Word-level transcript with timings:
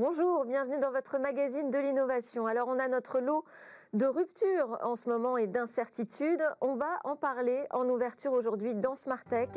Bonjour, 0.00 0.46
bienvenue 0.46 0.78
dans 0.78 0.92
votre 0.92 1.18
magazine 1.18 1.70
de 1.70 1.78
l'innovation. 1.78 2.46
Alors 2.46 2.68
on 2.68 2.78
a 2.78 2.88
notre 2.88 3.20
lot 3.20 3.44
de 3.92 4.06
rupture 4.06 4.78
en 4.82 4.96
ce 4.96 5.10
moment 5.10 5.36
et 5.36 5.46
d'incertitude. 5.46 6.42
On 6.62 6.76
va 6.76 6.98
en 7.04 7.16
parler 7.16 7.66
en 7.70 7.86
ouverture 7.86 8.32
aujourd'hui 8.32 8.74
dans 8.74 8.96
Smart 8.96 9.22
Tech. 9.22 9.50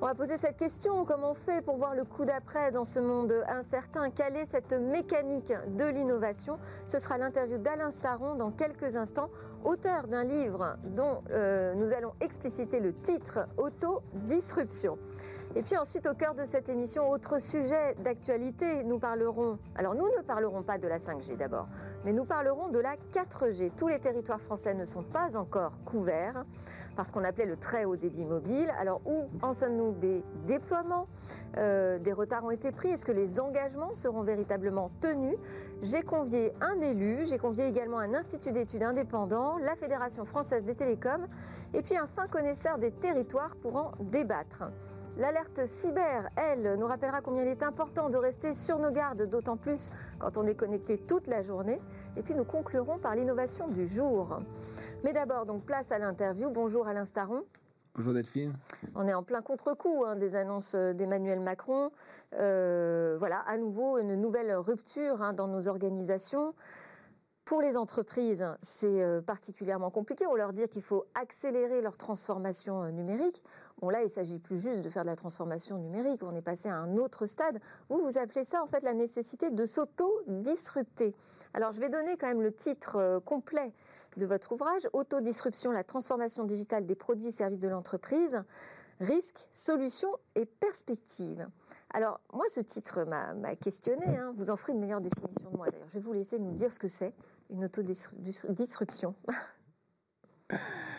On 0.00 0.06
va 0.06 0.14
poser 0.14 0.36
cette 0.36 0.56
question, 0.56 1.04
comment 1.04 1.32
on 1.32 1.34
fait 1.34 1.62
pour 1.62 1.78
voir 1.78 1.96
le 1.96 2.04
coup 2.04 2.24
d'après 2.24 2.70
dans 2.70 2.84
ce 2.84 3.00
monde 3.00 3.42
incertain? 3.48 4.10
Quelle 4.10 4.36
est 4.36 4.46
cette 4.46 4.72
mécanique 4.72 5.52
de 5.76 5.86
l'innovation? 5.86 6.60
Ce 6.86 7.00
sera 7.00 7.18
l'interview 7.18 7.58
d'Alain 7.58 7.90
Staron 7.90 8.36
dans 8.36 8.52
quelques 8.52 8.94
instants, 8.94 9.30
auteur 9.64 10.06
d'un 10.06 10.22
livre 10.22 10.76
dont 10.84 11.24
euh, 11.30 11.74
nous 11.74 11.92
allons 11.92 12.12
expliciter 12.20 12.78
le 12.78 12.92
titre 12.92 13.48
Autodisruption. 13.56 14.96
Et 15.54 15.62
puis 15.62 15.76
ensuite, 15.76 16.06
au 16.06 16.14
cœur 16.14 16.34
de 16.34 16.44
cette 16.44 16.68
émission, 16.68 17.08
autre 17.10 17.40
sujet 17.40 17.94
d'actualité, 18.02 18.84
nous 18.84 18.98
parlerons, 18.98 19.58
alors 19.74 19.94
nous 19.94 20.08
ne 20.16 20.22
parlerons 20.22 20.62
pas 20.62 20.78
de 20.78 20.88
la 20.88 20.98
5G 20.98 21.36
d'abord, 21.36 21.68
mais 22.04 22.12
nous 22.12 22.24
parlerons 22.24 22.68
de 22.68 22.78
la 22.78 22.96
4G. 23.12 23.72
Tous 23.76 23.88
les 23.88 23.98
territoires 23.98 24.40
français 24.40 24.74
ne 24.74 24.84
sont 24.84 25.02
pas 25.02 25.36
encore 25.36 25.82
couverts 25.84 26.44
par 26.96 27.06
ce 27.06 27.12
qu'on 27.12 27.24
appelait 27.24 27.46
le 27.46 27.56
très 27.56 27.84
haut 27.84 27.96
débit 27.96 28.24
mobile. 28.24 28.70
Alors 28.78 29.00
où 29.06 29.28
en 29.42 29.54
sommes-nous 29.54 29.92
des 29.92 30.24
déploiements? 30.46 31.06
Euh, 31.58 31.98
Des 31.98 32.12
retards 32.12 32.44
ont 32.44 32.50
été 32.50 32.72
pris 32.72 32.88
Est-ce 32.88 33.04
que 33.04 33.12
les 33.12 33.38
engagements 33.40 33.94
seront 33.94 34.22
véritablement 34.22 34.90
tenus? 35.00 35.36
J'ai 35.82 36.02
convié 36.02 36.52
un 36.60 36.80
élu, 36.80 37.26
j'ai 37.26 37.38
convié 37.38 37.66
également 37.66 37.98
un 37.98 38.14
institut 38.14 38.52
d'études 38.52 38.82
indépendant, 38.82 39.58
la 39.58 39.76
Fédération 39.76 40.24
française 40.24 40.64
des 40.64 40.74
télécoms, 40.74 41.26
et 41.74 41.82
puis 41.82 41.96
un 41.96 42.06
fin 42.06 42.26
connaisseur 42.26 42.78
des 42.78 42.90
territoires 42.90 43.56
pour 43.56 43.76
en 43.76 43.90
débattre. 44.00 44.64
L'alerte 45.18 45.64
cyber, 45.64 46.28
elle, 46.36 46.74
nous 46.78 46.86
rappellera 46.86 47.22
combien 47.22 47.42
il 47.42 47.48
est 47.48 47.62
important 47.62 48.10
de 48.10 48.18
rester 48.18 48.52
sur 48.52 48.78
nos 48.78 48.90
gardes, 48.90 49.22
d'autant 49.22 49.56
plus 49.56 49.90
quand 50.18 50.36
on 50.36 50.46
est 50.46 50.54
connecté 50.54 50.98
toute 50.98 51.26
la 51.26 51.40
journée. 51.40 51.80
Et 52.18 52.22
puis 52.22 52.34
nous 52.34 52.44
conclurons 52.44 52.98
par 52.98 53.14
l'innovation 53.14 53.66
du 53.66 53.86
jour. 53.86 54.40
Mais 55.04 55.14
d'abord, 55.14 55.46
donc 55.46 55.64
place 55.64 55.90
à 55.90 55.98
l'interview. 55.98 56.50
Bonjour 56.50 56.86
Alain 56.86 57.06
Staron. 57.06 57.44
Bonjour 57.94 58.12
Delphine. 58.12 58.52
On 58.94 59.08
est 59.08 59.14
en 59.14 59.22
plein 59.22 59.40
contre-coup 59.40 60.04
hein, 60.04 60.16
des 60.16 60.34
annonces 60.34 60.74
d'Emmanuel 60.74 61.40
Macron. 61.40 61.92
Euh, 62.34 63.16
voilà, 63.18 63.38
à 63.46 63.56
nouveau 63.56 63.96
une 63.96 64.16
nouvelle 64.16 64.52
rupture 64.52 65.22
hein, 65.22 65.32
dans 65.32 65.48
nos 65.48 65.66
organisations. 65.66 66.54
Pour 67.46 67.62
les 67.62 67.76
entreprises, 67.76 68.44
c'est 68.60 69.04
euh, 69.04 69.22
particulièrement 69.22 69.88
compliqué. 69.88 70.26
On 70.26 70.34
leur 70.34 70.52
dit 70.52 70.66
qu'il 70.68 70.82
faut 70.82 71.04
accélérer 71.14 71.80
leur 71.80 71.96
transformation 71.96 72.82
euh, 72.82 72.90
numérique. 72.90 73.40
Bon, 73.80 73.88
là, 73.88 74.02
il 74.02 74.10
s'agit 74.10 74.40
plus 74.40 74.60
juste 74.60 74.80
de 74.80 74.90
faire 74.90 75.04
de 75.04 75.10
la 75.10 75.14
transformation 75.14 75.78
numérique. 75.78 76.24
On 76.24 76.34
est 76.34 76.42
passé 76.42 76.68
à 76.68 76.74
un 76.74 76.96
autre 76.96 77.26
stade. 77.26 77.60
Vous, 77.88 78.02
vous 78.02 78.18
appelez 78.18 78.42
ça, 78.42 78.64
en 78.64 78.66
fait, 78.66 78.82
la 78.82 78.94
nécessité 78.94 79.52
de 79.52 79.64
s'auto-disrupter. 79.64 81.14
Alors, 81.54 81.70
je 81.70 81.78
vais 81.78 81.88
donner 81.88 82.16
quand 82.16 82.26
même 82.26 82.42
le 82.42 82.50
titre 82.50 82.96
euh, 82.96 83.20
complet 83.20 83.72
de 84.16 84.26
votre 84.26 84.50
ouvrage 84.50 84.88
Autodisruption, 84.92 85.70
la 85.70 85.84
transformation 85.84 86.42
digitale 86.42 86.84
des 86.84 86.96
produits 86.96 87.28
et 87.28 87.30
services 87.30 87.60
de 87.60 87.68
l'entreprise. 87.68 88.42
Risques, 88.98 89.48
solutions 89.52 90.12
et 90.34 90.46
perspectives. 90.46 91.46
Alors, 91.90 92.20
moi, 92.32 92.46
ce 92.48 92.60
titre 92.60 93.04
m'a 93.04 93.54
questionné. 93.56 94.06
Hein. 94.06 94.34
Vous 94.36 94.50
en 94.50 94.56
ferez 94.56 94.72
une 94.72 94.80
meilleure 94.80 95.02
définition 95.02 95.50
de 95.50 95.56
moi, 95.56 95.68
d'ailleurs. 95.70 95.88
Je 95.88 95.98
vais 95.98 96.04
vous 96.04 96.14
laisser 96.14 96.38
nous 96.38 96.52
dire 96.52 96.72
ce 96.72 96.78
que 96.78 96.88
c'est, 96.88 97.12
une 97.50 97.64
autodisruption. 97.64 99.14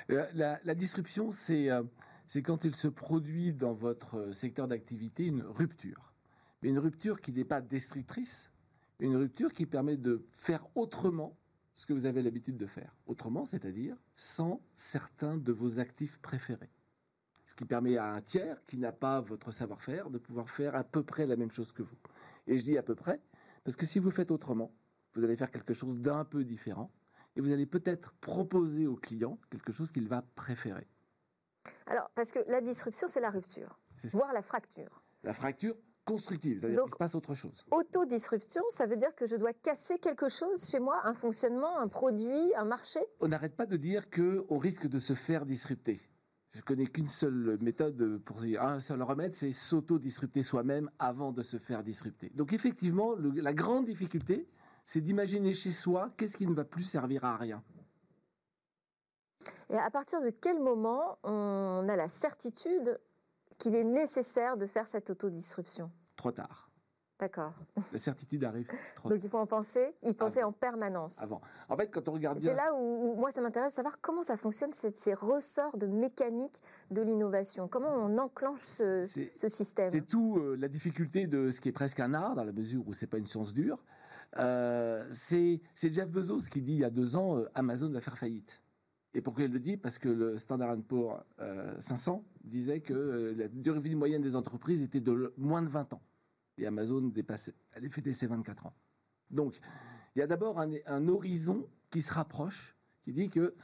La, 0.09 0.59
la 0.63 0.75
disruption, 0.75 1.31
c'est 1.31 1.69
euh, 1.69 1.83
c'est 2.27 2.41
quand 2.41 2.65
il 2.65 2.75
se 2.75 2.89
produit 2.89 3.53
dans 3.53 3.73
votre 3.73 4.17
euh, 4.17 4.33
secteur 4.33 4.67
d'activité 4.67 5.25
une 5.25 5.43
rupture. 5.43 6.13
Mais 6.61 6.69
une 6.69 6.77
rupture 6.77 7.21
qui 7.21 7.31
n'est 7.31 7.45
pas 7.45 7.61
destructrice, 7.61 8.51
une 8.99 9.15
rupture 9.15 9.53
qui 9.53 9.65
permet 9.65 9.95
de 9.95 10.27
faire 10.33 10.65
autrement 10.75 11.37
ce 11.73 11.85
que 11.85 11.93
vous 11.93 12.05
avez 12.05 12.21
l'habitude 12.21 12.57
de 12.57 12.65
faire. 12.65 12.93
Autrement, 13.05 13.45
c'est-à-dire 13.45 13.95
sans 14.13 14.61
certains 14.75 15.37
de 15.37 15.53
vos 15.53 15.79
actifs 15.79 16.17
préférés. 16.19 16.71
Ce 17.45 17.55
qui 17.55 17.63
permet 17.63 17.95
à 17.95 18.11
un 18.11 18.21
tiers 18.21 18.65
qui 18.65 18.77
n'a 18.77 18.91
pas 18.91 19.21
votre 19.21 19.53
savoir-faire 19.53 20.09
de 20.09 20.17
pouvoir 20.17 20.49
faire 20.49 20.75
à 20.75 20.83
peu 20.83 21.03
près 21.03 21.25
la 21.25 21.37
même 21.37 21.51
chose 21.51 21.71
que 21.71 21.83
vous. 21.83 21.95
Et 22.45 22.57
je 22.57 22.65
dis 22.65 22.77
à 22.77 22.83
peu 22.83 22.95
près, 22.95 23.21
parce 23.63 23.77
que 23.77 23.85
si 23.85 23.99
vous 23.99 24.11
faites 24.11 24.31
autrement, 24.31 24.73
vous 25.17 25.25
allez 25.25 25.35
faire 25.35 25.51
quelque 25.51 25.73
chose 25.73 25.99
d'un 25.99 26.23
peu 26.25 26.43
différent 26.43 26.91
et 27.35 27.41
vous 27.41 27.51
allez 27.51 27.65
peut-être 27.65 28.13
proposer 28.21 28.87
au 28.87 28.95
client 28.95 29.39
quelque 29.49 29.71
chose 29.71 29.91
qu'il 29.91 30.07
va 30.07 30.21
préférer. 30.35 30.87
Alors, 31.85 32.09
parce 32.15 32.31
que 32.31 32.39
la 32.47 32.61
disruption, 32.61 33.07
c'est 33.07 33.21
la 33.21 33.29
rupture, 33.29 33.79
voire 34.13 34.33
la 34.33 34.41
fracture. 34.41 35.03
La 35.23 35.33
fracture 35.33 35.75
constructive, 36.05 36.59
c'est-à-dire 36.59 36.83
qu'il 36.83 36.91
se 36.91 36.97
passe 36.97 37.15
autre 37.15 37.35
chose. 37.35 37.65
Autodisruption, 37.71 38.63
ça 38.69 38.85
veut 38.85 38.95
dire 38.95 39.13
que 39.15 39.25
je 39.25 39.35
dois 39.35 39.53
casser 39.53 39.99
quelque 39.99 40.29
chose 40.29 40.69
chez 40.69 40.79
moi, 40.79 41.01
un 41.03 41.13
fonctionnement, 41.13 41.79
un 41.79 41.87
produit, 41.89 42.53
un 42.55 42.63
marché? 42.63 42.99
On 43.19 43.27
n'arrête 43.27 43.55
pas 43.55 43.65
de 43.65 43.75
dire 43.75 44.09
qu'on 44.09 44.57
risque 44.57 44.87
de 44.87 44.99
se 44.99 45.13
faire 45.13 45.45
disrupter. 45.45 45.99
Je 46.51 46.61
connais 46.61 46.87
qu'une 46.87 47.09
seule 47.09 47.57
méthode 47.61 48.19
pour 48.19 48.37
dire 48.37 48.63
un 48.63 48.79
seul 48.79 49.01
remède, 49.01 49.35
c'est 49.35 49.51
s'auto-disrupter 49.51 50.43
soi-même 50.43 50.89
avant 50.97 51.33
de 51.33 51.41
se 51.41 51.57
faire 51.57 51.83
disrupter. 51.83 52.31
Donc 52.35 52.53
effectivement, 52.53 53.15
la 53.15 53.53
grande 53.53 53.85
difficulté, 53.85 54.47
c'est 54.87 55.01
d'imaginer 55.01 55.53
chez 55.53 55.71
soi 55.71 56.09
qu'est-ce 56.15 56.37
qui 56.37 56.47
ne 56.47 56.53
va 56.53 56.63
plus 56.63 56.83
servir 56.83 57.25
à 57.25 57.35
rien. 57.35 57.61
Et 59.69 59.75
à 59.75 59.91
partir 59.91 60.21
de 60.21 60.29
quel 60.29 60.59
moment 60.61 61.19
on 61.23 61.85
a 61.89 61.95
la 61.97 62.07
certitude 62.07 62.97
qu'il 63.57 63.75
est 63.75 63.83
nécessaire 63.83 64.55
de 64.55 64.65
faire 64.65 64.87
cette 64.87 65.09
autodisruption 65.09 65.91
Trop 66.15 66.31
tard. 66.31 66.71
D'accord. 67.19 67.53
La 67.91 67.99
certitude 67.99 68.43
arrive 68.43 68.71
trop 68.95 69.09
Donc 69.09 69.23
il 69.23 69.29
faut 69.29 69.39
en 69.39 69.47
penser, 69.47 69.93
y 70.03 70.13
penser 70.13 70.43
en 70.43 70.51
permanence. 70.51 71.21
Avant. 71.21 71.41
En 71.67 71.75
fait, 71.75 71.87
quand 71.87 72.07
on 72.07 72.13
regarde 72.13 72.39
C'est 72.39 72.53
là 72.53 72.73
où, 72.75 73.15
moi 73.15 73.31
ça 73.31 73.41
m'intéresse 73.41 73.73
de 73.73 73.75
savoir 73.75 73.99
comment 73.99 74.23
ça 74.23 74.37
fonctionne, 74.37 74.71
ces 74.71 75.13
ressorts 75.15 75.77
de 75.77 75.87
mécanique 75.87 76.61
de 76.91 77.01
l'innovation. 77.01 77.67
Comment 77.67 77.89
on 77.89 78.19
enclenche 78.19 78.61
ce, 78.61 79.05
système? 79.33 79.91
C'est 79.91 80.07
tout 80.07 80.37
euh, 80.37 80.55
la 80.55 80.67
difficulté 80.67 81.25
de 81.27 81.49
ce 81.49 81.59
qui 81.59 81.69
est 81.69 81.73
presque 81.73 81.99
un 81.99 82.13
art, 82.13 82.35
dans 82.35 82.43
la 82.43 82.53
mesure 82.53 82.87
où 82.87 82.93
c'est 82.93 83.07
pas 83.07 83.17
une 83.17 83.27
science 83.27 83.53
dure. 83.53 83.83
Euh, 84.37 85.05
c'est 85.09 85.61
Jeff 85.75 86.09
Bezos 86.09 86.49
qui 86.51 86.61
dit 86.61 86.73
il 86.73 86.79
y 86.79 86.83
a 86.83 86.89
deux 86.89 87.15
ans 87.15 87.37
euh, 87.37 87.45
Amazon 87.55 87.89
va 87.89 88.01
faire 88.01 88.17
faillite. 88.17 88.61
Et 89.13 89.21
pourquoi 89.21 89.45
il 89.45 89.51
le 89.51 89.59
dit? 89.59 89.77
Parce 89.77 89.97
que 89.97 90.09
le 90.09 90.37
Standard 90.37 90.77
Poor's 90.77 91.23
500 91.79 92.23
euh, 92.23 92.39
disait 92.43 92.81
que 92.81 93.35
la 93.35 93.47
durée 93.47 93.79
de 93.79 93.83
vie 93.83 93.95
moyenne 93.95 94.21
des 94.21 94.35
entreprises 94.35 94.83
était 94.83 94.99
de 94.99 95.33
moins 95.37 95.61
de 95.61 95.69
20 95.69 95.93
ans. 95.93 96.01
Et 96.57 96.67
Amazon 96.67 97.01
dépassait, 97.01 97.55
elle 97.73 97.89
fêté 97.89 98.13
ses 98.13 98.27
24 98.27 98.67
ans. 98.67 98.73
Donc, 99.31 99.57
il 100.15 100.19
y 100.19 100.21
a 100.21 100.27
d'abord 100.27 100.59
un, 100.59 101.07
horizon 101.07 101.67
qui 101.89 102.01
se 102.01 102.13
rapproche, 102.13 102.75
qui 103.03 103.13
dit 103.13 103.29
que 103.29 103.55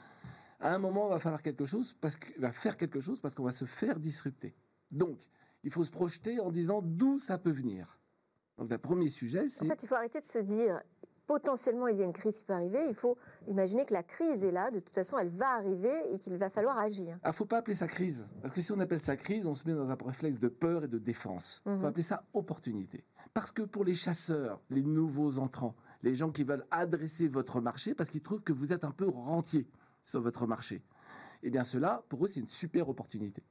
à 0.60 0.74
un 0.74 0.78
moment, 0.78 1.08
il 1.08 1.12
va 1.12 1.20
falloir 1.20 1.42
quelque 1.42 1.66
chose, 1.66 1.96
va 2.38 2.52
faire 2.52 2.78
quelque 2.78 3.00
chose, 3.00 3.20
parce 3.20 3.36
qu'on 3.36 3.44
va 3.44 3.52
se 3.52 3.66
faire 3.66 4.00
disrupter. 4.00 4.56
Donc, 4.92 5.20
il 5.64 5.72
faut 5.72 5.84
se 5.84 5.92
projeter 5.92 6.40
en 6.40 6.52
disant 6.52 6.82
d'où 6.82 7.20
ça 7.20 7.38
peut 7.38 7.52
venir. 7.52 8.00
Donc, 8.58 8.70
le 8.70 8.78
premier 8.78 9.10
sujet, 9.10 9.48
c'est... 9.48 9.66
En 9.66 9.70
fait, 9.70 9.84
il 9.84 9.88
faut 9.88 9.96
arrêter 9.96 10.20
de 10.20 10.26
se 10.26 10.40
dire, 10.40 10.80
potentiellement 11.28 11.88
il 11.88 11.98
y 11.98 12.02
a 12.02 12.06
une 12.06 12.14
crise 12.14 12.40
qui 12.40 12.44
peut 12.44 12.54
arriver, 12.54 12.86
il 12.88 12.96
faut 12.96 13.18
imaginer 13.48 13.86
que 13.86 13.94
la 13.94 14.04
crise 14.04 14.44
est 14.44 14.52
là, 14.52 14.72
de 14.72 14.80
toute 14.80 14.94
façon 14.96 15.18
elle 15.18 15.30
va 15.30 15.50
arriver 15.56 16.14
et 16.14 16.18
qu'il 16.18 16.36
va 16.38 16.50
falloir 16.50 16.78
agir. 16.78 17.16
Il 17.16 17.20
ah, 17.24 17.30
ne 17.30 17.34
faut 17.34 17.46
pas 17.46 17.58
appeler 17.58 17.76
ça 17.76 17.88
crise, 17.88 18.28
parce 18.42 18.54
que 18.54 18.62
si 18.62 18.72
on 18.72 18.80
appelle 18.80 19.00
ça 19.00 19.16
crise, 19.16 19.48
on 19.48 19.56
se 19.56 19.68
met 19.68 19.74
dans 19.74 19.92
un 19.92 19.98
réflexe 20.06 20.40
de 20.40 20.48
peur 20.48 20.84
et 20.84 20.88
de 20.88 21.00
défense. 21.00 21.62
Il 21.66 21.72
faut 21.72 21.78
mhm. 21.80 21.86
appeler 21.86 22.04
ça 22.04 22.26
opportunité. 22.34 23.04
Parce 23.34 23.52
que 23.52 23.64
pour 23.64 23.84
les 23.84 23.96
chasseurs, 23.96 24.62
les 24.70 24.84
nouveaux 24.84 25.40
entrants, 25.40 25.76
les 26.04 26.14
gens 26.14 26.30
qui 26.30 26.44
veulent 26.44 26.66
adresser 26.70 27.28
votre 27.28 27.62
marché, 27.62 27.96
parce 27.96 28.10
qu'ils 28.10 28.22
trouvent 28.22 28.44
que 28.44 28.54
vous 28.54 28.74
êtes 28.74 28.84
un 28.84 28.92
peu 28.92 29.08
rentier 29.08 29.68
sur 30.04 30.22
votre 30.22 30.46
marché, 30.46 30.84
eh 31.42 31.50
bien 31.50 31.64
cela, 31.64 32.04
pour 32.10 32.24
eux, 32.24 32.28
c'est 32.28 32.42
une 32.42 32.50
super 32.50 32.90
opportunité. 32.90 33.44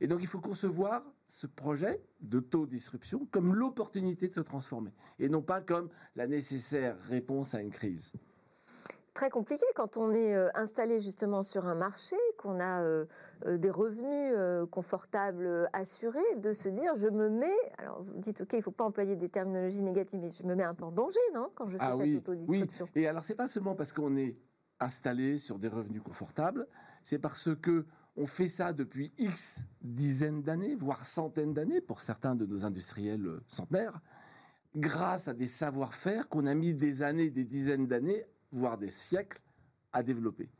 Et 0.00 0.06
donc, 0.06 0.20
il 0.20 0.26
faut 0.26 0.40
concevoir 0.40 1.02
ce 1.26 1.46
projet 1.46 2.02
de 2.20 2.40
taux 2.40 2.66
disruption 2.66 3.26
comme 3.30 3.54
l'opportunité 3.54 4.28
de 4.28 4.34
se 4.34 4.40
transformer 4.40 4.92
et 5.18 5.28
non 5.28 5.42
pas 5.42 5.60
comme 5.60 5.88
la 6.16 6.26
nécessaire 6.26 6.96
réponse 7.08 7.54
à 7.54 7.60
une 7.60 7.70
crise. 7.70 8.12
Très 9.18 9.30
compliqué 9.30 9.64
quand 9.74 9.96
on 9.96 10.12
est 10.12 10.36
euh, 10.36 10.48
installé 10.54 11.00
justement 11.00 11.42
sur 11.42 11.66
un 11.66 11.74
marché, 11.74 12.14
qu'on 12.36 12.60
a 12.60 12.84
euh, 12.84 13.04
euh, 13.46 13.58
des 13.58 13.68
revenus 13.68 14.68
confortables 14.70 15.68
assurés, 15.72 16.20
de 16.36 16.52
se 16.52 16.68
dire 16.68 16.94
je 16.94 17.08
me 17.08 17.28
mets. 17.28 17.58
Alors 17.78 18.00
vous 18.04 18.16
dites 18.16 18.42
ok, 18.42 18.52
il 18.52 18.58
ne 18.58 18.62
faut 18.62 18.70
pas 18.70 18.84
employer 18.84 19.16
des 19.16 19.28
terminologies 19.28 19.82
négatives, 19.82 20.20
mais 20.20 20.30
je 20.30 20.44
me 20.44 20.54
mets 20.54 20.62
un 20.62 20.74
peu 20.74 20.84
en 20.84 20.92
danger, 20.92 21.18
non, 21.34 21.50
quand 21.56 21.68
je 21.68 21.78
fais 21.78 21.82
ah 21.84 21.94
cette 21.96 22.06
oui, 22.06 22.16
autodisruption. 22.16 22.88
Oui. 22.94 23.02
Et 23.02 23.08
alors 23.08 23.24
c'est 23.24 23.34
pas 23.34 23.48
seulement 23.48 23.74
parce 23.74 23.92
qu'on 23.92 24.16
est 24.16 24.36
installé 24.80 25.38
sur 25.38 25.58
des 25.58 25.68
revenus 25.68 26.02
confortables, 26.02 26.66
c'est 27.02 27.18
parce 27.18 27.50
que 27.56 27.86
on 28.16 28.26
fait 28.26 28.48
ça 28.48 28.72
depuis 28.72 29.12
X 29.18 29.62
dizaines 29.80 30.42
d'années, 30.42 30.74
voire 30.74 31.06
centaines 31.06 31.54
d'années 31.54 31.80
pour 31.80 32.00
certains 32.00 32.34
de 32.34 32.46
nos 32.46 32.64
industriels 32.64 33.26
euh, 33.26 33.40
centenaires, 33.46 34.00
grâce 34.74 35.28
à 35.28 35.34
des 35.34 35.46
savoir-faire 35.46 36.28
qu'on 36.28 36.46
a 36.46 36.54
mis 36.54 36.74
des 36.74 37.02
années, 37.02 37.30
des 37.30 37.44
dizaines 37.44 37.86
d'années, 37.86 38.24
voire 38.50 38.76
des 38.76 38.88
siècles 38.88 39.40
à 39.92 40.02
développer. 40.02 40.50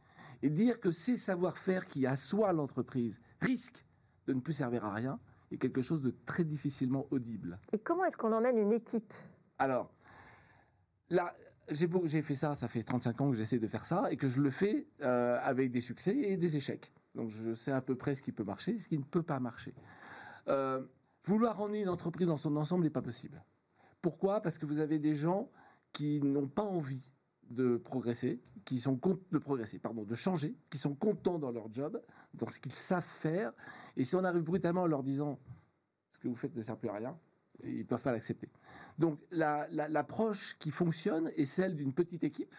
Et 0.42 0.50
dire 0.50 0.78
que 0.78 0.92
ces 0.92 1.16
savoir-faire 1.16 1.86
qui 1.86 2.06
assoient 2.06 2.52
l'entreprise 2.52 3.20
risquent 3.40 3.84
de 4.26 4.34
ne 4.34 4.40
plus 4.40 4.52
servir 4.52 4.84
à 4.84 4.94
rien 4.94 5.18
est 5.50 5.58
quelque 5.58 5.82
chose 5.82 6.02
de 6.02 6.14
très 6.26 6.44
difficilement 6.44 7.06
audible. 7.10 7.58
Et 7.72 7.78
comment 7.78 8.04
est-ce 8.04 8.16
qu'on 8.16 8.32
emmène 8.32 8.58
une 8.58 8.72
équipe? 8.72 9.12
Alors, 9.58 9.90
là, 11.10 11.34
j'ai 11.70 12.22
fait 12.22 12.34
ça, 12.34 12.54
ça 12.54 12.68
fait 12.68 12.82
35 12.82 13.20
ans 13.20 13.30
que 13.30 13.36
j'essaie 13.36 13.58
de 13.58 13.66
faire 13.66 13.84
ça 13.84 14.10
et 14.10 14.16
que 14.16 14.28
je 14.28 14.40
le 14.40 14.50
fais 14.50 14.86
euh, 15.02 15.38
avec 15.42 15.70
des 15.70 15.80
succès 15.80 16.16
et 16.16 16.36
des 16.36 16.56
échecs. 16.56 16.92
Donc 17.14 17.30
je 17.30 17.52
sais 17.52 17.72
à 17.72 17.80
peu 17.80 17.94
près 17.94 18.14
ce 18.14 18.22
qui 18.22 18.32
peut 18.32 18.44
marcher 18.44 18.76
et 18.76 18.78
ce 18.78 18.88
qui 18.88 18.98
ne 18.98 19.04
peut 19.04 19.22
pas 19.22 19.40
marcher. 19.40 19.74
Euh, 20.48 20.82
vouloir 21.24 21.60
emmener 21.60 21.82
une 21.82 21.88
entreprise 21.88 22.28
dans 22.28 22.36
son 22.36 22.56
ensemble 22.56 22.84
n'est 22.84 22.90
pas 22.90 23.02
possible. 23.02 23.42
Pourquoi? 24.00 24.40
Parce 24.40 24.58
que 24.58 24.66
vous 24.66 24.78
avez 24.78 24.98
des 24.98 25.14
gens 25.14 25.50
qui 25.92 26.20
n'ont 26.20 26.48
pas 26.48 26.62
envie 26.62 27.12
de 27.50 27.76
progresser, 27.78 28.40
qui 28.64 28.78
sont 28.78 28.96
contents 28.96 29.24
de 29.32 29.38
progresser, 29.38 29.78
pardon, 29.78 30.04
de 30.04 30.14
changer, 30.14 30.54
qui 30.70 30.78
sont 30.78 30.94
contents 30.94 31.38
dans 31.38 31.50
leur 31.50 31.72
job, 31.72 32.00
dans 32.34 32.48
ce 32.48 32.60
qu'ils 32.60 32.72
savent 32.72 33.02
faire. 33.02 33.52
Et 33.96 34.04
si 34.04 34.14
on 34.16 34.24
arrive 34.24 34.42
brutalement 34.42 34.82
en 34.82 34.86
leur 34.86 35.02
disant 35.02 35.38
ce 36.12 36.18
que 36.18 36.28
vous 36.28 36.34
faites 36.34 36.54
ne 36.54 36.60
sert 36.60 36.76
plus 36.76 36.90
à 36.90 36.94
rien, 36.94 37.18
ils 37.64 37.78
ne 37.78 37.82
peuvent 37.84 38.02
pas 38.02 38.12
l'accepter. 38.12 38.48
Donc 38.98 39.18
l'approche 39.30 40.56
qui 40.58 40.70
fonctionne 40.70 41.30
est 41.36 41.44
celle 41.44 41.74
d'une 41.74 41.92
petite 41.92 42.24
équipe, 42.24 42.54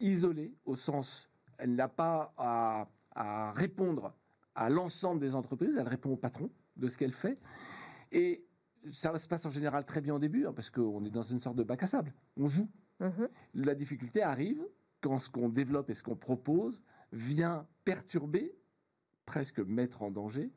isolée 0.00 0.54
au 0.64 0.76
sens, 0.76 1.28
elle 1.58 1.74
n'a 1.74 1.88
pas 1.88 2.32
à, 2.36 2.88
à, 3.14 3.52
répondre 3.52 4.14
à 4.54 4.70
l'ensemble 4.70 5.20
des 5.20 5.34
entreprises, 5.34 5.76
elle 5.76 5.88
répond 5.88 6.10
au 6.10 6.16
patron 6.16 6.50
de 6.76 6.86
ce 6.86 6.96
qu'elle 6.96 7.12
fait. 7.12 7.40
Et 8.12 8.44
ça 8.86 9.16
se 9.16 9.28
passe 9.28 9.44
en 9.46 9.50
général 9.50 9.84
très 9.84 10.00
bien 10.00 10.14
au 10.14 10.18
début, 10.18 10.46
hein, 10.46 10.52
parce 10.52 10.70
qu'on 10.70 11.04
est 11.04 11.10
dans 11.10 11.22
une 11.22 11.40
sorte 11.40 11.56
de 11.56 11.62
bac 11.62 11.82
à 11.82 11.86
sable. 11.86 12.14
On 12.36 12.46
joue. 12.46 12.68
Mhm. 13.00 13.28
La 13.54 13.74
difficulté 13.74 14.22
arrive 14.22 14.64
quand 15.00 15.18
ce 15.18 15.30
qu'on 15.30 15.48
développe 15.48 15.90
et 15.90 15.94
ce 15.94 16.02
qu'on 16.02 16.16
propose 16.16 16.82
vient 17.12 17.66
perturber, 17.84 18.56
presque 19.24 19.60
mettre 19.60 20.02
en 20.02 20.10
danger, 20.10 20.50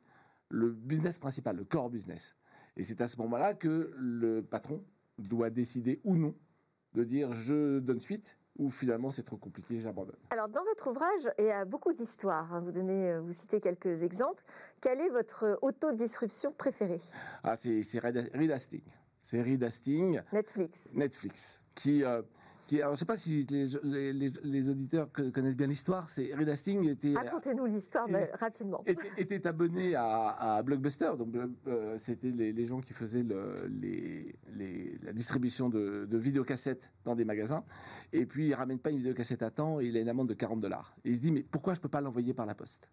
le 0.48 0.70
business 0.72 1.18
principal, 1.18 1.56
le 1.56 1.64
core 1.64 1.90
business. 1.90 2.34
Et 2.76 2.84
c'est 2.84 3.00
à 3.00 3.08
ce 3.08 3.18
moment-là 3.18 3.54
que 3.54 3.92
le 3.96 4.42
patron 4.42 4.84
doit 5.18 5.50
décider 5.50 6.00
ou 6.04 6.16
non 6.16 6.34
de 6.94 7.04
dire 7.04 7.32
je 7.32 7.78
donne 7.78 8.00
suite 8.00 8.38
ou 8.56 8.70
finalement 8.70 9.10
c'est 9.10 9.22
trop 9.22 9.36
compliqué, 9.36 9.80
j'abandonne. 9.80 10.16
Alors 10.30 10.48
dans 10.48 10.64
votre 10.64 10.90
ouvrage, 10.90 11.32
il 11.38 11.46
y 11.46 11.50
a 11.50 11.64
beaucoup 11.64 11.92
d'histoires. 11.92 12.52
Hein. 12.52 12.60
Vous, 12.60 12.70
donnez, 12.70 13.18
vous 13.20 13.32
citez 13.32 13.60
quelques 13.60 14.02
exemples. 14.02 14.44
Quelle 14.80 15.00
est 15.00 15.08
votre 15.08 15.58
autodisruption 15.62 16.52
préférée? 16.52 17.00
Ah, 17.42 17.56
c'est 17.56 17.98
Reed 17.98 18.50
Hastings. 18.50 18.82
C'est 19.18 19.40
Reed 19.40 19.62
Hastings. 19.62 20.20
Netflix. 20.32 20.94
Netflix. 20.94 21.62
Qui, 21.74 22.04
euh, 22.04 22.22
je 22.70 22.90
ne 22.90 22.94
sais 22.94 23.04
pas 23.04 23.16
si 23.16 23.46
les, 23.48 24.70
auditeurs 24.70 25.10
connaissent 25.12 25.56
bien 25.56 25.66
l'histoire. 25.66 26.08
C'est 26.08 26.34
Reed 26.34 26.48
Hastings 26.48 26.88
était. 26.88 27.14
Racontez-nous 27.14 27.66
l'histoire 27.66 28.08
rapidement. 28.38 28.82
Était, 28.86 29.46
abonné 29.46 29.94
à, 29.94 30.62
Blockbuster, 30.64 31.12
donc 31.18 31.34
euh, 31.66 31.94
c'était 31.98 32.30
les, 32.30 32.66
gens 32.66 32.80
qui 32.80 32.92
faisaient 32.92 33.22
le, 33.22 33.54
la 35.02 35.12
distribution 35.12 35.68
de, 35.68 36.06
de, 36.08 36.18
vidéocassettes 36.18 36.90
dans 37.04 37.14
des 37.14 37.24
magasins. 37.24 37.64
Et 38.12 38.26
puis 38.26 38.48
il 38.48 38.54
ramène 38.54 38.78
pas 38.78 38.90
une 38.90 38.98
vidéocassette 38.98 39.42
à 39.42 39.50
temps 39.50 39.80
et 39.80 39.86
il 39.86 39.96
a 39.96 40.00
une 40.00 40.08
amende 40.08 40.28
de 40.28 40.34
40 40.34 40.60
dollars. 40.60 40.94
Et 41.04 41.10
il 41.10 41.16
se 41.16 41.20
dit 41.20 41.30
mais 41.30 41.42
pourquoi 41.42 41.74
je 41.74 41.80
peux 41.80 41.88
pas 41.88 42.00
l'envoyer 42.00 42.34
par 42.34 42.46
la 42.46 42.54
poste? 42.54 42.88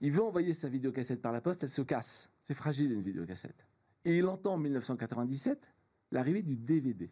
Il 0.00 0.10
veut 0.10 0.22
envoyer 0.22 0.52
sa 0.52 0.68
vidéocassette 0.68 1.22
par 1.22 1.32
la 1.32 1.40
poste, 1.40 1.62
elle 1.62 1.70
se 1.70 1.82
casse. 1.82 2.30
C'est 2.42 2.54
fragile 2.54 2.92
une 2.92 3.02
vidéocassette. 3.02 3.66
Et 4.04 4.18
il 4.18 4.26
entend 4.26 4.54
en 4.54 4.58
1997 4.58 5.68
l'arrivée 6.12 6.42
du 6.42 6.56
DVD 6.56 7.10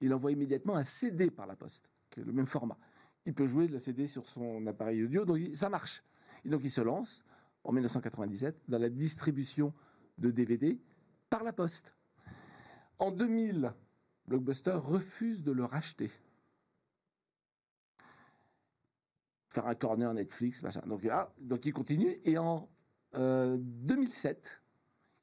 il 0.00 0.12
envoie 0.12 0.32
immédiatement 0.32 0.76
un 0.76 0.84
CD 0.84 1.30
par 1.30 1.46
la 1.46 1.56
poste, 1.56 1.90
qui 2.10 2.20
est 2.20 2.24
le 2.24 2.32
même 2.32 2.46
format. 2.46 2.78
Il 3.24 3.34
peut 3.34 3.46
jouer 3.46 3.66
le 3.66 3.78
CD 3.78 4.06
sur 4.06 4.26
son 4.26 4.66
appareil 4.66 5.02
audio, 5.02 5.24
donc 5.24 5.40
ça 5.54 5.68
marche. 5.68 6.04
Et 6.44 6.48
donc 6.48 6.62
il 6.64 6.70
se 6.70 6.80
lance 6.80 7.24
en 7.64 7.72
1997 7.72 8.62
dans 8.68 8.78
la 8.78 8.88
distribution 8.88 9.72
de 10.18 10.30
DVD 10.30 10.78
par 11.28 11.42
la 11.42 11.52
poste. 11.52 11.94
En 12.98 13.10
2000, 13.10 13.72
Blockbuster 14.26 14.72
refuse 14.72 15.42
de 15.42 15.52
le 15.52 15.64
racheter. 15.64 16.10
Faire 19.50 19.66
un 19.66 19.74
corner 19.74 20.12
Netflix, 20.14 20.62
machin. 20.62 20.82
Donc, 20.86 21.04
ah, 21.06 21.32
il 21.64 21.72
continue. 21.72 22.16
Et 22.24 22.38
en 22.38 22.68
2007, 23.14 24.36
euh, 24.36 24.66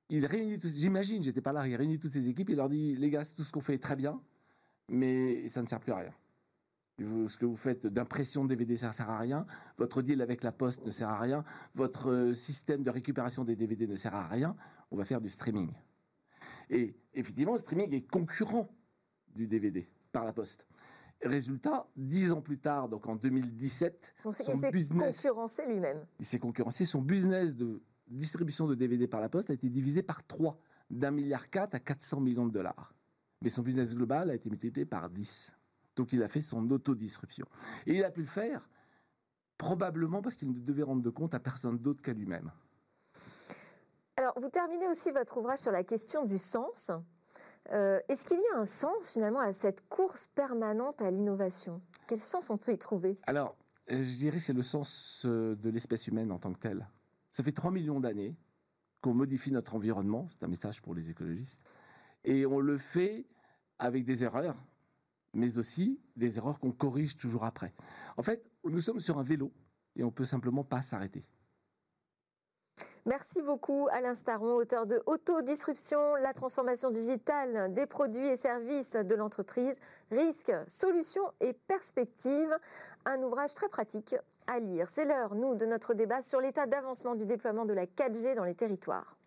il 0.09 0.25
réunit 0.25 0.59
tous, 0.59 0.75
j'imagine, 0.77 1.23
j'étais 1.23 1.41
pas 1.41 1.53
là, 1.53 1.67
il 1.67 1.75
réunit 1.75 1.99
toutes 1.99 2.11
ses 2.11 2.27
équipes, 2.29 2.49
il 2.49 2.55
leur 2.55 2.69
dit, 2.69 2.95
les 2.95 3.09
gars, 3.09 3.23
tout 3.25 3.43
ce 3.43 3.51
qu'on 3.51 3.61
fait 3.61 3.75
est 3.75 3.81
très 3.81 3.95
bien, 3.95 4.21
mais 4.89 5.47
ça 5.49 5.61
ne 5.61 5.67
sert 5.67 5.79
plus 5.79 5.91
à 5.91 5.97
rien. 5.97 6.13
ce 7.27 7.37
que 7.37 7.45
vous 7.45 7.55
faites 7.55 7.87
d'impression 7.87 8.43
de 8.43 8.49
DVD, 8.49 8.77
ça 8.77 8.89
ne 8.89 8.93
sert 8.93 9.09
à 9.09 9.19
rien. 9.19 9.45
Votre 9.77 10.01
deal 10.01 10.21
avec 10.21 10.43
la 10.43 10.51
poste 10.51 10.85
ne 10.85 10.91
sert 10.91 11.09
à 11.09 11.19
rien. 11.19 11.43
Votre 11.75 12.11
euh, 12.11 12.33
système 12.33 12.83
de 12.83 12.89
récupération 12.89 13.43
des 13.43 13.55
DVD 13.55 13.87
ne 13.87 13.95
sert 13.95 14.13
à 14.13 14.27
rien. 14.27 14.55
On 14.91 14.97
va 14.97 15.05
faire 15.05 15.21
du 15.21 15.29
streaming. 15.29 15.71
Et 16.69 16.95
effectivement, 17.13 17.53
le 17.53 17.59
streaming 17.59 17.93
est 17.93 18.07
concurrent 18.07 18.69
du 19.35 19.47
DVD 19.47 19.89
par 20.11 20.23
la 20.23 20.33
poste. 20.33 20.67
Résultat, 21.23 21.87
dix 21.95 22.31
ans 22.33 22.41
plus 22.41 22.59
tard, 22.59 22.89
donc 22.89 23.07
en 23.07 23.15
2017, 23.15 24.13
son 24.23 24.31
il 24.31 24.71
business, 24.71 25.21
concurrencé 25.21 25.65
lui-même. 25.67 26.05
Il 26.19 26.25
s'est 26.25 26.39
concurrencé. 26.39 26.85
Son 26.85 27.01
business 27.01 27.55
de 27.55 27.81
distribution 28.07 28.67
de 28.67 28.75
DVD 28.75 29.07
par 29.07 29.21
la 29.21 29.29
poste 29.29 29.49
a 29.49 29.53
été 29.53 29.69
divisé 29.69 30.03
par 30.03 30.25
trois, 30.25 30.59
d'un 30.89 31.11
milliard 31.11 31.49
quatre 31.49 31.75
à 31.75 31.79
400 31.79 32.19
millions 32.19 32.45
de 32.45 32.51
dollars 32.51 32.93
mais 33.43 33.49
son 33.49 33.61
business 33.61 33.93
global 33.93 34.31
a 34.31 34.35
été 34.35 34.49
multiplié 34.49 34.85
par 34.85 35.09
10. 35.09 35.53
Donc 35.95 36.13
il 36.13 36.23
a 36.23 36.27
fait 36.27 36.41
son 36.41 36.69
autodisruption. 36.71 37.45
Et 37.85 37.97
il 37.97 38.03
a 38.03 38.09
pu 38.09 38.21
le 38.21 38.27
faire 38.27 38.67
probablement 39.57 40.21
parce 40.21 40.35
qu'il 40.35 40.49
ne 40.49 40.59
devait 40.59 40.83
rendre 40.83 41.03
de 41.03 41.09
compte 41.09 41.35
à 41.35 41.39
personne 41.39 41.77
d'autre 41.77 42.01
qu'à 42.01 42.13
lui-même. 42.13 42.51
Alors, 44.15 44.33
vous 44.39 44.49
terminez 44.49 44.87
aussi 44.87 45.11
votre 45.11 45.37
ouvrage 45.37 45.59
sur 45.59 45.71
la 45.71 45.83
question 45.83 46.25
du 46.25 46.37
sens. 46.37 46.91
Euh, 47.71 47.99
est-ce 48.09 48.25
qu'il 48.25 48.39
y 48.39 48.55
a 48.55 48.59
un 48.59 48.65
sens 48.65 49.11
finalement 49.11 49.39
à 49.39 49.53
cette 49.53 49.87
course 49.87 50.27
permanente 50.27 51.01
à 51.01 51.11
l'innovation? 51.11 51.81
Quel 52.07 52.19
sens 52.19 52.49
on 52.49 52.57
peut 52.57 52.73
y 52.73 52.77
trouver? 52.77 53.17
Alors, 53.25 53.55
je 53.87 54.17
dirais 54.17 54.37
que 54.37 54.43
c'est 54.43 54.53
le 54.53 54.61
sens 54.61 55.23
euh, 55.25 55.55
de 55.55 55.69
l'espèce 55.69 56.07
humaine 56.07 56.31
en 56.31 56.39
tant 56.39 56.51
que 56.53 56.59
telle. 56.59 56.87
Ça 57.31 57.43
fait 57.43 57.51
3 57.51 57.71
millions 57.71 57.99
d'années 57.99 58.35
qu'on 59.01 59.13
modifie 59.13 59.51
notre 59.51 59.75
environnement, 59.75 60.27
c'est 60.29 60.43
un 60.43 60.47
message 60.47 60.81
pour 60.81 60.93
les 60.93 61.09
écologistes, 61.09 61.69
et 62.23 62.45
on 62.45 62.59
le 62.59 62.77
fait 62.77 63.25
avec 63.79 64.05
des 64.05 64.23
erreurs, 64.23 64.55
mais 65.33 65.57
aussi 65.57 65.99
des 66.15 66.37
erreurs 66.37 66.59
qu'on 66.59 66.71
corrige 66.71 67.17
toujours 67.17 67.43
après. 67.43 67.73
En 68.17 68.23
fait, 68.23 68.51
nous 68.63 68.79
sommes 68.79 68.99
sur 68.99 69.17
un 69.17 69.23
vélo 69.23 69.51
et 69.95 70.03
on 70.03 70.11
peut 70.11 70.25
simplement 70.25 70.63
pas 70.63 70.81
s'arrêter. 70.81 71.27
Merci 73.05 73.41
beaucoup 73.41 73.89
Alain 73.91 74.15
Staron, 74.15 74.55
auteur 74.55 74.85
de 74.87 75.03
Autodisruption, 75.07 76.15
la 76.15 76.33
transformation 76.33 76.89
digitale 76.89 77.73
des 77.73 77.85
produits 77.85 78.27
et 78.27 78.37
services 78.37 78.93
de 78.93 79.15
l'entreprise, 79.15 79.81
risques, 80.09 80.53
solutions 80.69 81.29
et 81.41 81.51
perspectives. 81.51 82.57
Un 83.03 83.21
ouvrage 83.21 83.53
très 83.55 83.67
pratique 83.67 84.15
à 84.47 84.61
lire. 84.61 84.89
C'est 84.89 85.03
l'heure, 85.03 85.35
nous, 85.35 85.55
de 85.55 85.65
notre 85.65 85.93
débat 85.93 86.21
sur 86.21 86.39
l'état 86.39 86.65
d'avancement 86.65 87.15
du 87.15 87.25
déploiement 87.25 87.65
de 87.65 87.73
la 87.73 87.85
4G 87.85 88.35
dans 88.35 88.45
les 88.45 88.55
territoires. 88.55 89.17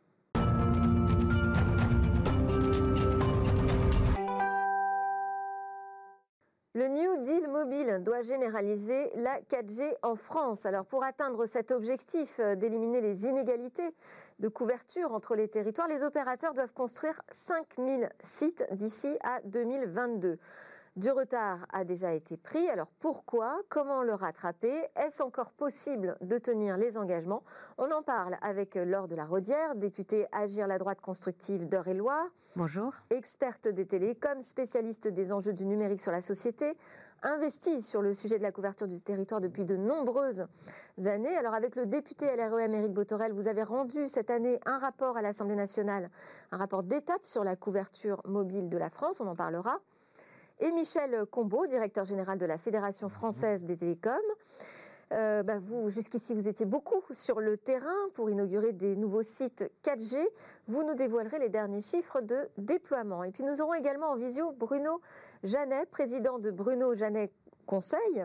Le 6.77 6.89
New 6.89 7.23
Deal 7.23 7.49
mobile 7.49 8.03
doit 8.03 8.21
généraliser 8.21 9.11
la 9.15 9.41
4G 9.41 9.95
en 10.03 10.15
France. 10.15 10.67
Alors 10.67 10.85
pour 10.85 11.05
atteindre 11.05 11.47
cet 11.47 11.71
objectif 11.71 12.39
euh, 12.39 12.55
d'éliminer 12.55 13.01
les 13.01 13.25
inégalités 13.25 13.95
de 14.41 14.49
couverture 14.49 15.13
entre 15.13 15.37
les 15.37 15.49
territoires, 15.49 15.89
les 15.89 16.03
opérateurs 16.03 16.53
doivent 16.53 16.75
construire 16.75 17.19
5000 17.33 18.11
sites 18.23 18.67
d'ici 18.73 19.17
à 19.23 19.41
2022. 19.47 20.39
Du 20.97 21.11
retard 21.11 21.67
a 21.75 21.85
déjà 21.85 22.15
été 22.15 22.39
pris. 22.39 22.71
Alors 22.71 22.87
pourquoi? 23.01 23.61
Comment 23.69 24.03
le 24.03 24.15
rattraper? 24.15 24.75
Est-ce 24.97 25.23
encore 25.23 25.51
possible 25.51 26.17
de 26.23 26.39
tenir 26.39 26.79
les 26.79 26.97
engagements? 26.97 27.43
On 27.77 27.91
en 27.91 28.01
parle 28.01 28.39
avec 28.41 28.77
Laure 28.77 29.07
de 29.07 29.15
la 29.15 29.27
Rodière, 29.27 29.75
députée 29.75 30.27
Agir 30.33 30.67
la 30.67 30.79
droite 30.79 31.03
constructive 31.03 31.69
d'Eure-et-Loire. 31.69 32.25
Bonjour. 32.57 32.95
Experte 33.11 33.69
des 33.69 33.85
télécoms, 33.85 34.41
spécialiste 34.41 35.09
des 35.09 35.35
enjeux 35.35 35.53
du 35.53 35.67
numérique 35.67 36.01
sur 36.01 36.13
la 36.13 36.23
société, 36.23 36.79
investie 37.23 37.83
sur 37.83 38.01
le 38.01 38.15
sujet 38.15 38.39
de 38.39 38.43
la 38.43 38.51
couverture 38.51 38.89
du 38.89 39.03
territoire 39.03 39.43
depuis 39.43 39.67
de 39.67 39.77
nombreuses 39.77 40.47
années. 41.05 41.37
Alors 41.37 41.53
avec 41.53 41.77
le 41.77 41.85
député 41.85 42.25
LREM 42.35 42.73
Éric 42.73 42.95
Botorel, 42.95 43.35
vous 43.35 43.49
avez 43.49 43.65
rendu 43.65 44.09
cette 44.09 44.31
année 44.31 44.61
un 44.65 44.79
rapport 44.79 45.19
à 45.19 45.21
l'Assemblée 45.21 45.57
nationale, 45.57 46.09
un 46.53 46.57
rapport 46.57 46.85
d'étape 46.85 47.27
sur 47.27 47.45
la 47.45 47.55
couverture 47.55 48.23
mobile 48.25 48.71
de 48.71 48.79
la 48.79 48.89
France, 48.89 49.21
on 49.21 49.27
en 49.27 49.37
parlera 49.37 49.79
et 50.61 50.73
Michel 50.73 51.27
Combeau, 51.27 51.67
directeur 51.67 52.05
général 52.05 52.39
de 52.39 52.47
la 52.47 52.59
Fédération 52.59 53.09
française 53.09 53.65
des 53.65 53.77
télécoms. 53.77 54.11
Euh, 55.13 55.43
bah, 55.43 55.61
vous, 55.61 55.89
jusqu'ici, 55.91 56.35
vous 56.35 56.49
étiez 56.49 56.67
beaucoup 56.67 57.03
sur 57.13 57.41
le 57.41 57.57
terrain 57.57 57.95
pour 58.15 58.29
inaugurer 58.29 58.73
des 58.73 58.97
nouveaux 58.97 59.23
sites 59.23 59.71
4G. 59.85 60.17
Vous 60.67 60.83
nous 60.83 60.95
dévoilerez 60.95 61.39
les 61.39 61.49
derniers 61.49 61.81
chiffres 61.81 62.21
de 62.21 62.49
déploiement. 62.59 63.23
Et 63.23 63.31
puis 63.31 63.45
nous 63.45 63.61
aurons 63.61 63.75
également 63.75 64.09
en 64.09 64.17
visio 64.17 64.53
Bruno 64.53 65.01
Janet, 65.45 65.89
président 65.91 66.39
de 66.39 66.51
Bruno 66.51 66.95
Janet 66.95 67.31
Conseil, 67.67 68.25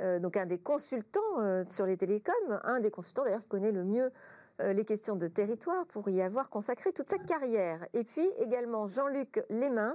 euh, 0.00 0.18
donc 0.18 0.36
un 0.36 0.46
des 0.46 0.58
consultants 0.58 1.20
euh, 1.38 1.64
sur 1.68 1.86
les 1.86 1.96
télécoms, 1.96 2.32
un 2.64 2.80
des 2.80 2.90
consultants 2.90 3.24
d'ailleurs 3.24 3.40
qui 3.40 3.48
connaît 3.48 3.72
le 3.72 3.84
mieux 3.84 4.10
les 4.60 4.84
questions 4.84 5.16
de 5.16 5.28
territoire 5.28 5.86
pour 5.86 6.08
y 6.08 6.22
avoir 6.22 6.50
consacré 6.50 6.92
toute 6.92 7.10
sa 7.10 7.18
carrière. 7.18 7.86
Et 7.94 8.04
puis 8.04 8.26
également 8.38 8.88
Jean-Luc 8.88 9.42
Lémins, 9.50 9.94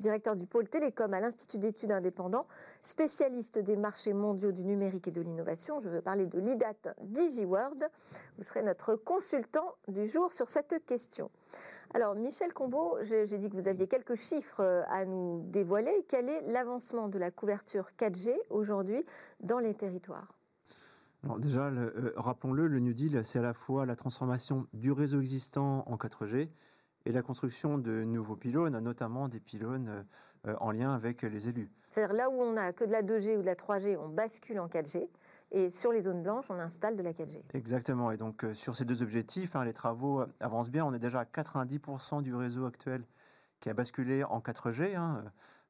directeur 0.00 0.36
du 0.36 0.46
pôle 0.46 0.68
télécom 0.68 1.12
à 1.14 1.20
l'Institut 1.20 1.58
d'études 1.58 1.92
indépendants, 1.92 2.46
spécialiste 2.82 3.58
des 3.58 3.76
marchés 3.76 4.12
mondiaux 4.12 4.52
du 4.52 4.64
numérique 4.64 5.08
et 5.08 5.10
de 5.10 5.22
l'innovation. 5.22 5.80
Je 5.80 5.88
veux 5.88 6.02
parler 6.02 6.26
de 6.26 6.38
l'IDAT 6.38 6.94
DigiWorld. 7.02 7.88
Vous 8.36 8.42
serez 8.42 8.62
notre 8.62 8.96
consultant 8.96 9.74
du 9.88 10.06
jour 10.06 10.32
sur 10.32 10.48
cette 10.48 10.84
question. 10.86 11.30
Alors, 11.94 12.14
Michel 12.14 12.52
Combeau, 12.52 12.98
j'ai 13.02 13.38
dit 13.38 13.48
que 13.48 13.54
vous 13.54 13.68
aviez 13.68 13.86
quelques 13.86 14.16
chiffres 14.16 14.60
euh, 14.60 14.82
à 14.88 15.04
nous 15.04 15.42
dévoiler. 15.46 16.04
Quel 16.08 16.28
est 16.28 16.42
l'avancement 16.42 17.08
de 17.08 17.18
la 17.18 17.30
couverture 17.30 17.88
4G 17.98 18.34
aujourd'hui 18.50 19.04
dans 19.40 19.60
les 19.60 19.74
territoires? 19.74 20.43
Alors 21.24 21.38
déjà, 21.38 21.68
euh, 21.68 22.12
rappelons-le, 22.16 22.66
le 22.66 22.80
New 22.80 22.92
Deal, 22.92 23.24
c'est 23.24 23.38
à 23.38 23.42
la 23.42 23.54
fois 23.54 23.86
la 23.86 23.96
transformation 23.96 24.66
du 24.74 24.92
réseau 24.92 25.20
existant 25.20 25.82
en 25.86 25.96
4G 25.96 26.50
et 27.06 27.12
la 27.12 27.22
construction 27.22 27.78
de 27.78 28.04
nouveaux 28.04 28.36
pylônes, 28.36 28.78
notamment 28.80 29.28
des 29.28 29.40
pylônes 29.40 30.04
euh, 30.46 30.54
en 30.60 30.70
lien 30.70 30.92
avec 30.92 31.22
les 31.22 31.48
élus. 31.48 31.70
C'est-à-dire 31.88 32.14
là 32.14 32.28
où 32.28 32.42
on 32.42 32.52
n'a 32.52 32.74
que 32.74 32.84
de 32.84 32.90
la 32.90 33.02
2G 33.02 33.38
ou 33.38 33.40
de 33.40 33.46
la 33.46 33.54
3G, 33.54 33.96
on 33.98 34.10
bascule 34.10 34.60
en 34.60 34.68
4G. 34.68 35.08
Et 35.50 35.70
sur 35.70 35.92
les 35.92 36.02
zones 36.02 36.22
blanches, 36.22 36.46
on 36.50 36.58
installe 36.58 36.96
de 36.96 37.02
la 37.02 37.12
4G. 37.12 37.42
Exactement. 37.54 38.10
Et 38.10 38.16
donc, 38.18 38.44
euh, 38.44 38.52
sur 38.52 38.74
ces 38.74 38.84
deux 38.84 39.02
objectifs, 39.02 39.56
hein, 39.56 39.64
les 39.64 39.72
travaux 39.72 40.24
avancent 40.40 40.70
bien. 40.70 40.84
On 40.84 40.92
est 40.92 40.98
déjà 40.98 41.20
à 41.20 41.24
90% 41.24 42.22
du 42.22 42.34
réseau 42.34 42.66
actuel 42.66 43.04
qui 43.60 43.70
a 43.70 43.74
basculé 43.74 44.24
en 44.24 44.40
4G. 44.40 44.94
Hein. 44.94 45.24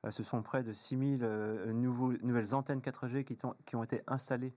Euh, 0.05 0.11
ce 0.11 0.23
sont 0.23 0.43
près 0.43 0.63
de 0.63 0.73
6000 0.73 1.21
euh, 1.23 1.73
nouvelles 1.73 2.55
antennes 2.55 2.81
4G 2.81 3.25
qui, 3.25 3.39
qui, 3.65 3.77
ont 3.77 3.85
été 3.85 4.03
installées 4.07 4.55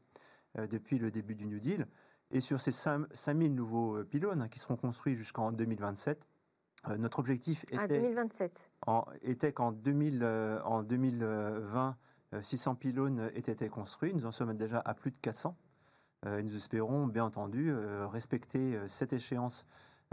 depuis 0.57 0.97
le 0.97 1.11
début 1.11 1.35
du 1.35 1.45
New 1.45 1.59
Deal. 1.59 1.87
Et 2.31 2.41
sur 2.41 2.59
ces 2.59 2.71
5000 2.71 3.55
nouveaux 3.55 4.03
pylônes 4.03 4.41
hein, 4.41 4.49
qui 4.49 4.59
seront 4.59 4.75
construits 4.75 5.15
jusqu'en 5.15 5.51
2027, 5.51 6.27
notre 6.97 7.19
objectif 7.19 7.65
ah, 7.77 7.85
était, 7.85 7.99
2027. 7.99 8.71
était 9.21 9.51
qu'en 9.51 9.71
2000, 9.71 10.23
en 10.63 10.83
2020, 10.83 11.97
600 12.41 12.71
euh, 12.71 12.75
pylônes 12.75 13.31
étaient 13.35 13.69
construits. 13.69 14.13
Nous 14.13 14.25
en 14.25 14.31
sommes 14.31 14.55
déjà 14.55 14.81
à 14.85 14.93
plus 14.93 15.11
de 15.11 15.17
400. 15.17 15.55
Euh, 16.25 16.39
et 16.39 16.43
nous 16.43 16.55
espérons, 16.55 17.07
bien 17.07 17.25
entendu, 17.25 17.69
euh, 17.69 18.07
respecter 18.07 18.79
cette 18.87 19.13
échéance 19.13 19.65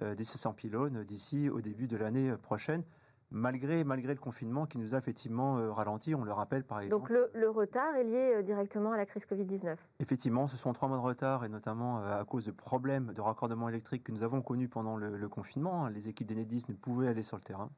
des 0.02 0.24
600 0.24 0.54
pylônes 0.54 1.04
d'ici 1.04 1.48
au 1.48 1.60
début 1.60 1.86
de 1.86 1.96
l'année 1.96 2.36
prochaine 2.36 2.82
malgré, 3.31 3.85
malgré 3.85 4.14
le 4.14 4.21
confinement 4.21 4.66
qui 4.66 4.78
nous 4.78 4.95
a 4.95 4.99
effectivement 4.99 5.73
ralenti, 5.73 6.14
on 6.14 6.25
le 6.25 6.33
rappelle 6.33 6.64
par 6.64 6.81
exemple. 6.81 7.02
Donc 7.02 7.11
le, 7.11 7.31
le 7.35 7.50
retard 7.50 7.97
est 7.97 8.04
lié 8.04 8.43
directement 8.43 8.93
à 8.93 8.97
la 8.97 9.07
crise 9.07 9.26
Covid-19 9.26 9.76
Effectivement, 10.00 10.47
ce 10.47 10.57
sont 10.57 10.73
trois 10.73 10.88
mois 10.88 10.99
de 10.99 11.02
retard 11.02 11.45
et 11.45 11.49
notamment 11.49 12.04
à 12.04 12.25
cause 12.25 12.47
de 12.47 12.50
problèmes 12.50 13.12
de 13.12 13.21
raccordement 13.21 13.69
électrique 13.69 14.04
que 14.04 14.12
nous 14.12 14.23
avons 14.23 14.43
connus 14.43 14.69
pendant 14.69 14.97
le, 14.97 15.16
le 15.16 15.28
confinement. 15.28 15.88
Les 15.88 16.09
équipes 16.09 16.28
d'Enedis 16.28 16.64
ne 16.69 16.75
pouvaient 16.75 17.09
aller 17.09 17.23
sur 17.23 17.37
le 17.37 17.43
terrain. 17.43 17.71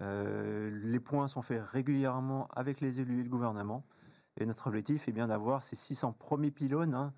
Euh, 0.00 0.70
les 0.82 1.00
points 1.00 1.28
sont 1.28 1.42
faits 1.42 1.62
régulièrement 1.62 2.48
avec 2.54 2.80
les 2.80 3.00
élus 3.00 3.20
et 3.20 3.22
le 3.22 3.28
gouvernement. 3.28 3.84
Et 4.38 4.46
notre 4.46 4.68
objectif 4.68 5.08
est 5.08 5.12
bien 5.12 5.28
d'avoir 5.28 5.62
ces 5.62 5.76
600 5.76 6.12
premiers 6.12 6.50
pylônes 6.50 6.94
hein, 6.94 7.12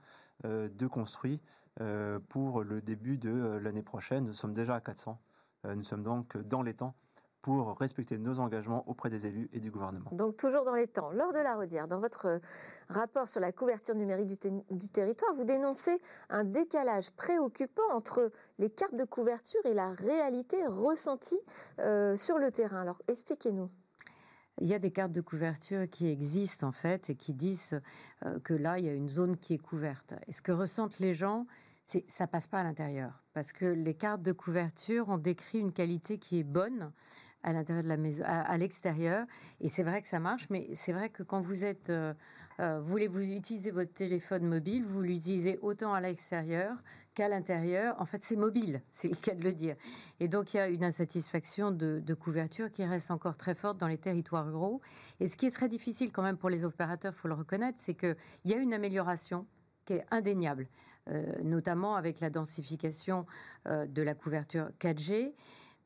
euh, 0.45 0.69
de 0.69 0.87
construits 0.87 1.41
euh, 1.81 2.19
pour 2.29 2.65
le 2.65 2.81
début 2.81 3.19
de 3.19 3.59
l'année 3.63 3.83
prochaine. 3.83 4.25
Nous 4.25 4.35
sommes 4.35 4.55
déjà 4.55 4.75
à 4.77 4.81
400. 4.81 5.19
nous 5.77 5.85
sommes 5.85 6.03
donc 6.03 6.37
dans 6.37 6.63
les 6.63 6.75
temps 6.75 6.95
pour 7.43 7.77
respecter 7.79 8.19
nos 8.19 8.39
engagements 8.39 8.89
auprès 8.89 9.11
des 9.11 9.27
élus 9.27 9.51
et 9.53 9.59
du 9.59 9.71
gouvernement. 9.71 10.11
Donc 10.13 10.37
toujours 10.37 10.65
dans 10.65 10.77
les 10.77 10.87
temps. 10.87 11.11
Lors 11.11 11.33
de 11.33 11.39
la 11.39 11.57
Rodière, 11.57 11.89
dans 11.89 12.01
votre 12.01 12.27
euh, 12.27 12.39
rapport 12.89 13.29
sur 13.29 13.41
la 13.41 13.51
couverture 13.51 13.97
numérique 13.97 14.29
du, 14.71 14.89
territoire, 14.89 15.35
vous 15.35 15.45
dénoncez 15.45 16.01
un 16.31 16.45
décalage 16.45 17.11
préoccupant 17.11 17.83
entre 17.91 18.31
les 18.59 18.71
cartes 18.71 18.95
de 18.95 19.05
couverture 19.05 19.61
et 19.65 19.75
la 19.75 19.91
réalité 19.91 20.57
ressentie 20.67 21.41
euh, 21.81 22.17
sur 22.17 22.39
le 22.39 22.53
terrain. 22.53 22.81
Alors 22.81 23.03
expliquez-nous. 23.09 23.69
Il 24.61 24.69
y 24.69 24.75
a 24.75 24.79
des 24.79 24.93
cartes 24.93 25.13
de 25.13 25.21
couverture 25.21 25.89
qui 25.91 26.09
existent 26.09 26.69
en 26.69 26.73
fait 26.73 27.11
et 27.11 27.17
qui 27.17 27.35
disent 27.35 27.81
euh, 28.25 28.39
que 28.39 28.55
là, 28.55 28.79
il 28.79 28.85
y 28.85 28.89
a 28.89 28.95
une 28.95 29.09
zone 29.09 29.37
qui 29.37 29.55
est 29.55 29.59
couverte. 29.59 30.15
Et 30.29 30.33
ce 30.33 30.43
que 30.43 30.53
ressentent 30.53 31.01
les 31.01 31.15
gens, 31.15 31.47
c'est 31.87 32.05
ça 32.09 32.29
passe 32.29 32.47
pas 32.47 32.61
à 32.61 32.63
l'intérieur 32.63 33.23
parce 33.33 33.53
que 33.53 33.65
les 33.65 33.95
cartes 33.95 34.23
de 34.23 34.33
couverture 34.33 35.09
ont 35.09 35.19
décrit 35.19 35.59
une 35.59 35.73
qualité 35.73 36.19
qui 36.19 36.39
est 36.39 36.45
bonne 36.45 36.93
à 37.43 37.53
l'intérieur 37.53 37.83
de 37.83 37.89
la 37.89 37.97
maison, 37.97 38.25
à, 38.27 38.57
l'extérieur. 38.57 39.27
Et 39.61 39.69
c'est 39.69 39.83
vrai 39.83 40.03
que 40.03 40.09
ça 40.09 40.21
marche, 40.21 40.49
mais 40.51 40.69
c'est 40.75 40.93
vrai 40.93 41.09
que 41.09 41.23
quand 41.23 41.41
vous 41.41 41.65
êtes, 41.65 41.91
euh, 41.91 42.15
euh, 42.61 42.81
voulez 42.81 43.09
vous 43.09 43.23
utiliser 43.23 43.71
votre 43.71 43.93
téléphone 43.93 44.47
mobile, 44.47 44.85
vous 44.85 45.03
l'utilisez 45.03 45.59
autant 45.63 45.93
à 45.93 46.01
l'extérieur 46.01 46.77
qu'à 47.15 47.29
l'intérieur. 47.29 48.01
En 48.01 48.07
fait, 48.07 48.25
c'est 48.25 48.37
mobile, 48.37 48.81
c'est 48.91 49.09
le 49.09 49.17
cas 49.17 49.35
de 49.35 49.43
le 49.43 49.53
dire. 49.53 49.77
Et 50.21 50.29
donc, 50.29 50.55
il 50.55 50.59
y 50.59 50.61
a 50.61 50.69
une 50.69 50.85
insatisfaction 50.85 51.71
de, 51.71 52.01
de, 52.05 52.15
couverture 52.15 52.71
qui 52.71 52.85
reste 52.85 53.11
encore 53.11 53.37
très 53.37 53.55
forte 53.55 53.79
dans 53.79 53.89
les 53.89 53.99
territoires 53.99 54.47
ruraux. 54.47 54.81
Et 55.21 55.27
ce 55.27 55.37
qui 55.37 55.47
est 55.47 55.51
très 55.51 55.69
difficile 55.69 56.13
quand 56.13 56.23
même 56.23 56.37
pour 56.37 56.51
les 56.51 56.65
opérateurs, 56.65 57.15
faut 57.15 57.29
le 57.29 57.35
reconnaître, 57.35 57.79
c'est 57.81 57.95
qu'il 57.95 58.17
y 58.45 58.55
a 58.55 58.57
une 58.57 58.75
amélioration 58.75 59.47
qui 59.85 59.95
est 59.95 60.05
indéniable. 60.11 60.69
Euh, 61.09 61.43
notamment 61.43 61.97
avec 61.97 62.21
la 62.21 62.31
densification 62.31 63.27
de 63.67 64.03
la 64.03 64.15
couverture 64.15 64.71
4G 64.79 65.35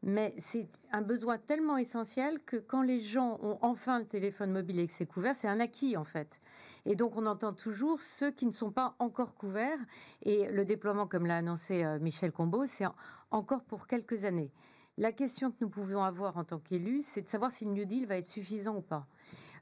mais 0.06 0.32
c'est 0.38 0.68
un 0.92 1.02
besoin 1.02 1.36
tellement 1.36 1.76
essentiel 1.76 2.40
que 2.44 2.56
quand 2.56 2.82
les 2.82 3.00
gens 3.00 3.40
ont 3.42 3.58
enfin 3.60 3.98
le 3.98 4.06
téléphone 4.06 4.52
mobile 4.52 4.78
et 4.78 4.86
que 4.86 4.92
c'est 4.92 5.04
couvert, 5.04 5.34
c'est 5.34 5.48
un 5.48 5.58
acquis 5.58 5.96
en 5.96 6.04
fait. 6.04 6.38
Et 6.84 6.94
donc 6.94 7.16
on 7.16 7.26
entend 7.26 7.52
toujours 7.52 8.00
ceux 8.00 8.30
qui 8.30 8.46
ne 8.46 8.52
sont 8.52 8.70
pas 8.70 8.94
encore 9.00 9.34
couverts. 9.34 9.80
Et 10.22 10.48
le 10.52 10.64
déploiement, 10.64 11.08
comme 11.08 11.26
l'a 11.26 11.38
annoncé 11.38 11.82
euh, 11.82 11.98
Michel 11.98 12.30
Combeau, 12.30 12.66
c'est 12.66 12.84
encore 13.32 13.64
pour 13.64 13.88
quelques 13.88 14.24
années. 14.24 14.52
La 14.96 15.10
question 15.10 15.50
que 15.50 15.56
nous 15.60 15.68
pouvons 15.68 16.04
avoir 16.04 16.36
en 16.36 16.44
tant 16.44 16.60
qu'élus, 16.60 17.02
c'est 17.02 17.22
de 17.22 17.28
savoir 17.28 17.50
si 17.50 17.64
le 17.64 17.72
New 17.72 17.84
Deal 17.84 18.06
va 18.06 18.16
être 18.16 18.26
suffisant 18.26 18.76
ou 18.76 18.82
pas. 18.82 19.08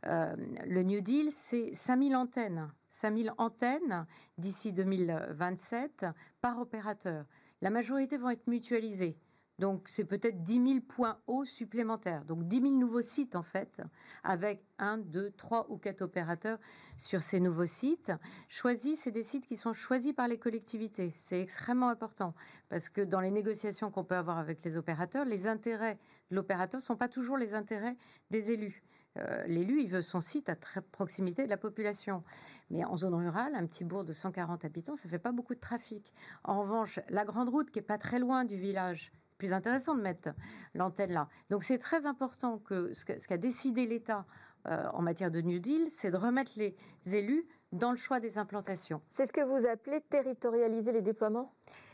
Euh, 0.06 0.36
le 0.66 0.82
New 0.82 1.00
Deal, 1.00 1.30
c'est 1.32 1.72
5000 1.72 2.14
antennes. 2.16 2.70
5000 2.90 3.32
antennes 3.38 4.06
d'ici 4.36 4.74
2027 4.74 6.04
par 6.42 6.60
opérateur. 6.60 7.24
La 7.62 7.70
majorité 7.70 8.18
vont 8.18 8.28
être 8.28 8.46
mutualisées. 8.46 9.16
Donc, 9.58 9.88
c'est 9.88 10.04
peut-être 10.04 10.42
10 10.42 10.66
000 10.66 10.80
points 10.80 11.18
hauts 11.26 11.44
supplémentaires. 11.44 12.24
Donc, 12.24 12.48
10 12.48 12.60
000 12.60 12.74
nouveaux 12.74 13.02
sites, 13.02 13.36
en 13.36 13.42
fait, 13.42 13.80
avec 14.24 14.64
un, 14.78 14.98
deux, 14.98 15.30
trois 15.30 15.70
ou 15.70 15.78
quatre 15.78 16.02
opérateurs 16.02 16.58
sur 16.98 17.22
ces 17.22 17.38
nouveaux 17.38 17.66
sites. 17.66 18.12
Choisis, 18.48 19.00
c'est 19.02 19.12
des 19.12 19.22
sites 19.22 19.46
qui 19.46 19.56
sont 19.56 19.72
choisis 19.72 20.12
par 20.12 20.26
les 20.26 20.38
collectivités. 20.38 21.12
C'est 21.16 21.40
extrêmement 21.40 21.88
important 21.88 22.34
parce 22.68 22.88
que 22.88 23.00
dans 23.00 23.20
les 23.20 23.30
négociations 23.30 23.90
qu'on 23.90 24.04
peut 24.04 24.16
avoir 24.16 24.38
avec 24.38 24.64
les 24.64 24.76
opérateurs, 24.76 25.24
les 25.24 25.46
intérêts 25.46 25.98
de 26.30 26.36
l'opérateur 26.36 26.80
ne 26.80 26.84
sont 26.84 26.96
pas 26.96 27.08
toujours 27.08 27.36
les 27.36 27.54
intérêts 27.54 27.96
des 28.30 28.50
élus. 28.50 28.82
Euh, 29.16 29.44
l'élu, 29.46 29.80
il 29.82 29.88
veut 29.88 30.02
son 30.02 30.20
site 30.20 30.48
à 30.48 30.56
très 30.56 30.82
proximité 30.82 31.44
de 31.44 31.50
la 31.50 31.56
population. 31.56 32.24
Mais 32.70 32.84
en 32.84 32.96
zone 32.96 33.14
rurale, 33.14 33.54
un 33.54 33.66
petit 33.66 33.84
bourg 33.84 34.04
de 34.04 34.12
140 34.12 34.64
habitants, 34.64 34.96
ça 34.96 35.08
fait 35.08 35.20
pas 35.20 35.30
beaucoup 35.30 35.54
de 35.54 35.60
trafic. 35.60 36.12
En 36.42 36.60
revanche, 36.60 36.98
la 37.08 37.24
grande 37.24 37.48
route 37.48 37.70
qui 37.70 37.78
est 37.78 37.82
pas 37.82 37.98
très 37.98 38.18
loin 38.18 38.44
du 38.44 38.56
village, 38.56 39.12
plus 39.38 39.52
intéressant 39.52 39.94
de 39.94 40.02
mettre 40.02 40.30
l'antenne 40.74 41.12
là. 41.12 41.28
Donc 41.50 41.64
c'est 41.64 41.78
très 41.78 42.06
important 42.06 42.58
que 42.58 42.92
ce 42.94 43.04
qu'a 43.04 43.36
décidé 43.38 43.86
l'État 43.86 44.26
euh, 44.66 44.88
en 44.92 45.02
matière 45.02 45.30
de 45.30 45.40
New 45.40 45.58
Deal, 45.58 45.88
c'est 45.90 46.10
de 46.10 46.16
remettre 46.16 46.52
les 46.56 46.76
élus 47.04 47.44
dans 47.72 47.90
le 47.90 47.96
choix 47.96 48.20
des 48.20 48.38
implantations. 48.38 49.02
C'est 49.10 49.26
ce 49.26 49.32
que 49.32 49.44
vous 49.44 49.66
appelez 49.66 50.00
territorialiser 50.00 50.92
les 50.92 51.02
déploiements? 51.02 51.52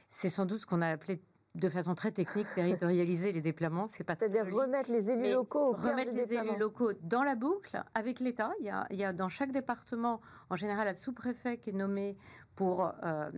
C'est 0.09 0.29
sans 0.29 0.47
doute 0.47 0.61
ce 0.61 0.67
qu'on 0.67 0.83
a 0.83 0.89
appelé 0.89 1.23
de 1.57 1.69
façon 1.69 1.95
très 1.95 2.13
technique, 2.13 2.47
territorialiser 2.55 3.33
les 3.33 3.41
déploiements, 3.41 3.87
c'est 3.87 4.05
pas 4.05 4.15
C'est-à-dire 4.17 4.47
remettre 4.55 4.91
les 4.91 5.11
élus 5.11 5.33
locaux 5.33 5.71
au 5.71 5.73
remettre 5.73 6.15
les 6.15 6.33
élus 6.33 6.57
locaux 6.59 6.93
dans 7.03 7.25
la 7.25 7.35
boucle 7.35 7.83
avec 7.95 8.21
l'État. 8.21 8.53
Il, 8.61 8.73
il 8.91 8.97
y, 8.99 9.05
a, 9.05 9.13
dans 9.13 9.29
chaque 9.29 9.51
département, 9.51 10.21
en 10.49 10.57
général, 10.57 10.87
un 10.87 10.95
sous-préfet 10.95 11.59
qui 11.59 11.71
est 11.71 11.73
nommé 11.73 12.17
pour 12.61 12.93
euh, 13.05 13.31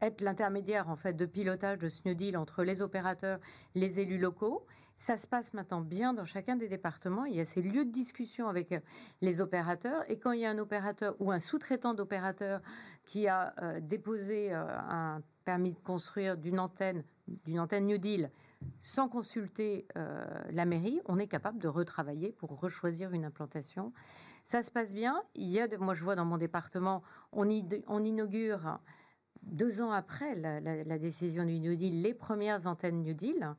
être 0.00 0.22
l'intermédiaire 0.22 0.88
en 0.88 0.96
fait 0.96 1.12
de 1.12 1.26
pilotage 1.26 1.76
de 1.76 1.90
ce 1.90 2.00
New 2.06 2.14
Deal 2.14 2.38
entre 2.38 2.64
les 2.64 2.80
opérateurs, 2.80 3.38
les 3.74 4.00
élus 4.00 4.16
locaux. 4.16 4.64
Ça 4.94 5.18
se 5.18 5.26
passe 5.26 5.52
maintenant 5.52 5.82
bien 5.82 6.14
dans 6.14 6.24
chacun 6.24 6.56
des 6.56 6.66
départements. 6.66 7.26
Il 7.26 7.36
y 7.36 7.40
a 7.40 7.44
ces 7.44 7.60
lieux 7.60 7.84
de 7.84 7.90
discussion 7.90 8.48
avec 8.48 8.72
euh, 8.72 8.80
les 9.20 9.42
opérateurs. 9.42 10.10
Et 10.10 10.18
quand 10.18 10.32
il 10.32 10.40
y 10.40 10.46
a 10.46 10.50
un 10.50 10.56
opérateur 10.56 11.16
ou 11.18 11.32
un 11.32 11.38
sous-traitant 11.38 11.92
d'opérateur 11.92 12.62
qui 13.04 13.28
a 13.28 13.52
euh, 13.60 13.78
déposé 13.78 14.54
un 14.54 15.20
permis 15.44 15.74
de 15.74 15.80
construire 15.80 16.38
d'une 16.38 16.58
antenne 16.58 17.04
d'une 17.44 17.60
antenne 17.60 17.84
New 17.84 17.98
Deal 17.98 18.30
sans 18.80 19.08
consulter 19.08 19.86
euh, 19.96 20.24
la 20.50 20.64
mairie, 20.64 21.00
on 21.06 21.18
est 21.18 21.26
capable 21.26 21.58
de 21.58 21.68
retravailler 21.68 22.32
pour 22.32 22.58
rechoisir 22.60 23.12
une 23.12 23.24
implantation. 23.24 23.92
Ça 24.44 24.62
se 24.62 24.70
passe 24.70 24.92
bien. 24.92 25.22
Il 25.34 25.48
y 25.48 25.60
a, 25.60 25.66
moi, 25.78 25.94
je 25.94 26.04
vois 26.04 26.16
dans 26.16 26.24
mon 26.24 26.38
département, 26.38 27.02
on, 27.32 27.48
inaugure 27.48 28.78
deux 29.42 29.80
ans 29.80 29.92
après 29.92 30.34
la, 30.34 30.98
décision 30.98 31.44
du 31.44 31.58
New 31.58 31.76
Deal 31.76 32.02
les 32.02 32.14
premières 32.14 32.66
antennes 32.66 33.02
New 33.02 33.14
Deal. 33.14 33.54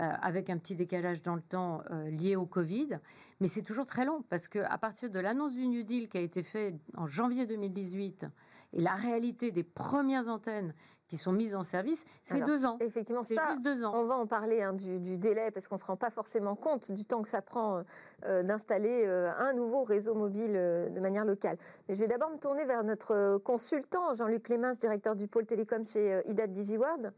Euh, 0.00 0.10
avec 0.22 0.50
un 0.50 0.58
petit 0.58 0.74
décalage 0.74 1.22
dans 1.22 1.36
le 1.36 1.40
temps 1.40 1.80
euh, 1.92 2.10
lié 2.10 2.34
au 2.34 2.46
Covid. 2.46 2.98
Mais 3.38 3.46
c'est 3.46 3.62
toujours 3.62 3.86
très 3.86 4.04
long 4.04 4.24
parce 4.28 4.48
qu'à 4.48 4.76
partir 4.76 5.08
de 5.08 5.20
l'annonce 5.20 5.54
du 5.54 5.68
New 5.68 5.84
Deal 5.84 6.08
qui 6.08 6.18
a 6.18 6.20
été 6.20 6.42
faite 6.42 6.74
en 6.96 7.06
janvier 7.06 7.46
2018 7.46 8.26
et 8.72 8.80
la 8.80 8.96
réalité 8.96 9.52
des 9.52 9.62
premières 9.62 10.28
antennes 10.28 10.74
qui 11.08 11.16
sont 11.16 11.32
mises 11.32 11.54
en 11.54 11.62
service, 11.62 12.04
c'est 12.24 12.40
deux 12.40 12.64
ans. 12.64 12.78
Effectivement, 12.80 13.24
c'est 13.24 13.36
juste 13.36 13.62
deux 13.62 13.84
ans. 13.84 13.92
On 13.94 14.04
va 14.04 14.16
en 14.16 14.26
parler 14.26 14.62
hein, 14.62 14.72
du, 14.72 15.18
délai 15.18 15.50
parce 15.50 15.68
qu'on 15.68 15.74
ne 15.74 15.80
se 15.80 15.84
rend 15.84 15.96
pas 15.96 16.10
forcément 16.10 16.56
compte 16.56 16.92
du 16.92 17.04
temps 17.04 17.22
que 17.22 17.28
ça 17.28 17.42
prend 17.42 17.82
euh, 18.24 18.42
d'installer 18.42 19.04
euh, 19.06 19.30
un 19.36 19.52
nouveau 19.52 19.84
réseau 19.84 20.14
mobile 20.14 20.54
euh, 20.54 20.88
de 20.88 21.00
manière 21.00 21.24
locale. 21.24 21.58
Mais 21.88 21.94
je 21.94 22.00
vais 22.00 22.08
d'abord 22.08 22.30
me 22.30 22.38
tourner 22.38 22.64
vers 22.64 22.84
notre 22.84 23.38
consultant, 23.38 24.14
Jean-Luc 24.14 24.44
Clémens, 24.44 24.78
directeur 24.78 25.14
du 25.14 25.28
pôle 25.28 25.44
télécom 25.44 25.84
chez 25.84 26.22
IDAT 26.26 26.48
DigiWorld. 26.48 27.12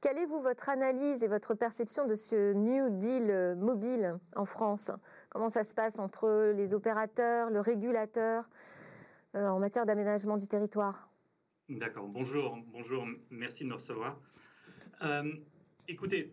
Quelle 0.00 0.18
est, 0.18 0.26
vous, 0.26 0.40
votre 0.40 0.68
analyse 0.68 1.22
et 1.22 1.28
votre 1.28 1.54
perception 1.54 2.06
de 2.06 2.14
ce 2.14 2.52
New 2.52 2.90
Deal 2.90 3.56
mobile 3.56 4.16
en 4.36 4.44
France? 4.44 4.92
Comment 5.28 5.48
ça 5.48 5.64
se 5.64 5.74
passe 5.74 5.98
entre 5.98 6.52
les 6.54 6.72
opérateurs, 6.72 7.50
le 7.50 7.60
régulateur 7.60 8.48
en 9.34 9.58
matière 9.58 9.86
d'aménagement 9.86 10.36
du 10.36 10.46
territoire? 10.46 11.07
D'accord, 11.68 12.08
bonjour, 12.08 12.56
bonjour, 12.72 13.06
merci 13.30 13.62
de 13.62 13.68
nous 13.68 13.74
recevoir. 13.74 14.18
Euh, 15.02 15.34
écoutez, 15.86 16.32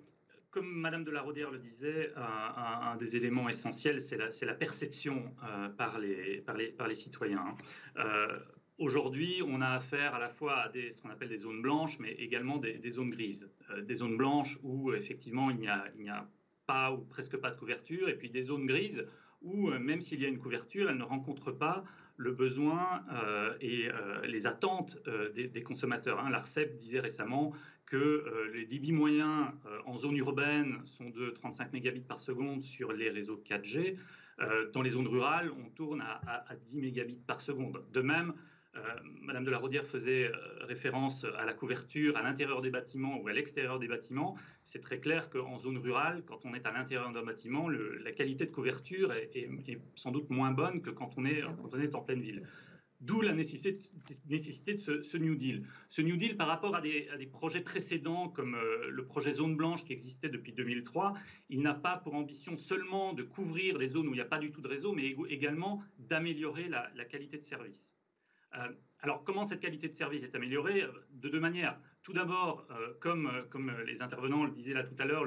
comme 0.50 0.66
Madame 0.66 1.04
de 1.04 1.12
la 1.12 1.22
Rodière 1.22 1.52
le 1.52 1.60
disait, 1.60 2.14
un, 2.16 2.96
des 2.96 3.18
éléments 3.18 3.50
essentiels, 3.50 4.02
c'est 4.02 4.16
la, 4.16 4.54
perception 4.54 5.36
euh, 5.44 5.68
par, 5.68 6.00
les, 6.00 6.96
citoyens. 6.96 7.54
Euh, 7.98 8.40
aujourd'hui, 8.78 9.42
on 9.46 9.60
a 9.60 9.68
affaire 9.72 10.16
à 10.16 10.20
la 10.20 10.30
fois 10.30 10.56
à 10.60 10.72
ce 10.72 11.02
qu'on 11.02 11.10
appelle 11.10 11.28
des 11.28 11.40
zones 11.40 11.62
blanches, 11.62 12.00
mais 12.00 12.14
également 12.14 12.58
des, 12.58 12.90
zones 12.90 13.10
grises. 13.10 13.52
des 13.82 13.96
zones 13.96 14.16
blanches 14.16 14.58
où 14.64 14.94
effectivement 14.94 15.50
il 15.50 15.58
n'y 15.58 15.68
a, 15.68 15.92
a, 16.12 16.30
pas 16.66 16.94
ou 16.94 17.00
presque 17.00 17.36
pas 17.36 17.52
de 17.52 17.60
couverture, 17.60 18.08
et 18.08 18.16
puis 18.16 18.30
des 18.30 18.44
zones 18.44 18.68
grises 18.68 19.06
où 19.42 19.70
même 19.72 20.00
s'il 20.00 20.22
y 20.22 20.26
a 20.26 20.30
une 20.30 20.40
couverture, 20.40 20.90
elle 20.90 20.98
ne 20.98 21.04
rencontre 21.04 21.52
pas 21.52 21.84
le 22.18 22.32
besoin 22.32 23.04
euh, 23.12 23.54
et 23.62 23.88
euh, 23.90 24.26
les 24.26 24.48
attentes 24.48 24.98
euh, 25.08 25.32
des, 25.32 25.64
consommateurs. 25.64 26.20
Hein. 26.20 26.30
L'ARCEP 26.30 26.76
disait 26.76 27.00
récemment 27.00 27.54
que 27.86 28.50
les 28.52 28.66
débits 28.66 28.92
moyens 28.92 29.46
en 29.86 29.96
zone 29.96 30.18
urbaine 30.18 30.80
sont 30.86 31.12
de 31.12 31.30
35 31.30 31.72
mégabits 31.72 32.02
par 32.02 32.20
seconde 32.20 32.64
sur 32.64 32.92
les 32.92 33.12
réseaux 33.12 33.40
4G. 33.48 33.96
dans 34.74 34.82
les 34.82 34.90
zones 34.90 35.08
rurales, 35.08 35.52
on 35.52 35.70
tourne 35.70 36.02
à, 36.02 36.46
à 36.50 36.56
10 36.56 36.80
mégabits 36.80 37.22
par 37.28 37.42
seconde. 37.42 37.84
De 37.94 38.02
même, 38.02 38.34
euh, 38.78 38.80
Madame 39.22 39.46
de 39.46 39.52
la 39.52 39.58
Rodière 39.58 39.86
faisait 39.86 40.26
euh, 40.26 40.66
référence 40.66 41.26
à 41.38 41.46
la 41.46 41.54
couverture 41.54 42.18
à 42.18 42.22
l'intérieur 42.22 42.62
des 42.62 42.70
bâtiments 42.70 43.20
ou 43.22 43.28
à 43.28 43.34
l'extérieur 43.34 43.80
des 43.80 43.88
bâtiments. 43.88 44.36
C'est 44.64 44.82
très 44.82 45.00
clair 45.00 45.30
qu'en 45.30 45.58
zone 45.58 45.78
rurale, 45.78 46.24
quand 46.26 46.46
on 46.46 46.54
est 46.54 46.66
à 46.66 46.72
l'intérieur 46.72 47.12
d'un 47.12 47.24
bâtiment, 47.24 47.70
la 47.70 48.12
qualité 48.12 48.46
de 48.46 48.52
couverture 48.52 49.14
est, 49.14 49.50
sans 49.96 50.12
doute 50.12 50.30
moins 50.30 50.52
bonne 50.52 50.82
que 50.82 50.90
quand 50.90 51.12
on 51.18 51.26
est, 51.26 51.42
quand 51.42 51.74
on 51.74 51.80
est 51.80 51.96
en 51.96 52.02
pleine 52.02 52.22
ville. 52.22 52.44
D'où 53.02 53.22
la 53.22 53.34
nécessité, 53.34 53.78
nécessité 54.28 54.74
de 54.74 54.80
ce, 54.80 55.18
New 55.18 55.36
Deal. 55.36 55.66
Ce 55.90 56.02
New 56.02 56.18
Deal, 56.18 56.38
par 56.38 56.48
rapport 56.48 56.76
à 56.76 56.82
des, 56.82 57.08
projets 57.32 57.62
précédents 57.62 58.30
comme 58.30 58.56
euh, 58.56 58.90
le 58.90 59.06
projet 59.06 59.32
Zone 59.32 59.56
Blanche 59.56 59.86
qui 59.86 59.94
existait 59.94 60.30
depuis 60.30 60.54
2003, 60.54 61.14
il 61.50 61.62
n'a 61.62 61.74
pas 61.74 61.98
pour 61.98 62.16
ambition 62.16 62.58
seulement 62.58 63.14
de 63.14 63.24
couvrir 63.24 63.78
des 63.78 63.88
zones 63.88 64.08
où 64.08 64.12
il 64.12 64.18
n'y 64.18 64.22
a 64.22 64.26
pas 64.26 64.40
du 64.40 64.52
tout 64.52 64.62
de 64.62 64.68
réseau, 64.68 64.94
mais 64.94 65.16
également 65.30 65.84
d'améliorer 66.00 66.68
la 66.70 67.06
qualité 67.06 67.38
de 67.38 67.44
service. 67.44 67.96
Euh, 68.58 68.70
alors, 69.02 69.24
comment 69.24 69.46
cette 69.46 69.60
qualité 69.60 69.88
de 69.88 69.94
service 69.94 70.24
est 70.24 70.36
améliorée? 70.36 70.84
De 71.12 71.30
deux 71.30 71.40
manières. 71.40 71.80
Tout 72.02 72.14
d'abord, 72.14 72.68
euh, 72.72 72.94
comme, 73.00 73.28
euh, 73.28 73.44
comme 73.50 73.72
les 73.86 74.02
intervenants 74.02 74.46
le 74.46 74.52
disaient 74.52 74.74
là 74.74 74.84
tout 74.84 74.96
à 75.00 75.06
l'heure, 75.06 75.26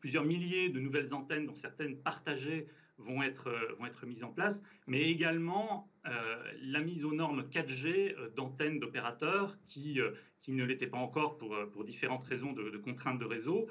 plusieurs 0.00 0.24
milliers 0.24 0.70
de 0.70 0.80
nouvelles 0.80 1.14
antennes, 1.14 1.46
dont 1.46 1.54
certaines 1.54 2.02
partagées, 2.02 2.68
vont 3.00 3.22
être, 3.22 3.50
vont 3.78 3.86
être 3.86 4.06
mises 4.06 4.24
en 4.24 4.32
place, 4.32 4.62
mais 4.86 5.02
également 5.10 5.88
la 6.62 6.80
mise 6.80 7.04
aux 7.04 7.12
normes 7.12 7.42
4G 7.42 8.34
d'antennes 8.34 8.80
d'opérateurs 8.80 9.58
qui, 9.66 10.00
qui 10.38 10.52
ne 10.52 10.64
l'étaient 10.64 10.86
pas 10.86 10.98
encore 10.98 11.36
pour, 11.36 11.54
pour 11.72 11.84
différentes 11.84 12.24
raisons 12.24 12.52
de, 12.52 12.78
contraintes 12.78 13.18
de 13.18 13.26
réseau 13.26 13.68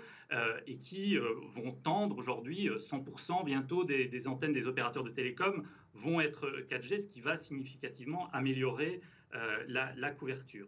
et 0.67 0.77
qui 0.77 1.17
vont 1.17 1.71
tendre 1.83 2.17
aujourd'hui 2.17 2.69
100% 2.69 3.43
bientôt 3.45 3.83
des, 3.83 4.07
des, 4.07 4.27
antennes 4.27 4.53
des 4.53 4.67
opérateurs 4.67 5.03
de 5.03 5.09
télécom 5.09 5.65
vont 5.93 6.21
être 6.21 6.47
4G, 6.69 6.99
ce 6.99 7.07
qui 7.07 7.21
va 7.21 7.35
significativement 7.35 8.29
améliorer 8.31 9.01
euh, 9.35 9.63
la, 9.67 10.11
couverture. 10.11 10.67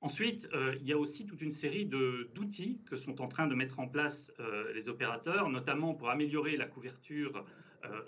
Ensuite, 0.00 0.48
euh, 0.52 0.74
il 0.80 0.86
y 0.86 0.92
a 0.92 0.98
aussi 0.98 1.26
toute 1.26 1.42
une 1.42 1.52
série 1.52 1.86
d'outils 1.86 2.80
que 2.86 2.96
sont 2.96 3.20
en 3.20 3.28
train 3.28 3.46
de 3.46 3.54
mettre 3.54 3.78
en 3.78 3.86
place 3.86 4.32
euh, 4.40 4.72
les 4.72 4.88
opérateurs, 4.88 5.48
notamment 5.48 5.94
pour 5.94 6.10
améliorer 6.10 6.56
la 6.56 6.66
couverture 6.66 7.44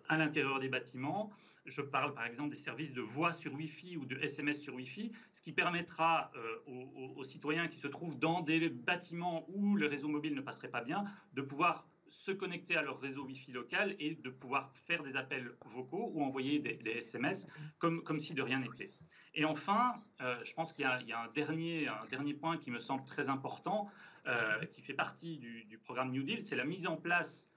à 0.09 0.16
l'intérieur 0.16 0.59
des 0.59 0.68
bâtiments. 0.68 1.30
Je 1.66 1.83
parle 1.83 2.14
par 2.14 2.24
exemple 2.24 2.50
des 2.50 2.61
services 2.61 2.92
de 2.92 3.02
voix 3.02 3.33
sur 3.33 3.52
Wi-Fi 3.54 3.96
ou 3.96 4.06
de 4.06 4.16
SMS 4.16 4.61
sur 4.61 4.74
Wi-Fi, 4.74 5.12
ce 5.33 5.42
qui 5.42 5.52
permettra 5.52 6.33
aux, 6.66 7.14
aux, 7.16 7.24
citoyens 7.24 7.68
qui 7.68 7.76
se 7.76 7.87
trouvent 7.87 8.18
dans 8.18 8.40
des 8.40 8.68
bâtiments 8.68 9.44
où 9.48 9.76
le 9.76 9.87
réseau 9.87 10.09
mobile 10.09 10.35
ne 10.35 10.40
passerait 10.40 10.70
pas 10.70 10.83
bien 10.83 11.04
de 11.35 11.42
pouvoir 11.42 11.87
se 12.11 12.33
connecter 12.33 12.76
à 12.76 12.83
leur 12.83 13.00
réseau 13.00 13.24
Wi-Fi 13.24 13.52
local 13.52 13.96
et 13.98 14.16
de 14.16 14.30
pouvoir 14.30 14.72
faire 14.87 15.02
des 15.02 15.16
appels 15.16 15.52
vocaux 15.64 16.11
ou 16.12 16.22
envoyer 16.22 16.59
des, 16.59 16.90
SMS 16.90 17.46
comme, 17.78 18.18
si 18.18 18.35
de 18.35 18.42
rien 18.42 18.59
n'était. 18.59 18.90
Et 19.35 19.44
enfin, 19.44 19.92
euh, 20.20 20.37
je 20.44 20.52
pense 20.52 20.72
qu'il 20.72 20.85
y, 20.85 21.12
a 21.12 21.20
un 21.20 21.28
dernier, 21.28 22.35
point 22.35 22.59
qui 22.59 22.70
me 22.70 22.80
semble 22.80 23.04
très 23.04 23.28
important, 23.28 23.88
euh, 24.26 24.64
qui 24.66 24.83
fait 24.83 24.94
partie 24.94 25.38
du, 25.38 25.78
programme 25.78 26.11
New 26.11 26.22
Deal, 26.22 26.42
c'est 26.42 26.56
la 26.56 26.64
mise 26.64 26.87
en 26.87 26.96
place 26.96 27.48
euh, 27.48 27.49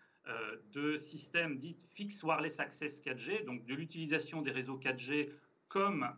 de 0.71 0.95
systèmes 0.95 1.57
dits 1.57 1.75
Fixed 1.89 2.23
Wireless 2.23 2.59
Access 2.59 3.03
4G, 3.03 3.45
donc 3.45 3.65
de 3.65 3.73
l'utilisation 3.73 4.41
des 4.41 4.51
réseaux 4.51 4.77
4G 4.77 5.29
comme 5.67 6.09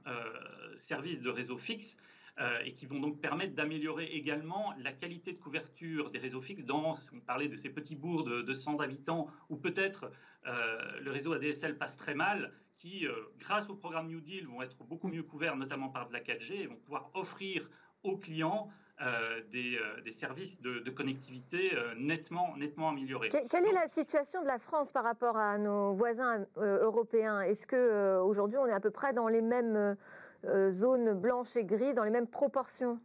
service 0.77 1.21
de 1.21 1.29
réseau 1.29 1.57
fixe 1.57 1.99
euh, 2.37 2.59
et 2.65 2.73
qui 2.73 2.85
vont 2.85 2.99
donc 2.99 3.21
permettre 3.21 3.55
d'améliorer 3.55 4.07
également 4.07 4.73
la 4.79 4.91
qualité 4.91 5.31
de 5.31 5.37
couverture 5.37 6.09
des 6.09 6.19
réseaux 6.19 6.41
fixes 6.41 6.65
dans, 6.65 6.97
on 7.13 7.21
parlait 7.21 7.47
de 7.47 7.55
ces 7.55 7.69
petits 7.69 7.95
bourgs 7.95 8.25
de, 8.25 8.53
100 8.53 8.81
habitants, 8.81 9.27
où 9.47 9.55
peut-être 9.55 10.11
euh, 10.45 10.99
le 10.99 11.11
réseau 11.11 11.31
ADSL 11.31 11.77
passe 11.77 11.95
très 11.95 12.13
mal, 12.13 12.51
qui, 12.73 13.07
euh, 13.07 13.13
grâce 13.39 13.69
au 13.69 13.75
programme 13.75 14.09
New 14.09 14.19
Deal, 14.19 14.47
vont 14.47 14.61
être 14.61 14.83
beaucoup 14.83 15.07
mieux 15.07 15.23
couverts, 15.23 15.55
notamment 15.55 15.87
par 15.87 16.09
de 16.09 16.13
la 16.13 16.19
4G, 16.19 16.55
et 16.55 16.67
vont 16.67 16.75
pouvoir 16.75 17.09
offrir 17.13 17.69
aux 18.03 18.17
clients 18.17 18.69
des, 19.51 20.11
services 20.11 20.61
de, 20.61 20.89
connectivité 20.89 21.71
nettement, 21.97 22.55
nettement 22.57 22.89
améliorés. 22.89 23.29
quelle 23.29 23.65
est 23.65 23.73
la 23.73 23.87
situation 23.87 24.41
de 24.41 24.47
la 24.47 24.59
France 24.59 24.91
par 24.91 25.03
rapport 25.03 25.37
à 25.37 25.57
nos 25.57 25.93
voisins 25.93 26.45
européens? 26.57 27.41
Est-ce 27.41 27.67
qu'aujourd'hui 27.67 28.57
on 28.57 28.67
est 28.67 28.73
à 28.73 28.79
peu 28.79 28.91
près 28.91 29.13
dans 29.13 29.27
les 29.27 29.41
mêmes 29.41 29.97
euh, 30.47 30.69
zones 30.69 31.13
blanches 31.13 31.55
et 31.55 31.65
grises 31.65 31.95
dans 31.95 32.03
les 32.03 32.11
mêmes 32.11 32.27
proportions? 32.27 32.99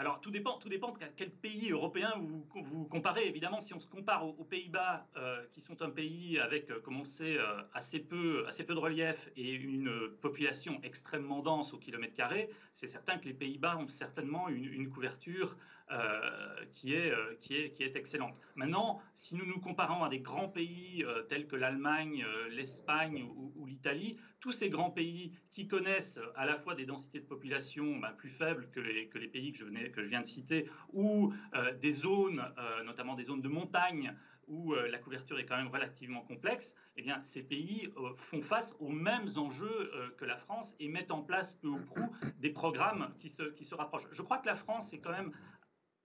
Alors, 0.00 0.18
tout 0.22 0.30
dépend, 0.30 0.56
tout 0.56 0.70
dépend 0.70 0.92
de 0.92 0.98
quel 1.14 1.30
pays 1.30 1.72
européen 1.72 2.14
vous, 2.16 2.86
comparez. 2.86 3.26
Évidemment, 3.26 3.60
si 3.60 3.74
on 3.74 3.80
se 3.80 3.86
compare 3.86 4.26
aux, 4.26 4.44
Pays-Bas, 4.44 5.06
euh, 5.18 5.44
qui 5.52 5.60
sont 5.60 5.82
un 5.82 5.90
pays 5.90 6.38
avec, 6.38 6.70
euh, 6.70 6.80
comme 6.80 6.98
on 6.98 7.04
sait, 7.04 7.36
assez, 7.74 8.00
peu, 8.00 8.46
assez 8.48 8.64
peu 8.64 8.72
de 8.72 8.78
relief 8.78 9.28
et 9.36 9.52
une 9.52 9.92
population 10.22 10.80
extrêmement 10.82 11.42
dense 11.42 11.74
au 11.74 11.76
kilomètre 11.76 12.14
carré, 12.14 12.48
c'est 12.72 12.86
certain 12.86 13.18
que 13.18 13.26
les 13.26 13.34
Pays-Bas 13.34 13.76
ont 13.76 13.88
certainement 13.88 14.48
une 14.48 14.88
couverture 14.88 15.54
euh, 15.92 16.64
qui, 16.72 16.94
est, 16.94 17.10
euh, 17.10 17.34
qui, 17.40 17.56
est, 17.56 17.70
qui 17.70 17.82
est 17.82 17.96
excellente. 17.96 18.36
Maintenant, 18.54 19.00
si 19.14 19.34
nous 19.34 19.44
nous 19.44 19.58
comparons 19.58 20.04
à 20.04 20.08
des 20.08 20.20
grands 20.20 20.48
pays 20.48 21.04
euh, 21.04 21.22
tels 21.22 21.48
que 21.48 21.56
l'Allemagne, 21.56 22.24
l'Espagne 22.50 23.24
ou, 23.56 23.66
l'Italie, 23.66 24.16
tous 24.38 24.52
ces 24.52 24.70
grands 24.70 24.92
pays 24.92 25.32
qui 25.50 25.66
connaissent 25.66 26.20
à 26.36 26.46
la 26.46 26.56
fois 26.58 26.76
des 26.76 26.86
densités 26.86 27.18
de 27.18 27.24
population 27.24 27.98
ben, 27.98 28.12
plus 28.12 28.28
faibles 28.28 28.68
que 28.70 28.78
les, 28.78 29.08
que 29.08 29.18
les 29.18 29.26
pays 29.26 29.50
que 29.50 29.58
je, 29.58 29.64
venais, 29.64 29.90
que 29.90 30.00
je 30.00 30.08
viens 30.08 30.20
de 30.20 30.26
citer, 30.26 30.70
ou 30.92 31.32
des 31.80 31.92
zones, 31.92 32.42
notamment 32.84 33.14
des 33.14 33.24
zones 33.24 33.42
de 33.42 33.48
montagne, 33.48 34.14
où 34.48 34.74
la 34.74 34.98
couverture 34.98 35.38
est 35.38 35.44
quand 35.44 35.56
même 35.56 35.68
relativement 35.68 36.22
complexe, 36.22 36.76
eh 36.96 37.02
bien, 37.02 37.22
ces 37.22 37.42
pays 37.42 37.92
font 38.16 38.42
face 38.42 38.76
aux 38.80 38.90
mêmes 38.90 39.28
enjeux 39.36 39.92
que 40.18 40.24
la 40.24 40.36
France 40.36 40.74
et 40.80 40.88
mettent 40.88 41.12
en 41.12 41.22
place 41.22 41.54
peu 41.54 41.68
ou 41.68 41.78
prou 41.78 42.16
des 42.38 42.50
programmes 42.50 43.12
qui 43.18 43.28
se, 43.28 43.42
qui 43.42 43.64
se 43.64 43.74
rapprochent. 43.74 44.08
Je 44.10 44.22
crois 44.22 44.38
que 44.38 44.46
la 44.46 44.56
France 44.56 44.92
est 44.92 44.98
quand 44.98 45.12
même 45.12 45.32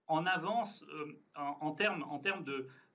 en 0.08 0.26
avance 0.26 0.86
euh, 0.94 1.14
en, 1.36 1.72
termes, 1.72 2.04
en 2.04 2.22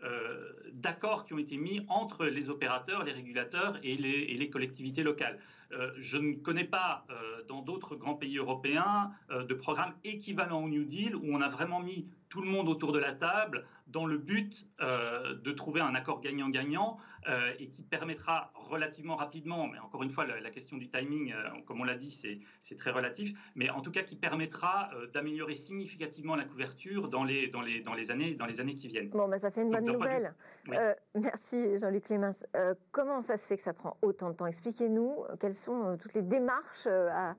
euh, 0.02 0.52
d'accords 0.72 1.24
qui 1.24 1.34
ont 1.34 1.38
été 1.38 1.56
mis 1.56 1.84
entre 1.88 2.26
les 2.26 2.48
opérateurs, 2.48 3.04
les 3.04 3.12
régulateurs 3.12 3.78
et 3.82 3.96
les, 3.96 4.50
collectivités 4.50 5.02
locales. 5.02 5.38
Euh, 5.72 5.92
je 5.96 6.18
ne 6.18 6.34
connais 6.34 6.64
pas 6.64 7.06
dans 7.48 7.62
d'autres 7.62 7.96
grands 7.96 8.14
pays 8.14 8.38
européens 8.38 9.10
de 9.30 9.54
programmes 9.54 9.94
équivalents 10.04 10.64
au 10.64 10.68
New 10.68 10.84
Deal 10.84 11.16
où 11.16 11.26
on 11.26 11.40
a 11.40 11.48
vraiment 11.48 11.80
mis 11.80 12.08
tout 12.30 12.40
le 12.40 12.48
monde 12.48 12.68
autour 12.68 12.92
de 12.92 12.98
la 12.98 13.12
table 13.12 13.64
dans 13.86 14.06
le 14.06 14.16
but 14.16 14.66
de 14.80 15.52
trouver 15.52 15.80
un 15.80 15.94
accord 15.94 16.20
gagnant-gagnant 16.20 16.98
euh, 17.28 17.52
et 17.58 17.68
qui 17.68 17.82
permettra 17.82 18.50
relativement 18.54 19.16
rapidement, 19.16 19.66
mais 19.66 19.78
encore 19.78 20.02
une 20.02 20.10
fois, 20.10 20.24
la, 20.26 20.50
question 20.50 20.78
du 20.78 20.88
timing, 20.88 21.32
euh, 21.32 21.48
comme 21.66 21.80
on 21.80 21.84
l'a 21.84 21.96
dit, 21.96 22.10
c'est 22.10 22.76
très 22.76 22.90
relatif, 22.90 23.38
mais 23.54 23.68
en 23.68 23.82
tout 23.82 23.90
cas 23.90 24.02
qui 24.02 24.16
permettra 24.16 24.90
euh, 24.94 25.06
d'améliorer 25.08 25.54
significativement 25.54 26.34
la 26.34 26.44
couverture 26.44 27.08
dans 27.08 27.22
les, 27.22 27.48
dans, 27.48 27.60
les, 27.60 27.80
dans, 27.80 27.94
les 27.94 28.10
années, 28.10 28.34
dans 28.34 28.46
les 28.46 28.60
années 28.60 28.74
qui 28.74 28.88
viennent. 28.88 29.10
Bon, 29.10 29.28
bah, 29.28 29.38
ça 29.38 29.50
fait 29.50 29.62
une 29.62 29.70
bonne 29.70 29.84
nouvelle. 29.84 30.34
Euh, 30.70 30.94
merci 31.14 31.78
Jean-Luc 31.78 32.04
Clémens. 32.04 32.46
Euh, 32.56 32.74
comment 32.90 33.22
ça 33.22 33.36
se 33.36 33.46
fait 33.46 33.56
que 33.56 33.62
ça 33.62 33.74
prend 33.74 33.96
autant 34.02 34.30
de 34.30 34.36
temps? 34.36 34.46
Expliquez-nous 34.46 35.24
quelles 35.40 35.54
sont 35.54 35.98
toutes 36.00 36.14
les 36.14 36.22
démarches 36.22 36.86
à, 36.86 37.34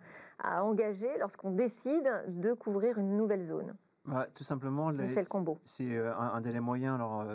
engager 0.64 1.10
lorsqu'on 1.20 1.52
décide 1.52 2.10
de 2.28 2.54
couvrir 2.54 2.98
une 2.98 3.16
nouvelle 3.16 3.42
zone. 3.42 3.76
Bah, 4.06 4.28
tout 4.34 4.44
simplement. 4.44 4.92
C'est 5.64 5.98
un, 5.98 6.42
délai 6.42 6.60
moyen. 6.60 6.96
Alors, 6.96 7.26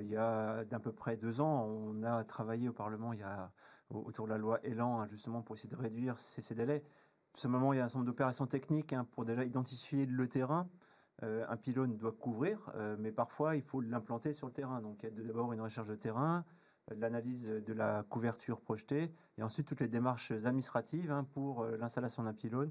il 0.00 0.06
y 0.06 0.16
a 0.16 0.64
d'à 0.64 0.80
peu 0.80 0.92
près 0.92 1.16
deux 1.16 1.40
ans, 1.40 1.66
on 1.66 2.02
a 2.02 2.24
travaillé 2.24 2.68
au 2.68 2.72
Parlement 2.72 3.12
il 3.12 3.20
y 3.20 3.22
a, 3.22 3.52
autour 3.90 4.26
de 4.26 4.30
la 4.30 4.38
loi 4.38 4.58
Elan, 4.64 5.00
hein, 5.00 5.06
justement, 5.06 5.42
pour 5.42 5.56
essayer 5.56 5.70
de 5.70 5.76
réduire 5.76 6.18
ces, 6.18 6.54
délais. 6.54 6.82
Tout 7.32 7.40
simplement, 7.40 7.72
il 7.72 7.76
y 7.76 7.80
a 7.80 7.84
un 7.84 7.88
certain 7.88 8.00
nombre 8.00 8.10
d'opérations 8.10 8.46
techniques 8.46 8.92
hein, 8.92 9.06
pour 9.12 9.24
déjà 9.24 9.44
identifier 9.44 10.06
le 10.06 10.28
terrain. 10.28 10.68
Euh, 11.22 11.44
un 11.48 11.56
pylône 11.56 11.96
doit 11.96 12.12
couvrir, 12.12 12.70
euh, 12.74 12.96
mais 12.98 13.12
parfois 13.12 13.54
il 13.54 13.62
faut 13.62 13.80
l'implanter 13.80 14.32
sur 14.32 14.48
le 14.48 14.52
terrain. 14.52 14.80
Donc 14.80 15.02
il 15.02 15.06
y 15.06 15.20
a 15.20 15.24
d'abord 15.24 15.52
une 15.52 15.60
recherche 15.60 15.86
de 15.86 15.94
terrain, 15.94 16.44
euh, 16.90 16.94
l'analyse 16.96 17.50
de 17.50 17.72
la 17.72 18.02
couverture 18.02 18.60
projetée, 18.60 19.12
et 19.38 19.42
ensuite 19.42 19.66
toutes 19.66 19.80
les 19.80 19.88
démarches 19.88 20.32
administratives 20.32 21.12
hein, 21.12 21.24
pour 21.32 21.64
l'installation 21.64 22.24
d'un 22.24 22.34
pylône, 22.34 22.70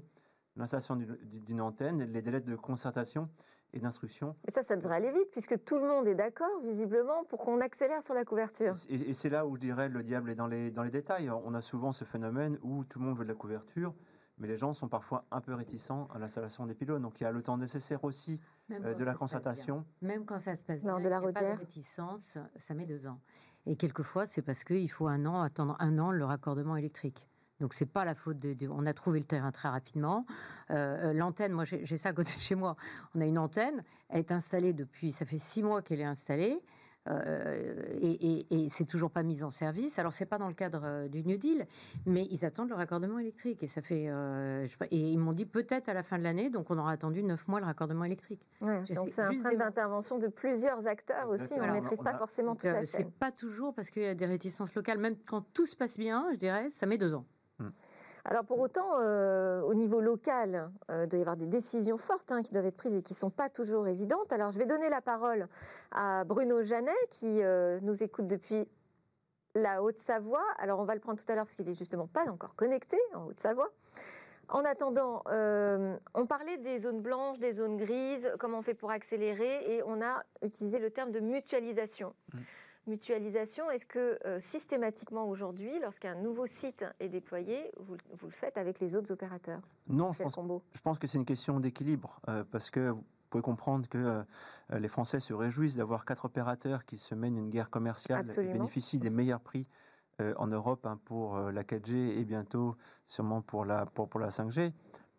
l'installation 0.56 0.96
d'une 0.96 1.60
antenne, 1.60 2.00
et 2.00 2.06
les 2.06 2.22
délais 2.22 2.40
de 2.40 2.56
concertation 2.56 3.28
et 3.72 3.80
d'instruction. 3.80 4.36
Mais 4.44 4.52
ça, 4.52 4.62
ça 4.62 4.76
devrait 4.76 4.96
aller 4.96 5.10
vite, 5.10 5.30
puisque 5.32 5.64
tout 5.64 5.78
le 5.78 5.86
monde 5.86 6.06
est 6.06 6.14
d'accord, 6.14 6.60
visiblement, 6.62 7.24
pour 7.24 7.40
qu'on 7.40 7.60
accélère 7.60 8.02
sur 8.02 8.14
la 8.14 8.24
couverture. 8.24 8.74
Et, 8.88 9.12
c'est 9.12 9.30
là 9.30 9.46
où 9.46 9.56
je 9.56 9.60
dirais 9.60 9.88
le 9.88 10.02
diable 10.02 10.30
est 10.30 10.36
dans 10.36 10.46
les, 10.46 10.70
dans 10.70 10.82
les 10.82 10.90
détails. 10.90 11.28
On 11.30 11.54
a 11.54 11.60
souvent 11.60 11.92
ce 11.92 12.04
phénomène 12.04 12.58
où 12.62 12.84
tout 12.84 13.00
le 13.00 13.06
monde 13.06 13.18
veut 13.18 13.24
de 13.24 13.28
la 13.30 13.34
couverture, 13.34 13.92
mais 14.38 14.46
les 14.46 14.56
gens 14.56 14.72
sont 14.72 14.88
parfois 14.88 15.24
un 15.30 15.40
peu 15.40 15.54
réticents 15.54 16.08
à 16.14 16.18
l'installation 16.18 16.66
des 16.66 16.74
pylônes. 16.74 17.02
Donc 17.02 17.20
il 17.20 17.24
y 17.24 17.26
a 17.26 17.32
le 17.32 17.42
temps 17.42 17.56
nécessaire 17.56 18.04
aussi 18.04 18.40
euh, 18.70 18.94
de 18.94 19.04
la 19.04 19.14
concertation. 19.14 19.84
Même 20.02 20.24
quand 20.24 20.38
ça 20.38 20.54
se 20.54 20.64
passe 20.64 20.82
bien, 20.82 21.00
de 21.00 21.08
la 21.08 21.20
il 21.24 21.32
pas 21.32 21.54
de 21.54 21.58
réticence, 21.58 22.38
ça 22.56 22.74
met 22.74 22.86
deux 22.86 23.06
ans. 23.06 23.20
Et 23.66 23.76
quelquefois, 23.76 24.26
c'est 24.26 24.42
parce 24.42 24.62
qu'il 24.62 24.90
faut 24.90 25.08
un 25.08 25.24
an, 25.24 25.40
attendre 25.42 25.76
un 25.78 25.98
an 25.98 26.12
le 26.12 26.24
raccordement 26.24 26.76
électrique. 26.76 27.26
Donc 27.60 27.74
c'est 27.74 27.86
pas 27.86 28.04
la 28.04 28.14
faute 28.14 28.38
de, 28.38 28.68
On 28.68 28.86
a 28.86 28.92
trouvé 28.92 29.20
le 29.20 29.24
terrain 29.24 29.52
très 29.52 29.68
rapidement. 29.68 30.26
Euh, 30.70 31.10
euh, 31.10 31.12
l'antenne, 31.12 31.52
moi 31.52 31.64
j'ai 31.64 31.96
ça 31.96 32.10
à 32.10 32.12
côté 32.12 32.32
de 32.32 32.40
chez 32.40 32.54
moi. 32.54 32.76
On 33.14 33.20
a 33.20 33.24
une 33.24 33.38
antenne. 33.38 33.84
Elle 34.08 34.20
est 34.20 34.32
installée 34.32 34.72
depuis. 34.72 35.12
Ça 35.12 35.24
fait 35.24 35.38
six 35.38 35.62
mois 35.62 35.82
qu'elle 35.82 36.00
est 36.00 36.04
installée. 36.04 36.60
Euh, 37.10 37.74
et, 38.00 38.68
c'est 38.70 38.86
toujours 38.86 39.10
pas 39.10 39.22
mis 39.22 39.42
en 39.42 39.50
service. 39.50 39.98
Alors 39.98 40.12
c'est 40.12 40.26
pas 40.26 40.38
dans 40.38 40.48
le 40.48 40.54
cadre 40.54 40.80
euh, 40.84 41.08
du 41.08 41.22
New 41.22 41.36
Deal, 41.36 41.66
mais 42.06 42.26
ils 42.30 42.44
attendent 42.44 42.70
le 42.70 42.74
raccordement 42.74 43.18
électrique 43.18 43.62
et 43.62 43.68
ça 43.68 43.82
fait 43.82 44.06
euh, 44.08 44.66
et 44.90 44.98
ils 44.98 45.18
m'ont 45.18 45.34
dit 45.34 45.44
peut-être 45.44 45.88
à 45.90 45.94
la 45.94 46.02
fin 46.02 46.18
de 46.18 46.24
l'année, 46.24 46.48
donc 46.48 46.70
on 46.70 46.78
aura 46.78 46.92
attendu 46.92 47.22
neuf 47.22 47.46
mois 47.46 47.60
le 47.60 47.66
raccordement 47.66 48.04
électrique. 48.04 48.40
donc 48.62 49.08
c'est 49.08 49.20
un 49.20 49.32
frein 49.32 49.54
d'intervention 49.54 50.18
de 50.18 50.28
plusieurs 50.28 50.86
acteurs 50.86 51.28
aussi. 51.28 51.52
on 51.54 51.66
ne 51.66 51.72
maîtrise 51.72 52.00
pas 52.00 52.14
forcément 52.14 52.54
toute 52.54 52.64
la 52.64 52.82
chaîne. 52.82 52.84
C'est 52.84 53.10
pas 53.10 53.30
toujours 53.30 53.74
parce 53.74 53.90
qu'il 53.90 54.02
y 54.02 54.06
a 54.06 54.14
des 54.14 54.26
réticences 54.26 54.74
locales, 54.74 54.98
même 54.98 55.16
quand 55.26 55.42
tout 55.52 55.66
se 55.66 55.76
passe 55.76 55.98
bien, 55.98 56.26
je 56.32 56.38
dirais, 56.38 56.70
ça 56.70 56.86
met 56.86 56.96
deux 56.96 57.14
ans. 57.14 57.26
Hmm. 57.58 57.70
Alors 58.26 58.44
pour 58.44 58.58
autant, 58.58 58.98
euh, 59.00 59.60
au 59.60 59.74
niveau 59.74 60.00
local, 60.00 60.70
euh, 60.90 61.04
il 61.04 61.08
doit 61.08 61.18
y 61.18 61.22
avoir 61.22 61.36
des 61.36 61.46
décisions 61.46 61.98
fortes 61.98 62.32
hein, 62.32 62.42
qui 62.42 62.52
doivent 62.52 62.64
être 62.64 62.76
prises 62.76 62.94
et 62.94 63.02
qui 63.02 63.12
ne 63.12 63.18
sont 63.18 63.30
pas 63.30 63.50
toujours 63.50 63.86
évidentes. 63.86 64.32
Alors 64.32 64.50
je 64.50 64.58
vais 64.58 64.64
donner 64.64 64.88
la 64.88 65.02
parole 65.02 65.46
à 65.90 66.24
Bruno 66.24 66.62
Janet 66.62 66.94
qui 67.10 67.42
euh, 67.42 67.80
nous 67.82 68.02
écoute 68.02 68.26
depuis 68.26 68.66
la 69.54 69.82
Haute-Savoie. 69.82 70.42
Alors 70.56 70.80
on 70.80 70.84
va 70.84 70.94
le 70.94 71.00
prendre 71.00 71.22
tout 71.22 71.30
à 71.30 71.34
l'heure 71.34 71.44
parce 71.44 71.56
qu'il 71.56 71.66
n'est 71.66 71.74
justement 71.74 72.06
pas 72.06 72.24
encore 72.30 72.54
connecté 72.56 72.96
en 73.14 73.26
Haute-Savoie. 73.26 73.70
En 74.48 74.64
attendant, 74.64 75.22
on 75.26 76.26
parlait 76.26 76.58
des 76.58 76.78
zones 76.78 77.00
blanches, 77.00 77.38
des 77.38 77.52
zones 77.52 77.78
grises, 77.78 78.30
comment 78.38 78.58
on 78.58 78.62
fait 78.62 78.74
pour 78.74 78.90
accélérer, 78.90 79.74
et 79.74 79.82
on 79.84 80.02
a 80.02 80.22
utilisé 80.42 80.78
le 80.78 80.90
terme 80.90 81.12
de 81.12 81.20
mutualisation. 81.20 82.14
Mmh 82.34 82.38
mutualisation, 82.86 83.70
est-ce 83.70 83.86
que 83.86 84.18
euh, 84.26 84.38
systématiquement 84.40 85.28
aujourd'hui, 85.28 85.78
lorsqu'un 85.80 86.14
nouveau 86.14 86.46
site 86.46 86.84
est 87.00 87.08
déployé, 87.08 87.72
vous, 87.78 87.96
le 88.22 88.30
faites 88.30 88.58
avec 88.58 88.80
les 88.80 88.94
autres 88.94 89.12
opérateurs 89.12 89.60
Non, 89.88 90.12
je 90.12 90.22
pense, 90.22 90.36
je 90.72 90.80
pense, 90.80 90.98
que 90.98 91.06
c'est 91.06 91.18
une 91.18 91.24
question 91.24 91.60
d'équilibre, 91.60 92.20
euh, 92.28 92.44
parce 92.50 92.70
que 92.70 92.90
vous 92.90 93.04
pouvez 93.30 93.42
comprendre 93.42 93.88
que 93.88 93.98
euh, 93.98 94.78
les 94.78 94.88
Français 94.88 95.20
se 95.20 95.32
réjouissent 95.32 95.76
d'avoir 95.76 96.04
quatre 96.04 96.26
opérateurs 96.26 96.84
qui 96.84 96.98
se 96.98 97.14
mènent 97.14 97.36
une 97.36 97.50
guerre 97.50 97.70
commerciale 97.70 98.26
et 98.30 98.52
bénéficient 98.52 98.98
des 99.00 99.10
meilleurs 99.10 99.40
prix 99.40 99.66
en 100.36 100.46
Europe 100.46 100.86
hein, 100.86 101.00
pour 101.06 101.36
la 101.36 101.64
4G 101.64 101.96
et 101.96 102.24
bientôt 102.24 102.76
sûrement 103.04 103.42
pour 103.42 103.64
la, 103.64 103.84
pour, 103.84 104.08
pour 104.08 104.20
la 104.20 104.28
5G. 104.28 104.72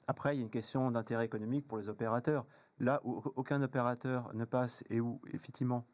Après, 0.08 0.34
il 0.34 0.39
y 0.39 0.41
a 0.41 0.45
une 0.45 0.49
question 0.49 0.89
d'intérêt 0.89 1.25
économique 1.25 1.67
pour 1.67 1.78
les 1.78 1.89
opérateurs. 1.89 2.45
Là 2.80 3.01
où 3.04 3.21
aucun 3.36 3.62
opérateur 3.62 4.34
ne 4.34 4.45
passe 4.45 4.86
et 4.89 5.01
où 5.01 5.19
effectivement 5.34 5.86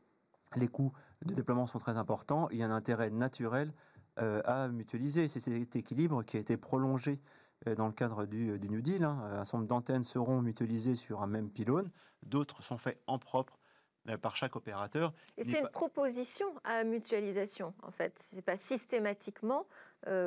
les 0.56 0.68
coûts 0.68 0.92
de 1.26 1.34
déploiement 1.34 1.68
sont 1.68 1.80
très 1.80 1.98
importants. 1.98 2.48
Il 2.52 2.58
y 2.58 2.64
a 2.64 2.68
un 2.68 2.72
intérêt 2.72 3.10
naturel 3.10 3.74
euh, 4.20 4.42
à 4.46 4.68
mutualiser. 4.68 5.28
C'est 5.28 5.40
cet 5.40 5.76
équilibre 5.76 6.24
qui 6.24 6.38
a 6.38 6.40
été 6.40 6.58
prolongé 6.58 7.20
euh, 7.68 7.76
dans 7.76 7.88
le 7.88 7.94
cadre 7.94 8.26
du, 8.26 8.60
New 8.60 8.82
Deal. 8.82 9.04
Hein. 9.04 9.20
Un 9.24 9.44
certain 9.46 9.60
nombre 9.60 9.70
d'antennes 9.70 10.04
seront 10.04 10.42
mutualisées 10.42 10.96
sur 10.96 11.22
un 11.22 11.28
même 11.28 11.50
pylône. 11.50 11.90
D'autres 12.24 12.62
sont 12.62 12.78
faits 12.78 13.02
en 13.08 13.20
propre 13.20 13.58
euh, 14.10 14.18
par 14.18 14.36
chaque 14.36 14.56
opérateur. 14.56 15.14
Et 15.38 15.44
c'est 15.44 15.60
une 15.60 15.70
proposition 15.70 16.48
à 16.64 16.84
mutualisation, 16.84 17.74
en 17.84 17.92
fait. 17.92 18.18
Ce 18.20 18.36
n'est 18.36 18.42
pas 18.42 18.58
systématiquement 18.58 19.68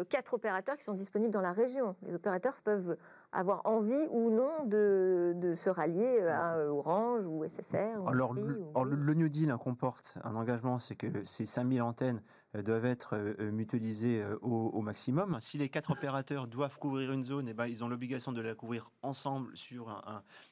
quatre 0.08 0.34
opérateurs 0.34 0.76
qui 0.76 0.84
sont 0.84 0.94
disponibles 0.94 1.32
dans 1.32 1.40
la 1.40 1.52
région. 1.52 1.96
Les 2.02 2.14
opérateurs 2.14 2.60
peuvent 2.62 2.96
avoir 3.34 3.62
envie 3.66 4.06
ou 4.10 4.30
non 4.30 4.64
de, 4.64 5.52
se 5.54 5.68
rallier 5.68 6.20
à 6.20 6.56
euh, 6.56 6.68
Orange 6.68 7.26
ou 7.26 7.44
SFR 7.44 8.06
Alors, 8.06 8.32
le, 8.32 9.14
New 9.14 9.28
Deal 9.28 9.54
comporte 9.58 10.18
un 10.24 10.34
engagement, 10.34 10.78
c'est 10.78 10.94
que 10.94 11.24
ces 11.24 11.44
5000 11.44 11.82
antennes 11.82 12.22
euh, 12.54 12.62
doivent 12.62 12.86
être 12.86 13.16
euh, 13.16 13.50
mutualisées 13.50 14.24
au, 14.40 14.80
maximum. 14.80 15.38
Si 15.40 15.58
les 15.58 15.68
quatre 15.68 15.90
opérateurs 15.90 16.46
doivent 16.46 16.78
couvrir 16.78 17.12
une 17.12 17.24
zone, 17.24 17.48
eh 17.48 17.54
ben, 17.54 17.66
ils 17.66 17.82
ont 17.84 17.88
l'obligation 17.88 18.32
de 18.32 18.40
la 18.40 18.54
couvrir 18.54 18.90
ensemble 19.02 19.56
sur 19.56 19.88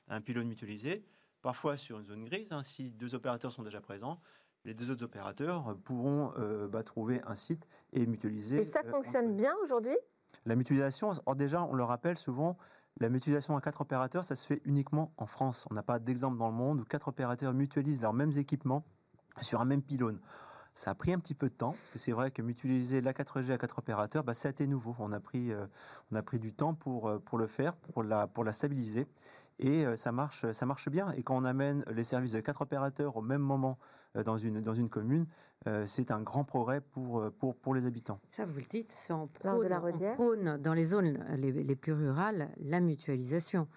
un, 0.09 0.21
pylône 0.21 0.49
mutualisé, 0.49 1.05
parfois 1.43 1.77
sur 1.77 1.99
une 1.99 2.07
zone 2.07 2.25
grise. 2.25 2.53
Hein. 2.53 2.63
si 2.63 2.91
deux 2.91 3.15
opérateurs 3.15 3.53
sont 3.53 3.63
déjà 3.63 3.81
présents, 3.81 4.21
les 4.65 4.75
deux 4.75 4.91
autres 4.91 5.05
opérateurs 5.05 5.77
pourront 5.85 6.33
bah, 6.71 6.83
trouver 6.83 7.21
un 7.27 7.35
site 7.35 7.67
et 7.93 8.07
mutualiser. 8.07 8.61
Et 8.61 8.65
ça 8.65 8.83
fonctionne 8.85 9.37
bien 9.37 9.53
aujourd'hui? 9.63 9.97
La 10.47 10.57
mutualisation, 10.57 11.11
or 11.27 11.37
déjà, 11.37 11.63
on 11.63 11.75
le 11.75 11.85
rappelle 11.85 12.19
souvent, 12.19 12.57
la 12.99 13.09
mutualisation 13.09 13.57
à 13.57 13.61
quatre 13.61 13.81
opérateurs, 13.81 14.25
ça 14.25 14.37
se 14.37 14.47
fait 14.47 14.61
uniquement 14.65 15.13
en 15.17 15.27
France. 15.27 15.67
On 15.71 15.75
n'a 15.75 15.83
pas 15.83 15.99
d'exemple 15.99 16.39
dans 16.39 16.49
le 16.49 16.55
monde 16.55 16.81
où 16.81 16.85
quatre 16.85 17.09
opérateurs 17.09 17.55
mutualisent 17.55 18.03
leurs 18.03 18.13
mêmes 18.13 18.33
équipements 18.37 18.85
sur 19.41 19.61
un 19.61 19.65
même 19.65 19.83
pylône. 19.83 20.21
Ça 20.75 20.93
a 20.93 20.95
pris 20.95 21.13
un 21.13 21.19
petit 21.19 21.35
peu 21.35 21.49
de 21.49 21.55
temps. 21.55 21.75
C'est 21.97 22.13
vrai 22.13 22.31
que 22.31 22.41
mutualiser 22.41 23.01
la 23.03 23.13
4G 23.13 23.53
à 23.53 23.59
quatre 23.59 23.79
opérateurs, 23.79 24.25
bah, 24.25 24.33
été 24.45 24.67
nouveau. 24.67 24.95
On 24.99 25.13
a 25.13 25.21
pris, 25.21 25.53
euh, 25.53 25.67
on 26.11 26.17
a 26.17 26.23
pris 26.23 26.39
du 26.39 26.53
temps 26.53 26.75
pour, 26.75 27.09
euh, 27.09 27.19
pour 27.19 27.39
le 27.39 27.47
faire, 27.47 27.77
pour 27.77 28.03
la, 28.03 28.27
pour 28.27 28.43
la 28.43 28.53
stabiliser. 28.53 29.07
Et 29.59 29.87
euh, 29.87 29.97
ça, 29.97 30.13
marche, 30.13 30.51
ça 30.53 30.67
marche 30.67 30.89
bien. 30.89 31.13
Et 31.13 31.23
quand 31.23 31.37
on 31.37 31.45
amène 31.45 31.85
les 31.91 32.05
services 32.05 32.33
de 32.33 32.41
quatre 32.41 32.63
opérateurs 32.63 33.17
au 33.17 33.23
même 33.23 33.41
moment 33.41 33.79
euh, 34.17 34.23
dans 34.23 34.37
une, 34.37 34.61
dans 34.61 34.75
une 34.75 34.89
commune, 34.89 35.27
euh, 35.67 35.85
c'est 35.87 36.11
un 36.11 36.21
grand 36.21 36.45
progrès 36.45 36.81
pour, 36.81 37.31
pour, 37.39 37.55
pour 37.55 37.75
les 37.75 37.87
habitants. 37.87 38.21
Ça, 38.31 38.45
vous 38.45 38.59
le 38.59 38.67
dites, 38.67 38.93
c'est 38.93 39.13
en 39.13 39.29
prône, 40.15 40.59
dans 40.59 40.75
les 40.75 40.85
zones 40.85 41.25
les, 41.37 41.53
les 41.53 41.77
plus 41.77 41.93
rurales, 41.93 42.51
la 42.59 42.81
mutualisation. 42.81 43.69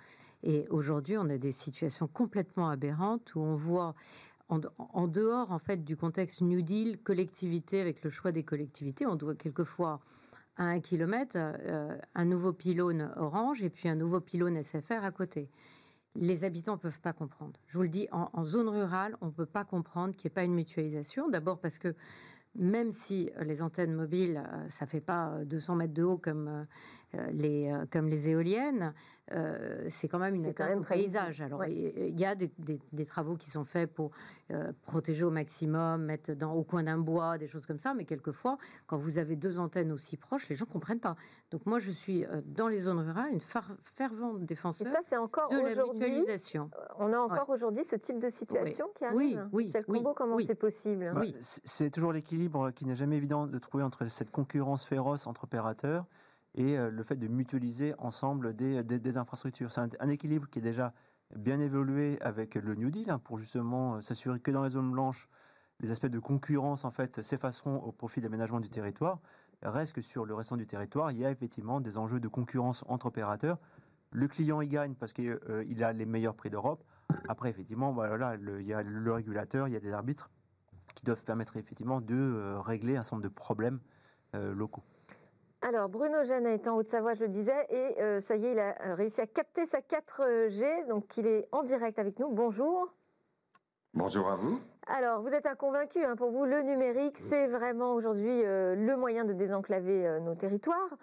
Et 0.43 0.67
aujourd'hui, 0.69 1.17
on 1.17 1.29
a 1.29 1.37
des 1.37 1.51
situations 1.51 2.07
complètement 2.07 2.69
aberrantes 2.69 3.35
où 3.35 3.39
on 3.39 3.55
voit 3.55 3.95
en, 4.49 4.59
en, 4.77 5.07
dehors 5.07 5.51
en 5.51 5.59
fait 5.59 5.83
du 5.83 5.97
contexte 5.97 6.41
New 6.41 6.61
Deal, 6.61 6.99
collectivité 7.01 7.81
avec 7.81 8.03
le 8.03 8.09
choix 8.09 8.31
des 8.31 8.43
collectivités, 8.43 9.05
on 9.05 9.15
doit 9.15 9.35
quelquefois 9.35 9.99
à 10.57 10.63
un 10.63 10.79
kilomètre, 10.79 11.35
euh, 11.37 11.97
un 12.13 12.25
nouveau 12.25 12.53
pylône 12.53 13.11
orange 13.17 13.61
et 13.63 13.69
puis 13.69 13.89
un 13.89 13.95
nouveau 13.95 14.19
pylône 14.19 14.61
SFR 14.61 15.03
à 15.03 15.11
côté. 15.11 15.49
Les 16.15 16.45
habitants 16.45 16.73
ne 16.73 16.79
peuvent 16.79 17.01
pas 17.01 17.11
comprendre. 17.11 17.59
Je 17.67 17.77
vous 17.77 17.83
le 17.83 17.89
dis, 17.89 18.07
en, 18.11 18.43
zone 18.45 18.69
rurale, 18.69 19.17
on 19.19 19.27
ne 19.27 19.31
peut 19.31 19.45
pas 19.45 19.65
comprendre 19.65 20.15
qu'il 20.15 20.29
n'y 20.29 20.31
ait 20.31 20.35
pas 20.35 20.43
une 20.43 20.53
mutualisation. 20.53 21.27
D'abord 21.27 21.59
parce 21.59 21.77
que 21.77 21.93
même 22.55 22.93
si 22.93 23.29
les 23.41 23.61
antennes 23.61 23.93
mobiles, 23.93 24.41
euh, 24.47 24.69
ça 24.69 24.85
ne 24.85 24.89
fait 24.89 25.01
pas 25.01 25.43
200 25.43 25.75
mètres 25.75 25.93
de 25.93 26.03
haut 26.03 26.17
comme 26.17 26.65
euh, 27.15 27.27
les, 27.31 27.73
comme 27.91 28.07
les 28.07 28.29
éoliennes, 28.29 28.93
euh, 29.31 29.85
c'est 29.89 30.07
quand 30.07 30.19
même 30.19 30.35
une 30.35 30.45
atteinte 30.45 30.85
au 30.85 30.87
paysage. 30.87 31.41
Alors, 31.41 31.65
il 31.65 32.19
y 32.19 32.25
a 32.25 32.35
des, 32.35 33.05
travaux 33.05 33.35
qui 33.35 33.49
sont 33.49 33.63
faits 33.63 33.91
pour 33.91 34.11
euh, 34.51 34.71
protéger 34.83 35.23
au 35.23 35.31
maximum, 35.31 36.03
mettre 36.03 36.33
dans, 36.33 36.53
au 36.53 36.63
coin 36.63 36.83
d'un 36.83 36.99
bois, 36.99 37.37
des 37.37 37.47
choses 37.47 37.65
comme 37.65 37.79
ça, 37.79 37.93
mais 37.95 38.05
quelquefois, 38.05 38.57
quand 38.85 38.97
vous 38.97 39.17
avez 39.17 39.35
deux 39.35 39.59
antennes 39.59 39.91
aussi 39.91 40.17
proches, 40.17 40.47
les 40.49 40.55
gens 40.55 40.65
ne 40.67 40.71
comprennent 40.71 40.99
pas. 40.99 41.15
Donc, 41.49 41.65
moi, 41.65 41.79
je 41.79 41.91
suis 41.91 42.23
euh, 42.25 42.41
dans 42.45 42.67
les 42.67 42.79
zones 42.79 42.99
rurales 42.99 43.31
une 43.31 43.41
fervente 43.81 44.45
défenseur 44.45 44.87
ça, 44.87 44.99
c'est 45.01 45.17
encore 45.17 45.49
de 45.49 45.57
la 45.57 45.83
mutualisation. 45.85 46.69
On 46.99 47.11
a 47.11 47.17
encore 47.17 47.49
aujourd'hui 47.49 47.83
ce 47.83 47.95
type 47.95 48.19
de 48.19 48.29
situation 48.29 48.87
qui 48.93 49.05
arrive 49.05 49.17
Oui, 49.17 49.37
oui. 49.51 49.63
Michel 49.65 49.85
Combo, 49.85 50.13
comment 50.13 50.37
c'est 50.39 50.55
possible 50.55 51.11
bah, 51.15 51.21
C'est 51.41 51.89
toujours 51.89 52.13
l'équilibre 52.13 52.71
qui 52.71 52.85
n'est 52.85 52.95
jamais 52.95 53.17
évident 53.17 53.47
de 53.47 53.57
trouver 53.57 53.83
entre 53.83 54.05
cette 54.07 54.31
concurrence 54.31 54.85
féroce 54.85 55.25
entre 55.25 55.45
opérateurs 55.45 56.05
et 56.55 56.77
euh, 56.77 56.89
le 56.89 57.03
fait 57.03 57.15
de 57.15 57.27
mutualiser 57.27 57.93
ensemble 57.99 58.53
des, 58.53 58.83
des, 58.83 59.17
infrastructures. 59.17 59.71
C'est 59.71 59.81
un, 59.99 60.09
équilibre 60.09 60.49
qui 60.49 60.59
est 60.59 60.61
déjà 60.61 60.93
bien 61.35 61.59
évolué 61.59 62.17
avec 62.21 62.55
le 62.55 62.75
New 62.75 62.89
Deal 62.89 63.09
hein, 63.09 63.19
pour 63.19 63.37
justement 63.37 63.95
euh, 63.95 64.01
s'assurer 64.01 64.39
que 64.39 64.51
dans 64.51 64.63
les 64.63 64.71
zones 64.71 64.91
blanches, 64.91 65.27
les 65.81 65.91
aspects 65.91 66.07
de 66.07 66.19
concurrence 66.19 66.85
en 66.85 66.91
fait 66.91 67.21
s'effaceront 67.21 67.77
au 67.77 67.91
profit 67.91 68.21
de 68.21 68.25
l'aménagement 68.25 68.59
du 68.59 68.69
territoire. 68.69 69.19
Reste 69.61 69.93
que 69.93 70.01
sur 70.01 70.25
le 70.25 70.33
restant 70.35 70.57
du 70.57 70.67
territoire, 70.67 71.11
il 71.11 71.17
y 71.17 71.25
a 71.25 71.31
effectivement 71.31 71.81
des 71.81 71.97
enjeux 71.97 72.19
de 72.19 72.27
concurrence 72.27 72.83
entre 72.87 73.07
opérateurs. 73.07 73.57
Le 74.11 74.27
client 74.27 74.61
y 74.61 74.67
gagne 74.67 74.93
parce 74.93 75.11
qu'il 75.13 75.37
euh, 75.49 75.81
a 75.81 75.91
les 75.91 76.05
meilleurs 76.05 76.35
prix 76.35 76.49
d'Europe. 76.49 76.83
Après, 77.27 77.49
effectivement, 77.49 77.91
voilà, 77.91 78.35
il 78.35 78.65
y 78.65 78.73
a 78.73 78.81
le 78.81 79.11
régulateur, 79.11 79.67
il 79.67 79.73
y 79.73 79.77
a 79.77 79.79
des 79.79 79.91
arbitres 79.91 80.29
qui 80.95 81.03
doivent 81.03 81.23
permettre 81.23 81.57
effectivement 81.57 82.01
de 82.01 82.15
euh, 82.15 82.59
régler 82.59 82.95
un 82.95 83.03
certain 83.03 83.17
nombre 83.17 83.29
de 83.29 83.33
problèmes 83.33 83.79
euh, 84.33 84.53
locaux. 84.55 84.83
Alors, 85.67 85.89
Bruno 85.89 86.23
Jeannet 86.23 86.53
est 86.53 86.67
en 86.67 86.77
Haute-Savoie, 86.77 87.15
je 87.15 87.23
le 87.23 87.29
disais, 87.29 87.65
et 87.71 88.21
ça 88.21 88.35
y 88.35 88.45
est, 88.45 88.51
il 88.51 88.59
a 88.59 88.93
réussi 88.93 89.19
à 89.19 89.25
capter 89.25 89.65
sa 89.65 89.79
4G, 89.79 90.87
donc 90.87 91.17
il 91.17 91.25
est 91.25 91.47
en 91.51 91.63
direct 91.63 91.97
avec 91.97 92.19
nous. 92.19 92.29
Bonjour. 92.29 92.93
Bonjour 93.95 94.29
à 94.29 94.35
vous. 94.35 94.59
Alors, 94.85 95.23
vous 95.23 95.33
êtes 95.33 95.47
un 95.47 95.55
convaincu, 95.55 96.03
hein, 96.03 96.15
pour 96.15 96.29
vous, 96.29 96.45
le 96.45 96.61
numérique, 96.61 97.17
c'est 97.17 97.47
vraiment 97.47 97.93
aujourd'hui 97.95 98.43
euh, 98.43 98.75
le 98.75 98.95
moyen 98.95 99.25
de 99.25 99.33
désenclaver 99.33 100.05
euh, 100.05 100.19
nos 100.19 100.35
territoires. 100.35 100.95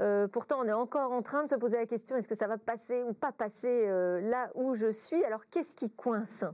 Euh, 0.00 0.28
pourtant, 0.28 0.58
on 0.60 0.68
est 0.68 0.72
encore 0.74 1.12
en 1.12 1.22
train 1.22 1.44
de 1.44 1.48
se 1.48 1.54
poser 1.54 1.78
la 1.78 1.86
question, 1.86 2.14
est-ce 2.16 2.28
que 2.28 2.34
ça 2.34 2.46
va 2.46 2.58
passer 2.58 3.02
ou 3.04 3.14
pas 3.14 3.32
passer 3.32 3.86
là 4.20 4.50
où 4.54 4.74
je 4.74 4.90
suis? 4.90 5.24
Alors, 5.24 5.46
qu'est-ce 5.46 5.74
qui 5.74 5.88
coince? 5.88 6.44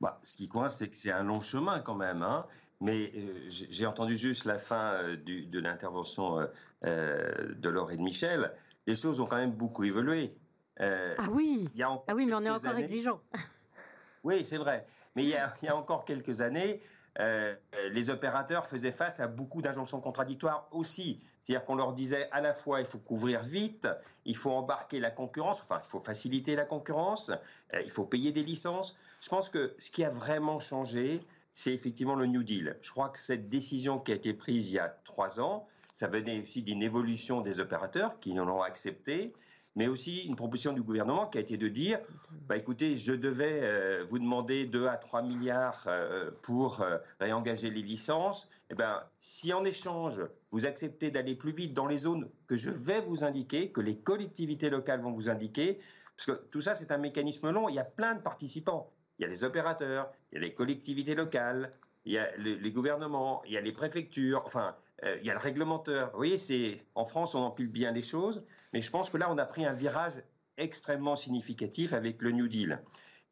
Bah, 0.00 0.18
Ce 0.22 0.38
qui 0.38 0.48
coince, 0.48 0.78
c'est 0.78 0.88
que 0.88 0.96
c'est 0.96 1.12
un 1.12 1.24
long 1.24 1.42
chemin 1.42 1.80
quand 1.80 1.96
même. 1.96 2.22
Hein. 2.22 2.46
Mais 2.80 3.12
j'ai 3.48 3.86
entendu 3.86 4.16
juste 4.16 4.44
la 4.44 4.56
fin 4.56 5.02
de 5.14 5.58
l'intervention 5.58 6.46
de 6.84 7.68
Laure 7.68 7.90
et 7.90 7.96
de 7.96 8.02
Michel. 8.02 8.52
Les 8.86 8.94
choses 8.94 9.18
ont 9.20 9.26
quand 9.26 9.36
même 9.36 9.52
beaucoup 9.52 9.82
évolué. 9.82 10.32
ah 10.78 10.84
oui, 11.32 11.68
ah 11.82 12.14
oui 12.14 12.26
mais 12.26 12.34
on 12.34 12.44
est 12.44 12.50
encore 12.50 12.76
exigeant. 12.76 13.20
Oui, 14.24 14.44
c'est 14.44 14.58
vrai. 14.58 14.86
Mais 15.14 15.24
il 15.24 15.30
y, 15.30 15.36
a, 15.36 15.76
encore 15.76 16.04
quelques 16.04 16.40
années, 16.40 16.80
euh, 17.20 17.54
les 17.90 18.10
opérateurs 18.10 18.66
faisaient 18.66 18.92
face 18.92 19.20
à 19.20 19.26
beaucoup 19.26 19.62
d'injonctions 19.62 20.00
contradictoires 20.00 20.68
aussi. 20.70 21.22
C'est-à-dire 21.42 21.64
qu'on 21.64 21.76
leur 21.76 21.92
disait 21.92 22.28
à 22.30 22.40
la 22.40 22.52
fois 22.52 22.80
il 22.80 22.86
faut 22.86 22.98
couvrir 22.98 23.42
vite, 23.42 23.88
il 24.26 24.36
faut 24.36 24.50
embarquer 24.50 25.00
la 25.00 25.10
concurrence, 25.10 25.62
enfin 25.62 25.80
il 25.82 25.88
faut 25.88 26.00
faciliter 26.00 26.54
la 26.56 26.66
concurrence, 26.66 27.30
euh, 27.74 27.80
il 27.82 27.90
faut 27.90 28.04
payer 28.04 28.32
des 28.32 28.42
licences. 28.42 28.96
Je 29.20 29.28
pense 29.28 29.48
que 29.48 29.74
ce 29.78 29.90
qui 29.90 30.04
a 30.04 30.10
vraiment 30.10 30.60
changé, 30.60 31.20
c'est 31.58 31.72
effectivement 31.72 32.14
le 32.14 32.26
New 32.26 32.44
Deal. 32.44 32.76
Je 32.80 32.90
crois 32.92 33.08
que 33.08 33.18
cette 33.18 33.48
décision 33.48 33.98
qui 33.98 34.12
a 34.12 34.14
été 34.14 34.32
prise 34.32 34.70
il 34.70 34.74
y 34.74 34.78
a 34.78 34.96
trois 35.02 35.40
ans, 35.40 35.66
ça 35.92 36.06
venait 36.06 36.40
aussi 36.40 36.62
d'une 36.62 36.84
évolution 36.84 37.40
des 37.40 37.58
opérateurs 37.58 38.20
qui 38.20 38.38
en 38.38 38.48
ont 38.48 38.62
accepté 38.62 39.32
mais 39.74 39.86
aussi 39.86 40.24
une 40.24 40.34
proposition 40.34 40.72
du 40.72 40.82
gouvernement 40.82 41.28
qui 41.28 41.38
a 41.38 41.40
été 41.40 41.56
de 41.56 41.68
dire, 41.68 42.00
bah, 42.48 42.56
écoutez, 42.56 42.96
je 42.96 43.12
devais 43.12 43.60
euh, 43.62 44.04
vous 44.08 44.18
demander 44.18 44.66
2 44.66 44.88
à 44.88 44.96
3 44.96 45.22
milliards 45.22 45.84
euh, 45.86 46.32
pour 46.42 46.80
euh, 46.80 46.98
réengager 47.20 47.70
les 47.70 47.82
licences. 47.82 48.48
Eh 48.70 48.74
ben, 48.74 49.04
si 49.20 49.52
en 49.52 49.64
échange, 49.64 50.20
vous 50.50 50.66
acceptez 50.66 51.12
d'aller 51.12 51.36
plus 51.36 51.52
vite 51.52 51.74
dans 51.74 51.86
les 51.86 51.98
zones 51.98 52.28
que 52.48 52.56
je 52.56 52.70
vais 52.70 53.00
vous 53.00 53.22
indiquer, 53.22 53.70
que 53.70 53.80
les 53.80 53.96
collectivités 53.96 54.68
locales 54.68 55.00
vont 55.00 55.12
vous 55.12 55.30
indiquer, 55.30 55.78
parce 56.16 56.26
que 56.26 56.44
tout 56.48 56.60
ça, 56.60 56.74
c'est 56.74 56.90
un 56.90 56.98
mécanisme 56.98 57.48
long, 57.50 57.68
il 57.68 57.76
y 57.76 57.78
a 57.78 57.84
plein 57.84 58.16
de 58.16 58.20
participants. 58.20 58.90
Il 59.18 59.22
y 59.22 59.24
a 59.24 59.28
les 59.28 59.44
opérateurs, 59.44 60.12
il 60.30 60.36
y 60.36 60.38
a 60.38 60.40
les 60.40 60.54
collectivités 60.54 61.14
locales, 61.14 61.70
il 62.04 62.12
y 62.12 62.18
a 62.18 62.30
les 62.36 62.72
gouvernements, 62.72 63.42
il 63.44 63.52
y 63.52 63.56
a 63.56 63.60
les 63.60 63.72
préfectures, 63.72 64.42
enfin, 64.46 64.76
il 65.02 65.26
y 65.26 65.30
a 65.30 65.34
le 65.34 65.40
réglementeur. 65.40 66.10
Vous 66.12 66.16
voyez, 66.16 66.38
c'est 66.38 66.84
en 66.94 67.04
France, 67.04 67.34
on 67.34 67.40
empile 67.40 67.68
bien 67.68 67.92
les 67.92 68.02
choses. 68.02 68.44
Mais 68.72 68.80
je 68.80 68.90
pense 68.90 69.10
que 69.10 69.16
là, 69.16 69.28
on 69.30 69.38
a 69.38 69.44
pris 69.44 69.66
un 69.66 69.72
virage 69.72 70.22
extrêmement 70.56 71.16
significatif 71.16 71.92
avec 71.92 72.22
le 72.22 72.32
New 72.32 72.48
Deal. 72.48 72.80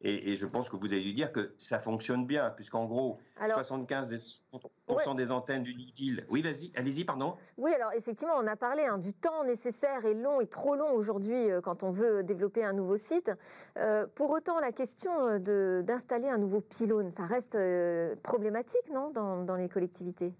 Et, 0.01 0.35
je 0.35 0.45
pense 0.45 0.69
que 0.69 0.75
vous 0.75 0.93
avez 0.93 1.01
dû 1.01 1.13
dire 1.13 1.31
que 1.31 1.55
ça 1.57 1.79
fonctionne 1.79 2.27
bien, 2.27 2.51
puisqu'en 2.51 2.85
gros, 2.85 3.17
75% 3.41 5.15
des 5.15 5.31
antennes 5.31 5.63
du 5.63 5.73
New 5.73 5.91
Deal. 5.95 6.25
Oui, 6.29 6.43
vas-y, 6.43 6.71
allez-y, 6.75 7.03
pardon. 7.03 7.35
Oui, 7.57 7.73
alors 7.73 7.91
effectivement, 7.93 8.35
on 8.37 8.45
a 8.45 8.55
parlé 8.55 8.83
hein, 8.83 8.99
du 8.99 9.13
temps 9.13 9.43
nécessaire 9.43 10.05
et 10.05 10.13
long 10.13 10.39
et 10.39 10.45
trop 10.45 10.75
long 10.75 10.91
aujourd'hui 10.91 11.49
euh, 11.49 11.61
quand 11.61 11.81
on 11.81 11.89
veut 11.89 12.23
développer 12.23 12.63
un 12.63 12.73
nouveau 12.73 12.97
site. 12.97 13.31
Euh, 13.77 14.05
pour 14.13 14.29
autant, 14.29 14.59
la 14.59 14.71
question 14.71 15.11
euh, 15.19 15.81
d'installer 15.81 16.29
un 16.29 16.37
nouveau 16.37 16.61
pylône, 16.61 17.09
ça 17.09 17.25
reste 17.25 17.57
problématique, 18.21 18.91
non, 18.93 19.09
dans, 19.09 19.43
dans 19.43 19.55
les 19.55 19.67
collectivités? 19.67 20.35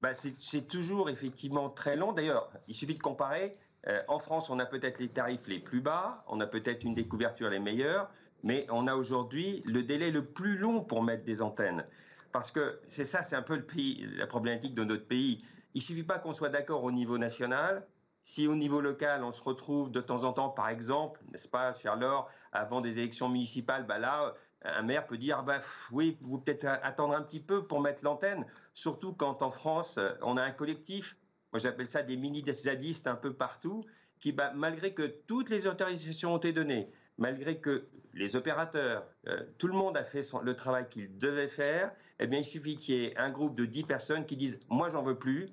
Bah, 0.00 0.12
C'est 0.14 0.68
toujours 0.68 1.10
effectivement 1.10 1.70
très 1.70 1.96
long. 1.96 2.12
D'ailleurs, 2.12 2.52
il 2.68 2.74
suffit 2.74 2.94
de 2.94 3.00
comparer 3.00 3.52
euh, 3.86 4.00
en 4.08 4.18
France, 4.18 4.50
on 4.50 4.58
a 4.58 4.66
peut-être 4.66 4.98
les 4.98 5.08
tarifs 5.08 5.46
les 5.46 5.58
plus 5.58 5.80
bas, 5.80 6.24
on 6.28 6.40
a 6.40 6.46
peut-être 6.46 6.84
une 6.84 6.94
des 6.94 7.06
couvertures 7.06 7.50
les 7.50 7.60
meilleures, 7.60 8.10
mais 8.44 8.66
on 8.70 8.86
a 8.86 8.94
aujourd'hui 8.94 9.60
le 9.66 9.82
délai 9.82 10.10
le 10.10 10.24
plus 10.24 10.56
long 10.56 10.84
pour 10.84 11.02
mettre 11.02 11.24
des 11.24 11.42
antennes. 11.42 11.84
Parce 12.30 12.52
que 12.52 12.78
c'est 12.86 13.04
ça, 13.04 13.24
c'est 13.24 13.34
un 13.34 13.42
peu 13.42 13.56
le 13.56 13.64
pays, 13.64 14.06
la 14.16 14.26
problématique 14.26 14.74
de 14.74 14.84
notre 14.84 15.06
pays. 15.06 15.44
Il 15.74 15.82
suffit 15.82 16.04
pas 16.04 16.18
qu'on 16.18 16.32
soit 16.32 16.48
d'accord 16.50 16.84
au 16.84 16.92
niveau 16.92 17.18
national. 17.18 17.86
Si 18.22 18.46
au 18.46 18.54
niveau 18.54 18.80
local, 18.80 19.24
on 19.24 19.32
se 19.32 19.42
retrouve 19.42 19.90
de 19.90 20.00
temps 20.00 20.24
en 20.24 20.32
temps, 20.32 20.48
par 20.48 20.68
exemple, 20.68 21.20
n'est-ce 21.32 21.48
pas, 21.48 21.72
cher 21.72 21.96
Laure, 21.96 22.30
avant 22.52 22.80
des 22.80 22.98
élections 22.98 23.28
municipales, 23.28 23.84
bah 23.86 23.98
là, 23.98 24.32
un 24.62 24.82
maire 24.82 25.06
peut 25.06 25.18
dire, 25.18 25.42
bah, 25.42 25.58
oui, 25.92 26.16
vous 26.22 26.38
peut-être 26.38 26.66
attendre 26.82 27.14
un 27.14 27.22
petit 27.22 27.40
peu 27.40 27.66
pour 27.66 27.80
mettre 27.80 28.02
l'antenne, 28.04 28.46
surtout 28.72 29.12
quand 29.12 29.42
en 29.42 29.50
France, 29.50 29.98
on 30.22 30.38
a 30.38 30.42
un 30.42 30.52
collectif 30.52 31.16
moi 31.54 31.60
j'appelle 31.60 31.86
ça 31.86 32.02
des 32.02 32.16
mini-zadistes 32.16 33.06
un 33.06 33.14
peu 33.14 33.32
partout, 33.32 33.84
qui, 34.18 34.32
bah, 34.32 34.50
malgré 34.56 34.92
que 34.92 35.06
toutes 35.06 35.50
les 35.50 35.68
autorisations 35.68 36.34
ont 36.34 36.38
été 36.38 36.52
données, 36.52 36.90
malgré 37.18 37.58
que 37.60 37.84
les 38.14 38.36
opérateurs, 38.36 39.06
euh, 39.26 39.42
tout 39.58 39.66
le 39.66 39.74
monde 39.74 39.96
a 39.96 40.04
fait 40.04 40.22
le 40.42 40.54
travail 40.54 40.88
qu'il 40.88 41.18
devait 41.18 41.48
faire, 41.48 41.94
eh 42.20 42.26
bien, 42.26 42.38
il 42.38 42.44
suffit 42.44 42.76
qu'il 42.76 42.94
y 42.94 43.04
ait 43.06 43.16
un 43.16 43.30
groupe 43.30 43.56
de 43.56 43.64
10 43.64 43.84
personnes 43.84 44.24
qui 44.24 44.36
disent 44.36 44.60
Moi, 44.68 44.88
j'en 44.88 45.02
veux 45.02 45.18
plus, 45.18 45.46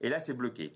et 0.00 0.08
là, 0.08 0.20
c'est 0.20 0.34
bloqué. 0.34 0.72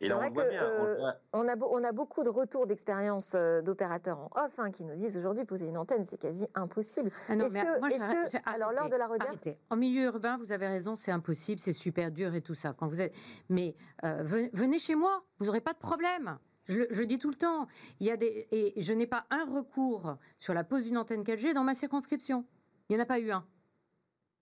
Et 0.00 0.08
là, 0.08 0.16
on, 0.16 0.30
voit 0.30 0.48
bien, 0.48 0.62
euh, 0.62 1.12
on, 1.32 1.46
a 1.46 1.56
on, 1.56 1.84
a 1.84 1.92
beaucoup 1.92 2.24
de 2.24 2.30
retours 2.30 2.66
d'expérience 2.66 3.34
euh, 3.34 3.60
d'opérateurs 3.60 4.18
en 4.18 4.30
off 4.34 4.52
hein, 4.58 4.70
qui 4.70 4.84
nous 4.84 4.96
disent 4.96 5.16
aujourd'hui 5.16 5.44
poser 5.44 5.68
une 5.68 5.76
antenne, 5.76 6.04
c'est 6.04 6.18
quasi 6.18 6.46
impossible. 6.54 7.10
Ah 7.28 7.34
est-ce 7.34 7.54
que, 7.54 8.50
alors 8.50 8.72
lors 8.72 8.88
de 8.88 8.96
la 8.96 9.06
redire... 9.06 9.32
En 9.68 9.76
milieu 9.76 10.04
urbain, 10.04 10.38
vous 10.38 10.52
avez 10.52 10.66
raison, 10.66 10.96
c'est 10.96 11.12
impossible, 11.12 11.60
c'est 11.60 11.72
super 11.72 12.10
dur 12.10 12.34
et 12.34 12.40
tout 12.40 12.54
ça. 12.54 12.72
Quand 12.72 12.88
vous 12.88 13.00
êtes, 13.00 13.12
mais 13.48 13.74
euh, 14.04 14.22
venez 14.24 14.78
chez 14.78 14.94
moi, 14.94 15.22
vous 15.38 15.46
n'aurez 15.46 15.60
pas 15.60 15.72
de 15.72 15.78
problème. 15.78 16.38
Je, 16.70 16.84
je, 16.90 17.02
dis 17.02 17.18
tout 17.18 17.30
le 17.30 17.36
temps, 17.36 17.66
il 17.98 18.06
y 18.06 18.10
a 18.10 18.16
des 18.16 18.46
et 18.52 18.74
je 18.80 18.92
n'ai 18.92 19.06
pas 19.06 19.26
un 19.30 19.44
recours 19.44 20.16
sur 20.38 20.54
la 20.54 20.64
pose 20.64 20.84
d'une 20.84 20.96
antenne 20.96 21.22
4G 21.22 21.52
dans 21.52 21.64
ma 21.64 21.74
circonscription. 21.74 22.46
Il 22.88 22.94
n'y 22.96 23.00
en 23.00 23.02
a 23.02 23.06
pas 23.06 23.18
eu 23.18 23.30
un. 23.30 23.44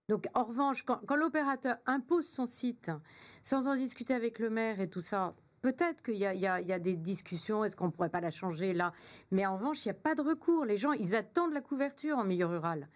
Donc, 0.09 0.27
en 0.35 0.45
revanche, 0.45 0.85
quand, 0.85 1.15
l'opérateur 1.17 1.77
impose 1.87 2.27
son 2.27 2.47
site 2.47 2.91
sans 3.43 3.69
en 3.69 3.77
discuter 3.77 4.15
avec 4.15 4.39
le 4.39 4.49
maire 4.49 4.81
et 4.81 4.89
tout 4.89 5.03
ça, 5.03 5.35
peut-être 5.61 6.03
qu'il 6.03 6.17
y, 6.17 6.27
a 6.27 6.79
des 6.79 6.97
discussions, 6.97 7.63
est-ce 7.65 7.77
qu'on 7.77 7.87
ne 7.87 7.91
pourrait 7.91 8.09
pas 8.09 8.23
la 8.23 8.31
changer 8.31 8.73
là? 8.73 8.93
Mais 9.31 9.45
en 9.45 9.57
revanche, 9.57 9.85
il 9.85 9.89
n'y 9.89 9.97
a 9.97 10.01
pas 10.01 10.15
de 10.15 10.23
recours. 10.23 10.65
Les 10.65 10.79
gens, 10.79 10.93
ils 10.93 11.15
attendent 11.15 11.53
la 11.53 11.61
couverture 11.61 12.17
en 12.17 12.25
milieu 12.25 12.47
rural. 12.47 12.89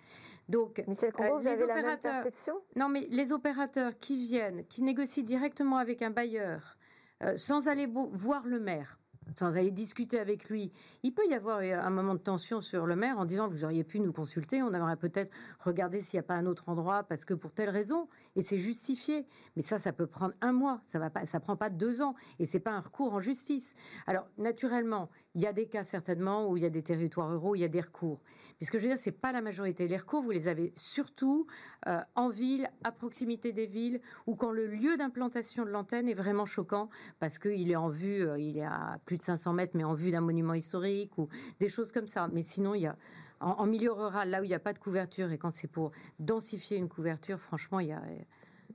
Donc, 0.49 0.83
Michel 0.89 1.13
Combeau, 1.13 1.39
vous 1.39 1.47
avez 1.47 1.67
la 1.67 1.83
même 1.83 1.99
perception? 1.99 2.55
Non, 2.77 2.89
mais 2.89 3.07
les 3.11 3.33
opérateurs 3.33 3.97
qui 3.99 4.17
viennent, 4.17 4.65
qui 4.67 4.83
négocient 4.83 5.25
directement 5.25 5.77
avec 5.77 6.01
un 6.01 6.11
bailleur, 6.11 6.79
euh, 7.23 7.37
sans 7.37 7.69
aller 7.69 7.87
voir 7.87 8.47
le 8.47 8.59
maire, 8.59 8.99
sans 9.37 9.57
aller 9.57 9.71
discuter 9.71 10.19
avec 10.19 10.49
lui. 10.49 10.73
Il 11.03 11.13
peut 11.13 11.27
y 11.29 11.35
avoir 11.35 11.59
euh, 11.59 11.79
un 11.79 11.91
moment 11.91 12.15
de 12.15 12.21
tension 12.21 12.61
sur 12.61 12.87
le 12.87 12.97
maire 12.97 13.19
en 13.19 13.25
disant 13.25 13.49
vous 13.49 13.65
auriez 13.65 13.85
pu 13.85 14.01
nous 14.01 14.13
consulter, 14.13 14.63
on 14.63 14.73
aimerait 14.73 14.97
peut-être 14.97 15.33
regarder 15.61 16.01
s'il 16.01 16.19
n'y 16.19 16.25
a 16.25 16.27
pas 16.27 16.35
un 16.35 16.47
autre 16.47 16.69
endroit 16.69 17.03
parce 17.05 17.25
que 17.25 17.35
pour 17.35 17.53
telle 17.53 17.71
raison 17.71 18.09
et 18.37 18.43
c'est 18.43 18.59
justifié. 18.59 19.27
Mais 19.57 19.63
ça, 19.63 19.79
ça 19.79 19.93
peut 19.93 20.07
prendre 20.07 20.35
un 20.41 20.53
mois, 20.53 20.81
ça 20.89 20.99
va 20.99 21.11
pas, 21.11 21.27
ça 21.27 21.41
prend 21.41 21.57
pas 21.57 21.71
deux 21.71 22.03
ans 22.03 22.15
et 22.39 22.47
c'est 22.47 22.61
pas 22.61 22.73
un 22.73 22.81
recours 22.81 23.13
en 23.15 23.21
justice. 23.21 23.75
Alors 24.07 24.27
naturellement, 24.39 25.11
il 25.35 25.43
y 25.43 25.47
a 25.47 25.53
des 25.53 25.67
cas 25.67 25.83
certainement 25.83 26.49
où 26.51 26.57
il 26.57 26.63
y 26.63 26.67
a 26.67 26.71
des 26.71 26.83
territoires 26.83 27.31
ruraux, 27.31 27.55
il 27.55 27.61
y 27.61 27.65
a 27.65 27.69
des 27.69 27.81
recours. 27.81 28.21
Mais 28.61 28.67
ce 28.67 28.71
que 28.71 28.79
je 28.79 28.85
veux 28.85 28.91
dire, 28.91 28.99
c'est 28.99 29.13
pas 29.13 29.33
la 29.33 29.41
majorité. 29.41 29.89
Les 29.89 29.97
recours, 29.97 30.23
vous 30.23 30.31
les 30.31 30.49
avez 30.49 30.73
surtout 30.77 31.47
euh, 31.87 32.01
en 32.15 32.29
ville, 32.29 32.69
à 32.85 32.93
proximité 32.93 33.53
des 33.53 33.67
villes, 33.67 34.01
ou 34.27 34.35
quand 34.35 34.51
le 34.51 34.67
lieu 34.67 34.97
d'implantation 34.97 35.65
de 35.65 35.71
l'antenne 35.71 36.09
est 36.09 36.15
vraiment 36.15 36.47
choquant 36.47 36.91
parce 37.19 37.39
qu'il 37.39 37.71
est 37.71 37.77
en 37.77 37.89
vue, 37.89 38.27
euh, 38.27 38.39
il 38.39 38.59
est 38.59 38.65
à 38.65 38.99
plus 39.07 39.17
de 39.17 39.23
500 39.23 39.55
mètres, 39.55 39.73
mais 39.75 39.85
en 39.85 39.95
vue 39.95 40.11
d'un 40.11 40.21
monument 40.21 40.55
historique 40.55 41.17
ou 41.17 41.29
des 41.61 41.69
choses 41.69 41.93
comme 41.93 42.09
ça. 42.09 42.29
Mais 42.33 42.43
sinon, 42.43 42.75
il 42.75 42.83
y 42.83 42.87
a 42.87 42.97
en, 43.41 43.67
milieu 43.67 43.93
rural, 43.93 44.31
là 44.31 44.41
où 44.41 44.45
il 44.45 44.49
n'y 44.49 44.55
a 44.55 44.61
pas 44.61 44.73
de 44.73 44.79
couverture 44.79 45.33
et 45.33 45.39
quand 45.39 45.51
c'est 45.51 45.69
pour 45.69 45.91
densifier 46.21 46.77
une 46.77 46.89
couverture, 46.89 47.41
franchement, 47.41 47.81
il 47.81 47.89
y 47.89 47.93
a 47.93 48.03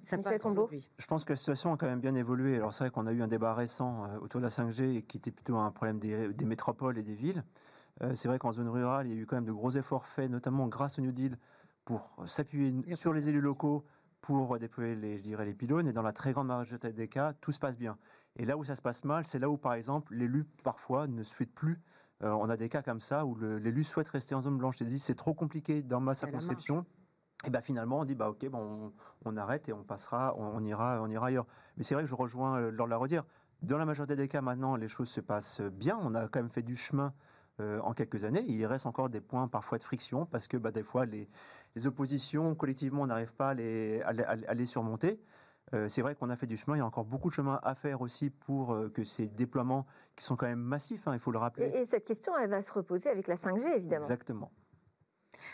ça 0.07 0.17
passe 0.17 0.45
aujourd'hui. 0.45 0.89
Je 0.97 1.05
pense 1.05 1.25
que 1.25 1.33
la 1.33 1.37
situation 1.37 1.73
a 1.73 1.77
quand 1.77 1.85
même 1.85 1.99
bien 1.99 2.15
évolué. 2.15 2.55
Alors 2.55 2.73
c'est 2.73 2.83
vrai 2.83 2.91
qu'on 2.91 3.05
a 3.07 3.11
eu 3.11 3.21
un 3.21 3.27
débat 3.27 3.53
récent 3.53 4.05
euh, 4.05 4.19
autour 4.19 4.39
de 4.39 4.45
la 4.45 4.51
5G 4.51 5.05
qui 5.05 5.17
était 5.17 5.31
plutôt 5.31 5.57
un 5.57 5.71
problème 5.71 5.99
des, 5.99 6.45
métropoles 6.45 6.97
et 6.97 7.03
des 7.03 7.15
villes. 7.15 7.43
Euh, 8.01 8.13
c'est 8.15 8.27
vrai 8.27 8.39
qu'en 8.39 8.51
zone 8.51 8.69
rurale, 8.69 9.07
il 9.07 9.13
y 9.13 9.17
a 9.17 9.21
eu 9.21 9.25
quand 9.25 9.35
même 9.35 9.45
de 9.45 9.51
gros 9.51 9.71
efforts 9.71 10.07
faits, 10.07 10.29
notamment 10.29 10.67
grâce 10.67 10.99
au 10.99 11.01
New 11.01 11.11
Deal, 11.11 11.37
pour 11.85 12.15
s'appuyer 12.25 12.73
sur 12.95 13.13
les 13.13 13.29
élus 13.29 13.41
locaux 13.41 13.85
pour 14.21 14.57
déployer 14.59 14.95
les, 14.95 15.17
je 15.17 15.23
dirais, 15.23 15.45
les 15.45 15.53
pylônes. 15.53 15.87
Et 15.87 15.93
dans 15.93 16.01
la 16.01 16.11
très 16.11 16.33
grande 16.33 16.47
majorité 16.47 16.91
des 16.91 17.07
cas, 17.07 17.33
tout 17.33 17.51
se 17.51 17.59
passe 17.59 17.77
bien. 17.77 17.97
Et 18.35 18.45
là 18.45 18.57
où 18.57 18.63
ça 18.63 18.75
se 18.75 18.81
passe 18.81 19.03
mal, 19.03 19.25
c'est 19.25 19.39
là 19.39 19.49
où, 19.49 19.57
par 19.57 19.73
exemple, 19.73 20.13
l'élu, 20.13 20.45
parfois, 20.63 21.07
ne 21.07 21.23
souhaite 21.23 21.53
plus. 21.53 21.81
Euh, 22.23 22.31
on 22.31 22.49
a 22.49 22.57
des 22.57 22.69
cas 22.69 22.81
comme 22.81 23.01
ça 23.01 23.25
où 23.25 23.35
l'élu 23.35 23.83
souhaite 23.83 24.09
rester 24.09 24.35
en 24.35 24.41
zone 24.41 24.57
blanche. 24.57 24.75
Il 24.81 24.87
dit 24.87 24.99
c'est 24.99 25.15
trop 25.15 25.33
compliqué 25.33 25.81
dans 25.81 25.99
ma 25.99 26.15
circonscription. 26.15 26.85
Et 27.45 27.49
ben 27.49 27.61
finalement, 27.61 27.99
on 27.99 28.05
dit 28.05 28.15
bah 28.15 28.29
ok, 28.29 28.47
bon, 28.49 28.93
on, 29.25 29.37
arrête 29.37 29.69
et 29.69 29.73
on 29.73 29.83
passera, 29.83 30.35
on, 30.37 30.63
ira, 30.63 31.01
on 31.01 31.09
ira 31.09 31.27
ailleurs. 31.27 31.45
Mais 31.77 31.83
c'est 31.83 31.93
vrai 31.93 32.03
que 32.03 32.09
je 32.09 32.15
rejoins 32.15 32.59
euh, 32.59 32.71
Laure 32.71 32.87
la 32.87 32.97
redire. 32.97 33.23
Dans 33.61 33.77
la 33.77 33.85
majorité 33.85 34.15
des 34.15 34.27
cas, 34.27 34.41
maintenant, 34.41 34.75
les 34.75 34.87
choses 34.87 35.09
se 35.09 35.21
passent 35.21 35.61
bien. 35.61 35.99
On 36.01 36.15
a 36.15 36.27
quand 36.27 36.39
même 36.39 36.49
fait 36.49 36.63
du 36.63 36.75
chemin 36.75 37.13
euh, 37.59 37.79
en 37.81 37.93
quelques 37.93 38.23
années. 38.23 38.43
Il 38.47 38.65
reste 38.65 38.85
encore 38.85 39.09
des 39.09 39.21
points 39.21 39.47
parfois 39.47 39.77
de 39.77 39.83
friction 39.83 40.25
parce 40.25 40.47
que 40.47 40.57
bah, 40.57 40.71
des 40.71 40.83
fois, 40.83 41.05
les, 41.05 41.27
oppositions, 41.85 42.55
collectivement, 42.55 43.03
on 43.03 43.07
n'arrive 43.07 43.33
pas 43.33 43.49
à 43.49 43.53
les, 43.53 44.01
à 44.01 44.53
les 44.53 44.65
surmonter. 44.65 45.19
Euh, 45.73 45.89
c'est 45.89 46.01
vrai 46.01 46.15
qu'on 46.15 46.29
a 46.29 46.37
fait 46.37 46.47
du 46.47 46.55
chemin, 46.55 46.77
il 46.77 46.79
y 46.79 46.81
a 46.81 46.85
encore 46.85 47.03
beaucoup 47.03 47.29
de 47.29 47.33
chemin 47.33 47.59
à 47.61 47.75
faire 47.75 48.01
aussi 48.01 48.29
pour 48.29 48.73
euh, 48.73 48.89
que 48.89 49.03
ces 49.03 49.27
déploiements, 49.27 49.85
qui 50.15 50.23
sont 50.23 50.37
quand 50.37 50.45
même 50.45 50.61
massifs, 50.61 51.07
hein, 51.07 51.13
il 51.13 51.19
faut 51.19 51.31
le 51.31 51.39
rappeler. 51.39 51.65
Et, 51.65 51.81
et, 51.81 51.85
cette 51.85 52.05
question, 52.05 52.31
elle 52.37 52.49
va 52.49 52.61
se 52.61 52.71
reposer 52.71 53.09
avec 53.09 53.27
la 53.27 53.35
5G, 53.35 53.75
évidemment. 53.75 54.03
Exactement. 54.03 54.51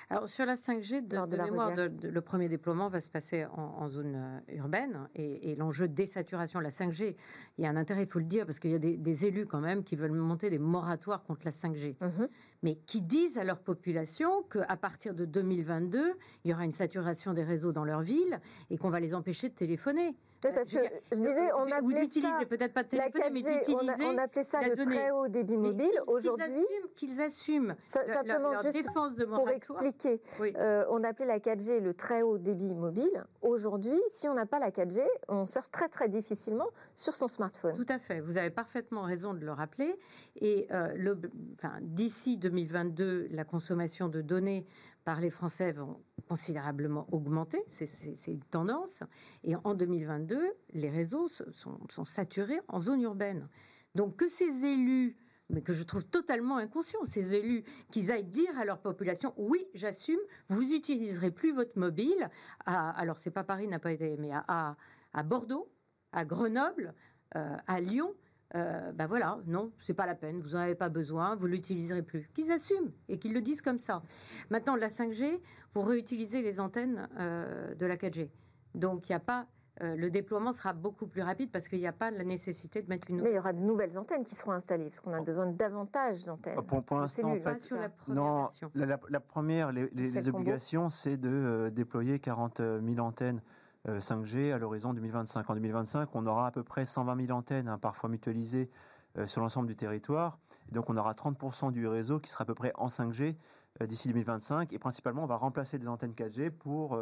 Alors 0.10 0.30
sur 0.30 0.46
la 0.46 0.56
5G, 0.56 1.08
de, 1.08 1.38
mémoire, 1.44 1.72
le 1.76 2.22
premier 2.22 2.50
déploiement 2.50 2.90
va 2.90 3.02
se 3.02 3.10
passer 3.10 3.46
en, 3.46 3.88
zone 3.88 4.16
euh, 4.16 4.56
urbaine 4.56 5.08
et, 5.16 5.56
l'enjeu 5.56 5.88
de 5.88 5.94
désaturation 5.94 6.60
de 6.60 6.64
la 6.64 6.70
5G, 6.70 7.16
il 7.58 7.64
y 7.64 7.68
a 7.68 7.70
un 7.70 7.76
intérêt, 7.76 8.04
il 8.04 8.08
faut 8.08 8.20
le 8.20 8.26
dire, 8.26 8.46
parce 8.46 8.60
qu'il 8.60 8.72
y 8.72 8.76
a 8.76 8.80
des, 8.80 9.26
élus 9.26 9.46
quand 9.46 9.60
même 9.60 9.84
qui 9.84 9.96
veulent 9.96 10.12
monter 10.12 10.50
des 10.50 10.60
moratoires 10.60 11.24
contre 11.24 11.42
la 11.46 11.52
5G, 11.52 11.96
mhm. 12.02 12.28
mais 12.62 12.76
qui 12.76 13.02
disent 13.02 13.38
à 13.38 13.44
leur 13.44 13.60
population 13.60 14.44
qu'à 14.44 14.78
partir 14.78 15.14
de 15.14 15.26
2022, 15.26 16.14
il 16.44 16.52
y 16.52 16.54
aura 16.54 16.66
une 16.66 16.72
saturation 16.72 17.34
des 17.34 17.44
réseaux 17.44 17.72
dans 17.72 17.86
leur 17.86 18.02
ville 18.02 18.40
et 18.70 18.78
qu'on 18.78 18.90
va 18.90 19.00
les 19.00 19.14
empêcher 19.14 19.50
de 19.50 19.56
téléphoner 19.56 20.16
parce 20.52 20.72
que 20.72 20.80
je 21.12 21.18
disais, 21.18 21.52
on 21.54 21.72
appelait 21.72 22.08
ça 22.08 22.40
peut-être 22.48 22.74
pas 22.74 22.84
la 22.92 23.10
4G, 23.10 23.74
on, 24.04 24.18
appelait 24.18 24.44
ça 24.44 24.68
le 24.68 24.76
très 24.76 25.12
haut 25.12 25.28
débit 25.28 25.58
mobile. 25.58 25.92
Aujourd'hui, 26.08 26.66
qu'ils 26.96 27.22
assument, 27.22 27.76
simplement 27.86 28.62
juste 28.62 28.90
pour 28.94 29.50
expliquer, 29.50 30.22
euh, 30.42 30.86
on 30.90 31.04
appelait 31.04 31.26
la 31.26 31.40
4G 31.40 31.80
le 31.80 31.94
très 31.94 32.22
haut 32.22 32.38
débit 32.38 32.74
mobile. 32.74 33.26
Aujourd'hui, 33.42 34.00
si 34.10 34.28
on 34.28 34.34
n'a 34.34 34.46
pas 34.46 34.60
la 34.60 34.72
4G, 34.72 35.02
on 35.28 35.46
sort 35.46 35.70
très 35.70 35.90
très 35.90 36.10
difficilement 36.10 36.68
sur 36.96 37.16
son 37.16 37.28
smartphone. 37.28 37.76
Tout 37.76 37.86
à 37.90 38.00
fait. 38.00 38.20
Vous 38.20 38.38
avez 38.38 38.50
parfaitement 38.50 39.04
raison 39.04 39.34
de 39.34 39.46
le 39.46 39.52
rappeler. 39.52 39.96
Et 40.40 40.68
euh, 40.72 41.16
enfin, 41.56 41.74
d'ici 41.82 42.38
2022, 42.38 43.28
la 43.32 43.44
consommation 43.44 44.10
de 44.10 44.22
données 44.22 44.66
par 45.04 45.20
les 45.20 45.30
Français 45.30 45.72
vont 45.72 46.02
considérablement 46.28 47.08
augmenter, 47.12 47.64
c'est 47.68 48.32
une 48.32 48.44
tendance. 48.44 49.04
Et 49.44 49.56
en 49.56 49.74
2022, 49.74 50.42
les 50.74 50.90
réseaux 50.90 51.28
sont, 51.28 52.06
saturés 52.06 52.60
en 52.68 52.80
zone 52.80 53.02
urbaine. 53.02 53.50
Donc 53.96 54.16
que 54.16 54.28
ces 54.28 54.66
élus, 54.66 55.18
mais 55.50 55.62
que 55.62 55.74
je 55.74 55.84
trouve 55.84 56.06
totalement 56.06 56.58
inconscients, 56.58 57.04
ces 57.06 57.36
élus, 57.36 57.64
qu'ils 57.92 58.12
aillent 58.12 58.24
dire 58.24 58.58
à 58.58 58.66
leur 58.66 58.80
population, 58.80 59.34
oui, 59.38 59.68
j'assume, 59.74 60.20
vous 60.48 60.64
n'utiliserez 60.64 61.32
plus 61.32 61.54
votre 61.54 61.78
mobile. 61.78 62.30
Alors 62.66 63.20
c'est 63.20 63.32
pas 63.32 63.44
Paris 63.44 63.68
n'a 63.68 63.80
pas 63.80 63.92
été, 63.92 64.16
mais 64.18 64.32
à, 64.32 64.78
à, 65.14 65.24
Bordeaux, 65.24 65.70
à 66.12 66.24
Grenoble, 66.26 66.94
euh, 67.36 67.58
à 67.68 67.82
Lyon, 67.82 68.16
ben 68.54 68.94
bah 68.94 69.08
voilà, 69.08 69.40
non, 69.48 69.72
c'est 69.80 69.94
pas 69.94 70.06
la 70.06 70.16
peine, 70.16 70.40
vous 70.42 70.50
n'en 70.50 70.60
avez 70.60 70.76
pas 70.76 70.90
besoin, 70.90 71.36
vous 71.36 71.48
l'utiliserez 71.48 72.04
plus. 72.04 72.30
Qu'ils 72.34 72.52
assument 72.52 72.92
et 73.10 73.18
qu'ils 73.18 73.34
le 73.34 73.42
disent 73.42 73.62
comme 73.62 73.80
ça. 73.80 74.04
Maintenant, 74.52 74.76
la 74.76 74.90
5G, 74.90 75.40
vous 75.74 75.82
réutilisez 75.82 76.42
les 76.42 76.60
antennes 76.60 77.10
euh, 77.20 77.74
de 77.76 77.86
la 77.86 77.96
4G. 77.96 78.30
Donc, 78.76 79.10
il 79.10 79.12
n'y 79.12 79.16
a 79.16 79.20
pas. 79.20 79.48
Euh, 79.82 79.96
le 79.96 80.12
déploiement 80.12 80.52
sera 80.52 80.72
beaucoup 80.74 81.08
plus 81.08 81.24
rapide 81.24 81.50
parce 81.52 81.68
qu'il 81.68 81.80
n'y 81.80 81.88
a 81.88 81.94
pas 81.94 82.12
la 82.12 82.24
nécessité 82.24 82.84
de 82.84 82.90
mettre 82.90 83.10
une. 83.10 83.22
Mais 83.22 83.32
il 83.32 83.36
y 83.36 83.40
aura 83.40 83.54
de 83.54 83.60
nouvelles 83.60 83.98
antennes 83.98 84.24
qui 84.24 84.36
seront 84.36 84.52
installées 84.52 84.86
parce 84.86 85.00
qu'on 85.00 85.14
a 85.14 85.22
besoin 85.22 85.48
davantage 85.48 86.26
d'antennes. 86.26 86.62
Pour, 86.68 86.84
pour 86.84 86.98
l'instant, 86.98 87.32
en 87.32 87.40
fait, 87.40 87.60
sur 87.60 87.78
la 87.78 87.90
première 87.90 88.16
non, 88.16 88.48
la, 88.76 89.20
première, 89.20 89.72
les, 89.72 90.30
obligations, 90.30 90.90
c'est 90.90 91.18
de 91.18 91.72
déployer 91.74 92.20
40 92.20 92.62
000 92.84 93.00
antennes 93.00 93.42
5G 93.88 94.38
euh, 94.52 94.56
à 94.56 94.58
l'horizon 94.58 94.94
2025. 94.94 95.50
En 95.50 95.54
2025, 95.54 96.10
on 96.16 96.26
aura 96.26 96.48
à 96.48 96.52
peu 96.52 96.64
près 96.64 96.86
120 96.86 97.26
000 97.26 97.38
antennes, 97.38 97.68
hein, 97.68 97.78
parfois 97.78 98.10
mutualisées 98.10 98.70
euh, 99.18 99.28
sur 99.28 99.42
l'ensemble 99.42 99.68
du 99.68 99.76
territoire. 99.76 100.40
donc 100.72 100.90
on 100.90 100.98
aura 100.98 101.14
30% 101.14 101.72
du 101.72 101.88
réseau 101.88 102.20
qui 102.20 102.30
sera 102.30 102.44
à 102.44 102.46
peu 102.46 102.56
près 102.56 102.72
en 102.76 102.88
5G 102.88 103.36
euh, 103.82 103.86
d'ici 103.86 104.08
2025. 104.08 104.74
Et 104.74 104.80
principalement, 104.80 105.24
on 105.24 105.28
va 105.28 105.36
remplacer 105.36 105.78
des 105.78 105.88
antennes 105.88 106.14
4G 106.14 106.50
pour 106.50 107.00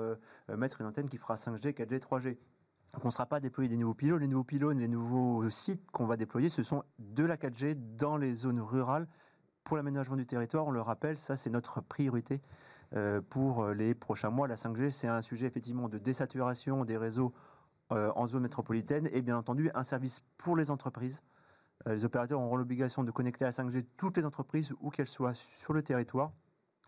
mettre 0.50 0.82
une 0.82 0.88
antenne 0.88 1.10
qui 1.10 1.18
fera 1.18 1.36
5G, 1.36 1.74
4G, 1.74 2.00
3G. 2.00 2.38
Donc 2.94 3.06
on 3.06 3.08
ne 3.08 3.12
sera 3.12 3.26
pas 3.26 3.40
déployer 3.40 3.70
des 3.70 3.78
nouveaux 3.78 3.94
pylônes. 3.94 4.22
Les 4.22 4.28
nouveaux 4.28 4.44
pylônes, 4.44 4.80
les 4.80 4.88
nouveaux 4.88 5.50
sites 5.50 5.90
qu'on 5.92 6.06
va 6.06 6.18
déployer, 6.18 6.50
ce 6.50 6.64
sont 6.64 6.84
de 7.00 7.24
la 7.24 7.38
4G 7.38 7.76
dans 7.96 8.18
les 8.18 8.34
zones 8.34 8.60
rurales 8.60 9.08
pour 9.64 9.78
l'aménagement 9.78 10.16
du 10.18 10.26
territoire. 10.26 10.68
On 10.68 10.72
le 10.72 10.82
rappelle, 10.82 11.18
ça 11.18 11.36
c'est 11.36 11.50
notre 11.50 11.82
priorité 11.82 12.42
pour 13.30 13.64
euh, 13.64 13.74
les 13.74 13.94
prochains 13.94 14.30
mois. 14.30 14.48
La 14.48 14.56
5G, 14.56 14.92
c'est 14.92 15.08
un 15.08 15.22
sujet 15.22 15.48
effectivement 15.48 15.90
de 15.90 15.98
désaturation 15.98 16.86
des 16.86 16.98
réseaux 16.98 17.34
euh, 17.92 18.12
en 18.16 18.28
zone 18.28 18.44
métropolitaine 18.44 19.10
et 19.12 19.22
bien 19.22 19.38
entendu 19.38 19.70
un 19.74 19.84
service 19.84 20.22
pour 20.38 20.56
les 20.56 20.72
entreprises. 20.72 21.22
Les 21.88 22.06
opérateurs 22.06 22.40
auront 22.40 22.58
l'obligation 22.58 23.04
de 23.04 23.10
connecter 23.10 23.44
à 23.44 23.48
la 23.48 23.52
5G 23.52 23.84
toutes 23.98 24.16
les 24.16 24.24
entreprises, 24.24 24.72
où 24.82 24.92
qu'elles 24.92 25.08
soient 25.08 25.34
sur 25.34 25.74
le 25.74 25.82
territoire. 25.82 26.32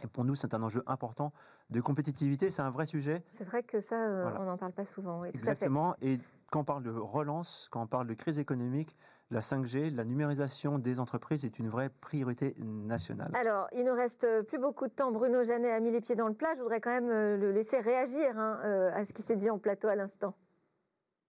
Et 0.03 0.07
pour 0.07 0.23
nous, 0.23 0.35
c'est 0.35 0.53
un 0.53 0.61
enjeu 0.61 0.83
important 0.85 1.33
de 1.71 1.81
compétitivité. 1.81 2.51
C'est 2.51 2.61
un 2.61 2.69
vrai 2.69 2.85
sujet. 2.85 3.23
C'est 3.27 3.43
vrai 3.43 3.63
que 3.63 3.81
ça, 3.81 4.35
on 4.39 4.45
n'en 4.45 4.55
parle 4.55 4.73
pas 4.73 4.85
souvent. 4.85 5.23
Exactement. 5.23 5.95
Et 5.99 6.19
quand 6.53 6.59
on 6.59 6.63
parle 6.63 6.83
de 6.83 6.91
relance, 6.91 7.67
quand 7.71 7.81
on 7.81 7.87
parle 7.87 8.05
de 8.05 8.13
crise 8.13 8.37
économique, 8.37 8.95
la 9.31 9.39
5G, 9.39 9.89
la 9.95 10.05
numérisation 10.05 10.77
des 10.77 10.99
entreprises 10.99 11.45
est 11.45 11.57
une 11.57 11.67
vraie 11.67 11.89
priorité 11.89 12.53
nationale. 12.59 13.31
Alors, 13.33 13.67
il 13.73 13.83
ne 13.83 13.89
reste 13.89 14.43
plus 14.43 14.59
beaucoup 14.59 14.85
de 14.85 14.91
temps. 14.91 15.11
Bruno 15.11 15.43
Janet 15.43 15.71
a 15.71 15.79
mis 15.79 15.89
les 15.89 15.99
pieds 15.99 16.15
dans 16.15 16.27
le 16.27 16.35
plat. 16.35 16.53
Je 16.55 16.61
voudrais 16.61 16.79
quand 16.79 16.91
même 16.91 17.09
euh, 17.09 17.37
le 17.37 17.51
laisser 17.51 17.79
réagir 17.79 18.37
hein, 18.37 18.59
euh, 18.65 18.91
à 18.93 19.03
ce 19.03 19.13
qui 19.13 19.23
s'est 19.23 19.35
dit 19.35 19.49
en 19.49 19.57
plateau 19.57 19.87
à 19.87 19.95
l'instant. 19.95 20.35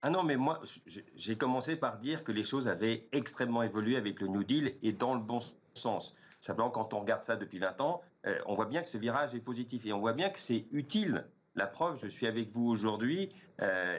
Ah 0.03 0.11
non, 0.11 0.21
mais 0.21 0.37
moi, 0.37 0.61
j'ai 1.15 1.35
commencé 1.35 1.75
par 1.75 1.97
dire 1.97 2.23
que 2.23 2.31
les 2.31 2.43
choses 2.43 2.67
avaient 2.67 3.07
extrêmement 3.11 3.63
évolué 3.63 3.97
avec 3.97 4.21
le 4.21 4.27
New 4.27 4.43
Deal 4.43 4.75
et 4.83 4.91
dans 4.91 5.15
le 5.15 5.21
bon 5.21 5.39
sens. 5.73 6.15
Simplement, 6.39 6.69
quand 6.69 6.93
on 6.93 6.99
regarde 6.99 7.23
ça 7.23 7.35
depuis 7.35 7.57
20 7.57 7.81
ans, 7.81 8.03
euh, 8.27 8.37
on 8.45 8.53
voit 8.53 8.67
bien 8.67 8.83
que 8.83 8.87
ce 8.87 8.99
virage 8.99 9.33
est 9.33 9.41
positif 9.41 9.87
et 9.87 9.93
on 9.93 9.99
voit 9.99 10.13
bien 10.13 10.29
que 10.29 10.37
c'est 10.37 10.67
utile. 10.71 11.25
La 11.55 11.67
preuve, 11.67 11.99
je 12.01 12.07
suis 12.07 12.27
avec 12.27 12.49
vous 12.49 12.67
aujourd'hui 12.67 13.29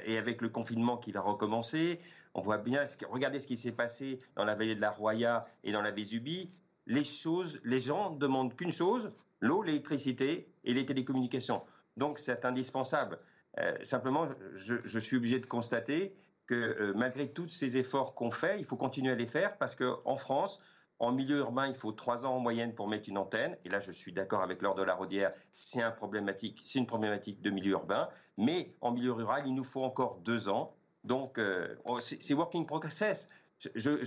et 0.04 0.18
avec 0.18 0.42
le 0.42 0.48
confinement 0.50 0.98
qui 0.98 1.10
va 1.10 1.20
recommencer, 1.20 1.98
on 2.34 2.42
voit 2.42 2.58
bien, 2.58 2.84
regardez 3.08 3.40
ce 3.40 3.46
qui 3.46 3.56
s'est 3.56 3.72
passé 3.72 4.18
dans 4.34 4.44
la 4.44 4.54
vallée 4.54 4.74
de 4.74 4.80
la 4.80 4.90
Roya 4.90 5.46
et 5.64 5.72
dans 5.72 5.80
la 5.80 5.90
Vésubie. 5.90 6.50
Les 6.86 7.02
choses, 7.02 7.60
les 7.64 7.80
gens 7.80 8.10
demandent 8.10 8.54
qu'une 8.54 8.70
chose, 8.70 9.10
l'eau, 9.40 9.62
l'électricité 9.62 10.46
et 10.64 10.74
les 10.74 10.84
télécommunications. 10.84 11.62
Donc 11.96 12.18
c'est 12.18 12.44
indispensable. 12.44 13.18
Euh, 13.58 13.74
simplement, 13.82 14.26
je, 14.54 14.98
suis 14.98 15.16
obligé 15.16 15.38
de 15.38 15.46
constater 15.46 16.14
que 16.46 16.54
euh, 16.54 16.94
malgré 16.98 17.32
tous 17.32 17.48
ces 17.48 17.78
efforts 17.78 18.14
qu'on 18.14 18.30
fait, 18.30 18.58
il 18.58 18.64
faut 18.64 18.76
continuer 18.76 19.12
à 19.12 19.14
les 19.14 19.26
faire 19.26 19.56
parce 19.56 19.74
qu'en 19.74 20.16
France, 20.16 20.60
en 20.98 21.12
milieu 21.12 21.38
urbain, 21.38 21.66
il 21.66 21.74
faut 21.74 21.92
trois 21.92 22.24
ans 22.24 22.36
en 22.36 22.40
moyenne 22.40 22.74
pour 22.74 22.88
mettre 22.88 23.08
une 23.08 23.18
antenne. 23.18 23.56
Et 23.64 23.68
là, 23.68 23.80
je 23.80 23.92
suis 23.92 24.12
d'accord 24.12 24.42
avec 24.42 24.62
Laure 24.62 24.74
de 24.74 24.82
la 24.82 24.94
Rodière, 24.94 25.32
c'est 25.52 25.82
un 25.82 25.90
problématique, 25.90 26.62
c'est 26.64 26.78
une 26.78 26.86
problématique 26.86 27.42
de 27.42 27.50
milieu 27.50 27.72
urbain. 27.72 28.08
Mais 28.38 28.74
en 28.80 28.92
milieu 28.92 29.12
rural, 29.12 29.42
il 29.46 29.54
nous 29.54 29.64
faut 29.64 29.82
encore 29.82 30.16
deux 30.16 30.48
ans. 30.48 30.74
Donc, 31.04 31.38
euh, 31.38 31.74
oh, 31.84 31.98
c'est 32.00 32.34
working 32.34 32.66
progress. 32.66 33.28
Je, 33.74 34.04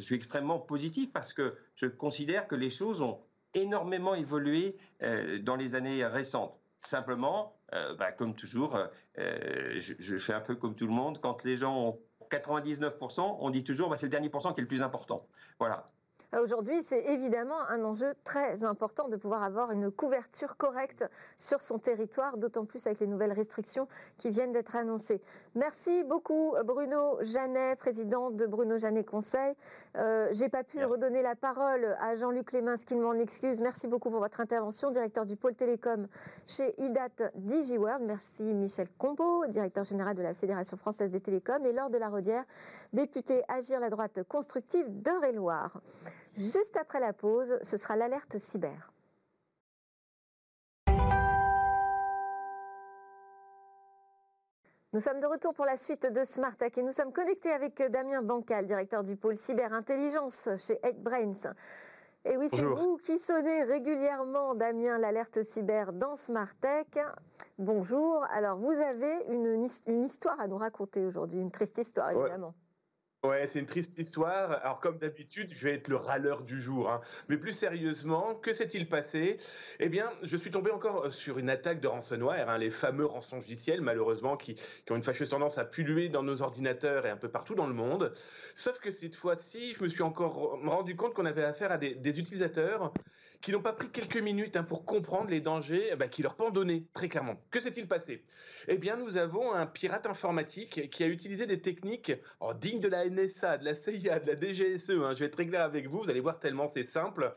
suis 0.00 0.14
extrêmement 0.14 0.58
positif 0.58 1.12
parce 1.12 1.32
que 1.32 1.56
je 1.74 1.86
considère 1.86 2.46
que 2.46 2.54
les 2.54 2.70
choses 2.70 3.00
ont 3.00 3.18
énormément 3.54 4.14
évolué 4.14 4.76
euh, 5.02 5.38
dans 5.38 5.56
les 5.56 5.74
années 5.74 6.04
récentes. 6.04 6.58
Simplement, 6.80 7.56
euh, 7.72 7.94
bah, 7.96 8.12
comme 8.12 8.34
toujours, 8.34 8.78
je, 9.16 10.18
fais 10.18 10.34
un 10.34 10.40
peu 10.40 10.56
comme 10.56 10.74
tout 10.74 10.86
le 10.86 10.92
monde. 10.92 11.20
Quand 11.20 11.44
les 11.44 11.56
gens 11.56 11.76
ont 11.76 11.98
99%, 12.30 13.38
on 13.40 13.50
dit 13.50 13.64
toujours 13.64 13.88
bah, 13.88 13.96
c'est 13.96 14.06
le 14.06 14.10
dernier 14.10 14.28
pourcent 14.28 14.52
qui 14.52 14.60
est 14.60 14.62
le 14.62 14.68
plus 14.68 14.82
important. 14.82 15.20
Voilà. 15.58 15.84
Aujourd'hui, 16.36 16.82
c'est 16.82 17.06
évidemment 17.06 17.58
un 17.70 17.82
enjeu 17.84 18.12
très 18.22 18.62
important 18.62 19.08
de 19.08 19.16
pouvoir 19.16 19.42
avoir 19.42 19.70
une 19.70 19.90
couverture 19.90 20.58
correcte 20.58 21.08
sur 21.38 21.62
son 21.62 21.78
territoire, 21.78 22.36
d'autant 22.36 22.66
plus 22.66 22.86
avec 22.86 23.00
les 23.00 23.06
nouvelles 23.06 23.32
restrictions 23.32 23.88
qui 24.18 24.28
viennent 24.28 24.52
d'être 24.52 24.76
annoncées. 24.76 25.22
Merci 25.54 26.04
beaucoup 26.04 26.54
Bruno 26.66 27.16
Janet, 27.22 27.78
président 27.78 28.30
de 28.30 28.44
Bruno 28.44 28.76
Janet 28.76 29.06
Conseil. 29.08 29.54
Euh, 29.96 30.28
J'ai 30.32 30.50
pas 30.50 30.64
pu 30.64 30.84
redonner 30.84 31.22
la 31.22 31.34
parole 31.34 31.96
à 31.98 32.14
Jean-Luc 32.14 32.52
Lémins, 32.52 32.76
qui 32.76 32.94
m'en 32.94 33.14
excuse. 33.14 33.62
Merci 33.62 33.88
beaucoup 33.88 34.10
pour 34.10 34.20
votre 34.20 34.42
intervention, 34.42 34.90
directeur 34.90 35.24
du 35.24 35.36
pôle 35.36 35.54
télécom 35.54 36.08
chez 36.46 36.74
IDAT 36.76 37.32
DigiWorld. 37.36 38.02
Merci 38.04 38.52
Michel 38.52 38.88
Combeau, 38.98 39.46
directeur 39.46 39.84
général 39.84 40.14
de 40.14 40.22
la 40.22 40.34
Fédération 40.34 40.76
française 40.76 41.08
des 41.08 41.20
télécoms, 41.20 41.64
et 41.64 41.72
Laure 41.72 41.88
de 41.88 41.96
la 41.96 42.10
Rodière, 42.10 42.44
député 42.92 43.42
Agir 43.48 43.80
la 43.80 43.88
droite 43.88 44.22
constructive 44.24 44.84
d'Eure-et-Loire. 44.90 45.80
Juste 46.38 46.76
après 46.76 47.00
la 47.00 47.12
pause, 47.12 47.58
ce 47.62 47.76
sera 47.76 47.96
l'alerte 47.96 48.38
cyber. 48.38 48.92
Nous 54.92 55.00
sommes 55.00 55.18
de 55.18 55.26
retour 55.26 55.52
pour 55.52 55.64
la 55.64 55.76
suite 55.76 56.06
de 56.06 56.24
Smart 56.24 56.54
et 56.60 56.82
nous 56.82 56.92
sommes 56.92 57.12
connectés 57.12 57.50
avec 57.50 57.82
Damien 57.90 58.22
Bancal, 58.22 58.66
directeur 58.66 59.02
du 59.02 59.16
pôle 59.16 59.34
cyberintelligence 59.34 60.48
chez 60.58 60.78
HeadBrains. 60.84 61.54
Et 62.24 62.36
oui, 62.36 62.48
c'est 62.48 62.62
vous 62.62 62.96
qui 62.98 63.18
sonnez 63.18 63.64
régulièrement, 63.64 64.54
Damien, 64.54 64.96
l'alerte 64.96 65.42
cyber 65.42 65.92
dans 65.92 66.14
Smart 66.14 66.54
bonjour. 67.58 68.24
Alors, 68.30 68.58
vous 68.58 68.70
avez 68.70 69.24
une, 69.28 69.66
une 69.88 70.04
histoire 70.04 70.38
à 70.38 70.46
nous 70.46 70.56
raconter 70.56 71.04
aujourd'hui, 71.04 71.40
une 71.40 71.50
triste 71.50 71.78
histoire 71.78 72.12
évidemment. 72.12 72.48
Ouais, 72.48 72.67
c'est 73.48 73.58
une 73.58 73.66
triste 73.66 73.98
histoire. 73.98 74.52
Alors, 74.62 74.78
comme 74.78 74.98
d'habitude, 74.98 75.52
je 75.52 75.64
vais 75.64 75.74
être 75.74 75.88
le 75.88 75.96
râleur 75.96 76.42
du 76.42 76.60
jour. 76.60 76.90
Hein. 76.90 77.00
Mais 77.28 77.36
plus 77.36 77.52
sérieusement, 77.52 78.36
que 78.36 78.52
s'est-il 78.52 78.88
passé? 78.88 79.38
Eh 79.80 79.88
bien, 79.88 80.10
je 80.22 80.36
suis 80.36 80.52
tombé 80.52 80.70
encore 80.70 81.12
sur 81.12 81.38
une 81.38 81.50
attaque 81.50 81.80
de 81.80 81.88
ransomware, 81.88 82.48
hein, 82.48 82.58
les 82.58 82.70
fameux 82.70 83.06
rançongiciels, 83.06 83.80
malheureusement, 83.80 84.36
qui, 84.36 84.56
ont 84.90 84.96
une 84.96 85.02
fâcheuse 85.02 85.30
tendance 85.30 85.58
à 85.58 85.64
pulluler 85.64 86.08
dans 86.08 86.22
nos 86.22 86.42
ordinateurs 86.42 87.06
et 87.06 87.10
un 87.10 87.16
peu 87.16 87.28
partout 87.28 87.56
dans 87.56 87.66
le 87.66 87.74
monde. 87.74 88.12
Sauf 88.54 88.78
que 88.78 88.90
cette 88.90 89.16
fois-ci, 89.16 89.74
je 89.74 89.82
me 89.82 89.88
suis 89.88 90.02
encore 90.02 90.60
rendu 90.64 90.94
compte 90.94 91.14
qu'on 91.14 91.26
avait 91.26 91.44
affaire 91.44 91.72
à 91.72 91.78
des 91.78 92.20
utilisateurs 92.20 92.92
qui 93.40 93.52
n'ont 93.52 93.62
pas 93.62 93.72
pris 93.72 93.88
quelques 93.88 94.16
minutes 94.16 94.56
hein, 94.56 94.64
pour 94.64 94.84
comprendre 94.84 95.30
les 95.30 95.40
dangers 95.40 95.94
bah, 95.96 96.08
qui 96.08 96.22
leur 96.22 96.34
pendonnaient, 96.34 96.84
très 96.92 97.08
clairement. 97.08 97.40
Que 97.50 97.60
s'est-il 97.60 97.86
passé? 97.86 98.24
Eh 98.66 98.78
bien, 98.78 98.96
nous 98.96 99.16
avons 99.16 99.52
un 99.52 99.66
pirate 99.66 100.06
informatique 100.06 100.90
qui 100.90 101.04
a 101.04 101.06
utilisé 101.06 101.46
des 101.46 101.60
techniques 101.60 102.12
oh, 102.40 102.52
dignes 102.54 102.80
de 102.80 102.88
la 102.88 103.08
NSA, 103.08 103.58
de 103.58 103.64
la 103.64 103.74
CIA, 103.74 104.18
de 104.18 104.26
la 104.26 104.34
DGSE. 104.34 104.90
Hein. 104.90 105.12
je 105.12 105.18
vais 105.20 105.26
être 105.26 105.34
très 105.34 105.46
clair 105.46 105.62
avec 105.62 105.88
vous, 105.88 105.98
vous 105.98 106.10
allez 106.10 106.20
voir 106.20 106.38
tellement 106.38 106.68
c'est 106.68 106.84
simple. 106.84 107.32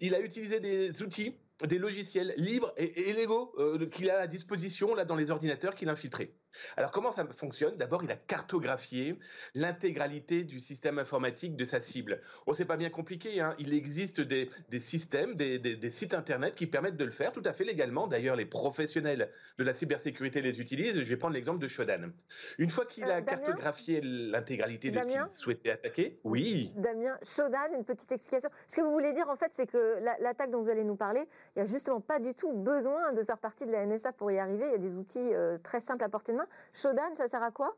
Il 0.00 0.14
a 0.14 0.20
utilisé 0.20 0.60
des 0.60 1.02
outils 1.02 1.36
des 1.64 1.78
logiciels 1.78 2.34
libres 2.36 2.72
et, 2.76 3.12
légaux 3.14 3.54
euh, 3.58 3.86
qu'il 3.86 4.10
a 4.10 4.18
à 4.18 4.26
disposition 4.26 4.94
là 4.94 5.04
dans 5.04 5.14
les 5.14 5.30
ordinateurs 5.30 5.74
qu'il 5.74 5.88
a 5.88 5.92
infiltrés. 5.92 6.34
Alors 6.76 6.90
comment 6.90 7.12
ça 7.12 7.26
fonctionne? 7.36 7.76
D'abord, 7.76 8.04
il 8.04 8.10
a 8.10 8.16
cartographié 8.16 9.18
l'intégralité 9.54 10.44
du 10.44 10.60
système 10.60 10.98
informatique 10.98 11.56
de 11.56 11.64
sa 11.64 11.80
cible. 11.80 12.20
Oh, 12.46 12.54
c'est 12.54 12.64
pas 12.64 12.76
bien 12.76 12.90
compliqué. 12.90 13.40
Hein. 13.40 13.54
il 13.58 13.74
existe 13.74 14.20
des, 14.20 14.48
systèmes, 14.80 15.34
des, 15.34 15.90
sites 15.90 16.14
internet 16.14 16.54
qui 16.54 16.66
permettent 16.66 16.96
de 16.96 17.04
le 17.04 17.10
faire 17.10 17.32
tout 17.32 17.42
à 17.44 17.52
fait 17.52 17.64
légalement. 17.64 18.06
D'ailleurs, 18.06 18.36
les 18.36 18.46
professionnels 18.46 19.30
de 19.58 19.64
la 19.64 19.74
cybersécurité 19.74 20.40
les 20.40 20.60
utilisent. 20.60 20.98
Je 20.98 21.04
vais 21.04 21.16
prendre 21.16 21.34
l'exemple 21.34 21.58
de 21.58 21.68
Shodan. 21.68 22.10
Une 22.58 22.70
fois 22.70 22.86
qu'il 22.86 23.04
a 23.04 23.16
euh, 23.16 23.20
cartographié 23.20 24.00
l'intégralité 24.02 24.90
de 24.90 24.98
ce 24.98 25.06
qu'il 25.06 25.30
souhaitait 25.30 25.70
attaquer, 25.70 26.20
oui. 26.24 26.72
Damien, 26.76 27.16
Shodan, 27.22 27.76
une 27.76 27.84
petite 27.84 28.12
explication. 28.12 28.50
Ce 28.66 28.76
que 28.76 28.82
vous 28.82 28.90
voulez 28.90 29.12
dire 29.12 29.28
en 29.28 29.36
fait, 29.36 29.50
c'est 29.52 29.66
que 29.66 29.98
l'attaque 30.20 30.50
dont 30.50 30.62
vous 30.62 30.70
allez 30.70 30.84
nous 30.84 30.96
parler, 30.96 31.28
il 31.54 31.62
n'y 31.62 31.62
a 31.62 31.66
justement 31.66 32.00
pas 32.00 32.20
du 32.20 32.34
tout 32.34 32.52
besoin 32.52 33.12
de 33.12 33.22
faire 33.24 33.38
partie 33.38 33.66
de 33.66 33.72
la 33.72 33.84
NSA 33.86 34.12
pour 34.12 34.30
y 34.30 34.38
arriver. 34.38 34.66
Il 34.66 34.72
y 34.72 34.74
a 34.74 34.78
des 34.78 34.96
outils 34.96 35.34
euh, 35.34 35.58
très 35.58 35.80
simples 35.80 36.04
à 36.04 36.08
porter 36.08 36.32
de 36.32 36.38
main. 36.38 36.45
Shodan, 36.72 37.14
ça 37.16 37.28
sert 37.28 37.42
à 37.42 37.50
quoi? 37.50 37.76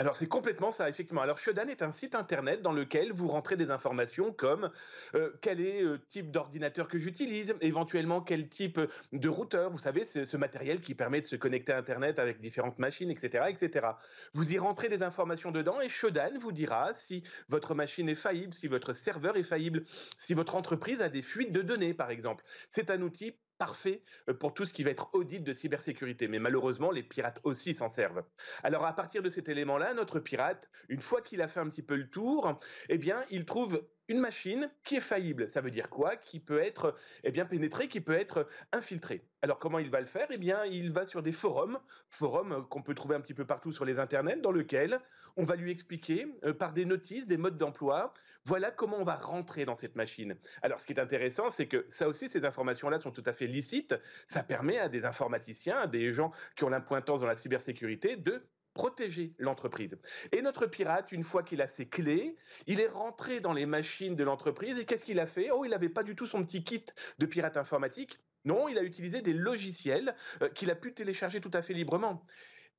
Alors 0.00 0.14
c'est 0.14 0.28
complètement 0.28 0.70
ça, 0.70 0.88
effectivement. 0.88 1.22
Alors 1.22 1.38
Shodan 1.38 1.66
est 1.66 1.82
un 1.82 1.90
site 1.90 2.14
internet 2.14 2.62
dans 2.62 2.70
lequel 2.70 3.12
vous 3.12 3.26
rentrez 3.26 3.56
des 3.56 3.72
informations 3.72 4.32
comme 4.32 4.70
euh, 5.16 5.32
quel 5.40 5.60
est 5.60 5.82
le 5.82 5.94
euh, 5.94 5.98
type 6.08 6.30
d'ordinateur 6.30 6.86
que 6.86 6.98
j'utilise, 6.98 7.56
éventuellement 7.60 8.20
quel 8.20 8.48
type 8.48 8.80
de 9.12 9.28
routeur, 9.28 9.72
vous 9.72 9.78
savez, 9.78 10.04
c'est 10.04 10.24
ce 10.24 10.36
matériel 10.36 10.80
qui 10.80 10.94
permet 10.94 11.20
de 11.20 11.26
se 11.26 11.34
connecter 11.34 11.72
à 11.72 11.78
Internet 11.78 12.20
avec 12.20 12.38
différentes 12.38 12.78
machines, 12.78 13.10
etc., 13.10 13.46
etc. 13.48 13.88
Vous 14.34 14.52
y 14.52 14.58
rentrez 14.58 14.88
des 14.88 15.02
informations 15.02 15.50
dedans 15.50 15.80
et 15.80 15.88
Shodan 15.88 16.38
vous 16.38 16.52
dira 16.52 16.94
si 16.94 17.24
votre 17.48 17.74
machine 17.74 18.08
est 18.08 18.14
faillible, 18.14 18.54
si 18.54 18.68
votre 18.68 18.92
serveur 18.92 19.36
est 19.36 19.42
faillible, 19.42 19.84
si 20.16 20.32
votre 20.32 20.54
entreprise 20.54 21.02
a 21.02 21.08
des 21.08 21.22
fuites 21.22 21.50
de 21.50 21.62
données, 21.62 21.92
par 21.92 22.12
exemple. 22.12 22.44
C'est 22.70 22.90
un 22.90 23.02
outil 23.02 23.36
parfait 23.58 24.02
euh, 24.28 24.34
pour 24.34 24.54
tout 24.54 24.64
ce 24.64 24.72
qui 24.72 24.84
va 24.84 24.90
être 24.90 25.10
audit 25.12 25.42
de 25.44 25.52
cybersécurité. 25.52 26.28
Mais 26.28 26.38
malheureusement, 26.38 26.90
les 26.90 27.02
pirates 27.02 27.40
aussi 27.42 27.74
s'en 27.74 27.88
servent. 27.88 28.24
Alors 28.62 28.86
à 28.86 28.94
partir 28.94 29.22
de 29.22 29.30
cet 29.30 29.48
élément-là, 29.48 29.94
notre 29.94 30.20
pirate, 30.20 30.70
une 30.88 31.00
fois 31.00 31.20
qu'il 31.20 31.42
a 31.42 31.48
fait 31.48 31.60
un 31.60 31.68
petit 31.68 31.82
peu 31.82 31.96
le 31.96 32.08
tour, 32.08 32.58
eh 32.88 32.98
bien, 32.98 33.22
il 33.30 33.44
trouve 33.44 33.82
une 34.08 34.20
machine 34.20 34.70
qui 34.84 34.96
est 34.96 35.00
faillible. 35.00 35.48
Ça 35.48 35.60
veut 35.60 35.70
dire 35.70 35.90
quoi? 35.90 36.16
Qui 36.16 36.40
peut 36.40 36.58
être 36.58 36.94
eh 37.24 37.30
bien, 37.30 37.44
pénétrée, 37.44 37.88
qui 37.88 38.00
peut 38.00 38.14
être 38.14 38.48
infiltrée. 38.72 39.28
Alors 39.42 39.58
comment 39.58 39.78
il 39.78 39.90
va 39.90 40.00
le 40.00 40.06
faire? 40.06 40.26
Eh 40.30 40.38
bien, 40.38 40.64
il 40.64 40.90
va 40.90 41.04
sur 41.04 41.22
des 41.22 41.32
forums, 41.32 41.78
forums 42.08 42.66
qu'on 42.68 42.82
peut 42.82 42.94
trouver 42.94 43.16
un 43.16 43.20
petit 43.20 43.34
peu 43.34 43.44
partout 43.44 43.70
sur 43.70 43.84
les 43.84 43.98
internets, 43.98 44.40
dans 44.40 44.52
lesquels 44.52 44.98
on 45.38 45.44
va 45.44 45.56
lui 45.56 45.70
expliquer 45.70 46.26
euh, 46.44 46.52
par 46.52 46.72
des 46.74 46.84
notices, 46.84 47.26
des 47.26 47.38
modes 47.38 47.56
d'emploi, 47.56 48.12
voilà 48.44 48.70
comment 48.70 48.98
on 48.98 49.04
va 49.04 49.14
rentrer 49.14 49.64
dans 49.64 49.76
cette 49.76 49.94
machine. 49.94 50.36
Alors 50.62 50.80
ce 50.80 50.86
qui 50.86 50.92
est 50.92 51.00
intéressant, 51.00 51.50
c'est 51.50 51.68
que 51.68 51.86
ça 51.88 52.08
aussi, 52.08 52.28
ces 52.28 52.44
informations-là 52.44 52.98
sont 52.98 53.12
tout 53.12 53.22
à 53.24 53.32
fait 53.32 53.46
licites. 53.46 53.94
Ça 54.26 54.42
permet 54.42 54.78
à 54.78 54.88
des 54.88 55.06
informaticiens, 55.06 55.78
à 55.78 55.86
des 55.86 56.12
gens 56.12 56.32
qui 56.56 56.64
ont 56.64 56.68
l'impointance 56.68 57.20
dans 57.20 57.26
la 57.26 57.36
cybersécurité, 57.36 58.16
de 58.16 58.42
protéger 58.74 59.34
l'entreprise. 59.38 59.96
Et 60.32 60.42
notre 60.42 60.66
pirate, 60.66 61.12
une 61.12 61.24
fois 61.24 61.42
qu'il 61.42 61.62
a 61.62 61.68
ses 61.68 61.88
clés, 61.88 62.36
il 62.66 62.80
est 62.80 62.88
rentré 62.88 63.40
dans 63.40 63.52
les 63.52 63.66
machines 63.66 64.16
de 64.16 64.24
l'entreprise 64.24 64.78
et 64.78 64.84
qu'est-ce 64.84 65.04
qu'il 65.04 65.20
a 65.20 65.26
fait? 65.26 65.50
Oh, 65.52 65.64
il 65.64 65.70
n'avait 65.70 65.88
pas 65.88 66.02
du 66.02 66.14
tout 66.14 66.26
son 66.26 66.44
petit 66.44 66.64
kit 66.64 66.84
de 67.18 67.26
pirate 67.26 67.56
informatique. 67.56 68.18
Non, 68.44 68.68
il 68.68 68.78
a 68.78 68.82
utilisé 68.82 69.20
des 69.20 69.34
logiciels 69.34 70.14
euh, 70.42 70.48
qu'il 70.48 70.70
a 70.70 70.74
pu 70.74 70.94
télécharger 70.94 71.40
tout 71.40 71.50
à 71.52 71.62
fait 71.62 71.74
librement. 71.74 72.24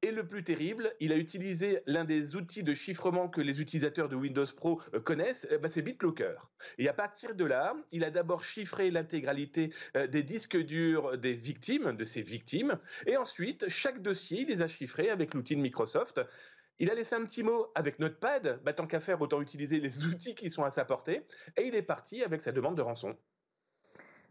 Et 0.01 0.11
le 0.11 0.25
plus 0.25 0.45
terrible, 0.45 0.93
il 1.01 1.11
a 1.11 1.17
utilisé 1.17 1.81
l'un 1.85 2.05
des 2.05 2.37
outils 2.37 2.63
de 2.63 2.73
chiffrement 2.73 3.27
que 3.27 3.41
les 3.41 3.59
utilisateurs 3.59 4.07
de 4.07 4.15
Windows 4.15 4.45
Pro 4.55 4.81
euh, 4.93 5.01
connaissent, 5.01 5.45
euh, 5.51 5.57
bah, 5.57 5.67
c'est 5.67 5.81
BitLocker. 5.81 6.35
Et 6.77 6.87
à 6.87 6.93
partir 6.93 7.35
de 7.35 7.43
là, 7.43 7.75
il 7.91 8.05
a 8.05 8.09
d'abord 8.09 8.41
chiffré 8.41 8.91
l'intégralité 8.91 9.73
euh, 9.97 10.07
des 10.07 10.23
disques 10.23 10.55
durs 10.55 11.17
des 11.17 11.33
victimes, 11.33 11.97
de 11.97 12.05
ses 12.05 12.21
victimes, 12.21 12.79
et 13.07 13.17
ensuite, 13.17 13.67
chaque 13.67 14.01
dossier, 14.01 14.41
il 14.41 14.47
les 14.47 14.61
a 14.61 14.69
chiffrés 14.69 15.09
avec 15.09 15.33
l'outil 15.33 15.57
de 15.57 15.61
Microsoft. 15.61 16.21
Il 16.79 16.89
a 16.89 16.95
laissé 16.95 17.15
un 17.15 17.25
petit 17.25 17.43
mot 17.43 17.67
avec 17.75 17.99
Notepad, 17.99 18.61
bah, 18.63 18.71
tant 18.71 18.87
qu'à 18.87 19.01
faire, 19.01 19.19
autant 19.19 19.41
utiliser 19.41 19.81
les 19.81 20.05
outils 20.05 20.33
qui 20.33 20.49
sont 20.49 20.63
à 20.63 20.71
sa 20.71 20.85
portée, 20.85 21.25
et 21.57 21.67
il 21.67 21.75
est 21.75 21.83
parti 21.83 22.23
avec 22.23 22.41
sa 22.41 22.53
demande 22.53 22.77
de 22.77 22.81
rançon. 22.81 23.17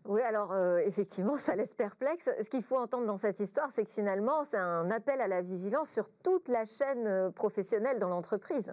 Oui, 0.08 0.22
alors 0.22 0.52
euh, 0.52 0.78
effectivement, 0.78 1.36
ça 1.38 1.54
laisse 1.54 1.74
perplexe. 1.74 2.30
Ce 2.42 2.48
qu'il 2.48 2.62
faut 2.62 2.78
entendre 2.78 3.06
dans 3.06 3.18
cette 3.18 3.40
histoire, 3.40 3.70
c'est 3.70 3.84
que 3.84 3.90
finalement, 3.90 4.44
c'est 4.44 4.56
un 4.56 4.90
appel 4.90 5.20
à 5.20 5.28
la 5.28 5.42
vigilance 5.42 5.90
sur 5.90 6.10
toute 6.24 6.48
la 6.48 6.64
chaîne 6.64 7.06
euh, 7.06 7.30
professionnelle 7.30 7.98
dans 7.98 8.08
l'entreprise. 8.08 8.72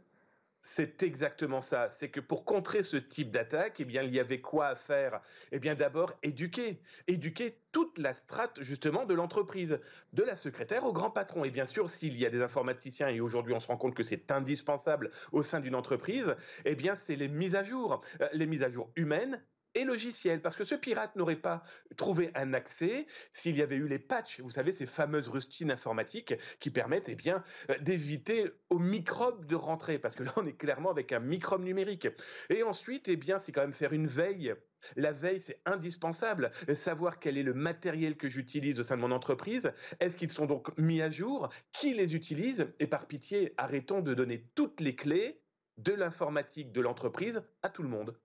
C'est 0.67 1.03
exactement 1.03 1.61
ça. 1.61 1.89
C'est 1.91 2.09
que 2.09 2.21
pour 2.21 2.43
contrer 2.43 2.81
ce 2.81 2.97
type 2.97 3.29
d'attaque, 3.29 3.81
eh 3.81 3.85
bien, 3.85 4.01
il 4.01 4.15
y 4.15 4.19
avait 4.19 4.41
quoi 4.41 4.67
à 4.67 4.75
faire? 4.75 5.21
Eh 5.51 5.59
bien, 5.59 5.75
d'abord, 5.75 6.13
éduquer. 6.23 6.81
Éduquer 7.07 7.59
toute 7.71 7.99
la 7.99 8.15
strate, 8.15 8.63
justement, 8.63 9.05
de 9.05 9.13
l'entreprise, 9.13 9.79
de 10.13 10.23
la 10.23 10.35
secrétaire 10.35 10.85
au 10.85 10.93
grand 10.93 11.11
patron. 11.11 11.43
Et 11.43 11.51
bien 11.51 11.67
sûr, 11.67 11.87
s'il 11.89 12.17
y 12.17 12.25
a 12.25 12.31
des 12.31 12.41
informaticiens, 12.41 13.09
et 13.09 13.19
aujourd'hui, 13.19 13.53
on 13.53 13.59
se 13.59 13.67
rend 13.67 13.77
compte 13.77 13.93
que 13.93 14.03
c'est 14.03 14.31
indispensable 14.31 15.11
au 15.33 15.43
sein 15.43 15.59
d'une 15.59 15.75
entreprise, 15.75 16.35
eh 16.63 16.73
bien, 16.73 16.95
c'est 16.95 17.15
les 17.15 17.27
mises 17.27 17.55
à 17.55 17.63
jour. 17.63 18.01
Euh, 18.21 18.29
les 18.33 18.47
mises 18.47 18.63
à 18.63 18.69
jour 18.69 18.89
humaines 18.95 19.43
et 19.75 19.83
logiciel, 19.83 20.41
parce 20.41 20.55
que 20.55 20.63
ce 20.63 20.75
pirate 20.75 21.15
n'aurait 21.15 21.35
pas 21.35 21.61
trouvé 21.97 22.31
un 22.35 22.53
accès 22.53 23.05
s'il 23.31 23.55
y 23.57 23.61
avait 23.61 23.75
eu 23.75 23.87
les 23.87 23.99
patchs, 23.99 24.39
vous 24.39 24.49
savez, 24.49 24.71
ces 24.71 24.85
fameuses 24.85 25.27
rustines 25.27 25.71
informatiques 25.71 26.33
qui 26.59 26.71
permettent 26.71 27.09
eh 27.09 27.15
bien, 27.15 27.43
euh, 27.69 27.77
d'éviter 27.79 28.51
aux 28.69 28.79
microbes 28.79 29.45
de 29.45 29.55
rentrer, 29.55 29.99
parce 29.99 30.15
que 30.15 30.23
là, 30.23 30.33
on 30.37 30.45
est 30.45 30.57
clairement 30.57 30.91
avec 30.91 31.11
un 31.11 31.19
microbe 31.19 31.63
numérique. 31.63 32.07
Et 32.49 32.63
ensuite, 32.63 33.07
eh 33.07 33.17
bien, 33.17 33.39
c'est 33.39 33.51
quand 33.51 33.61
même 33.61 33.73
faire 33.73 33.93
une 33.93 34.07
veille 34.07 34.55
la 34.95 35.11
veille, 35.11 35.41
c'est 35.41 35.61
indispensable. 35.65 36.51
Savoir 36.75 37.19
quel 37.19 37.37
est 37.37 37.43
le 37.43 37.53
matériel 37.53 38.17
que 38.17 38.27
j'utilise 38.27 38.79
au 38.79 38.83
sein 38.83 38.95
de 38.95 39.01
mon 39.01 39.11
entreprise. 39.11 39.71
Est-ce 39.99 40.15
qu'ils 40.15 40.31
sont 40.31 40.45
donc 40.45 40.77
mis 40.77 41.01
à 41.01 41.09
jour? 41.09 41.49
Qui 41.71 41.93
les 41.93 42.15
utilise? 42.15 42.71
Et 42.79 42.87
par 42.87 43.07
pitié, 43.07 43.53
arrêtons 43.57 44.01
de 44.01 44.13
donner 44.13 44.45
toutes 44.55 44.81
les 44.81 44.95
clés 44.95 45.41
de 45.77 45.93
l'informatique 45.93 46.71
de 46.71 46.81
l'entreprise 46.81 47.43
à 47.63 47.69
tout 47.69 47.83
le 47.83 47.89
monde. 47.89 48.15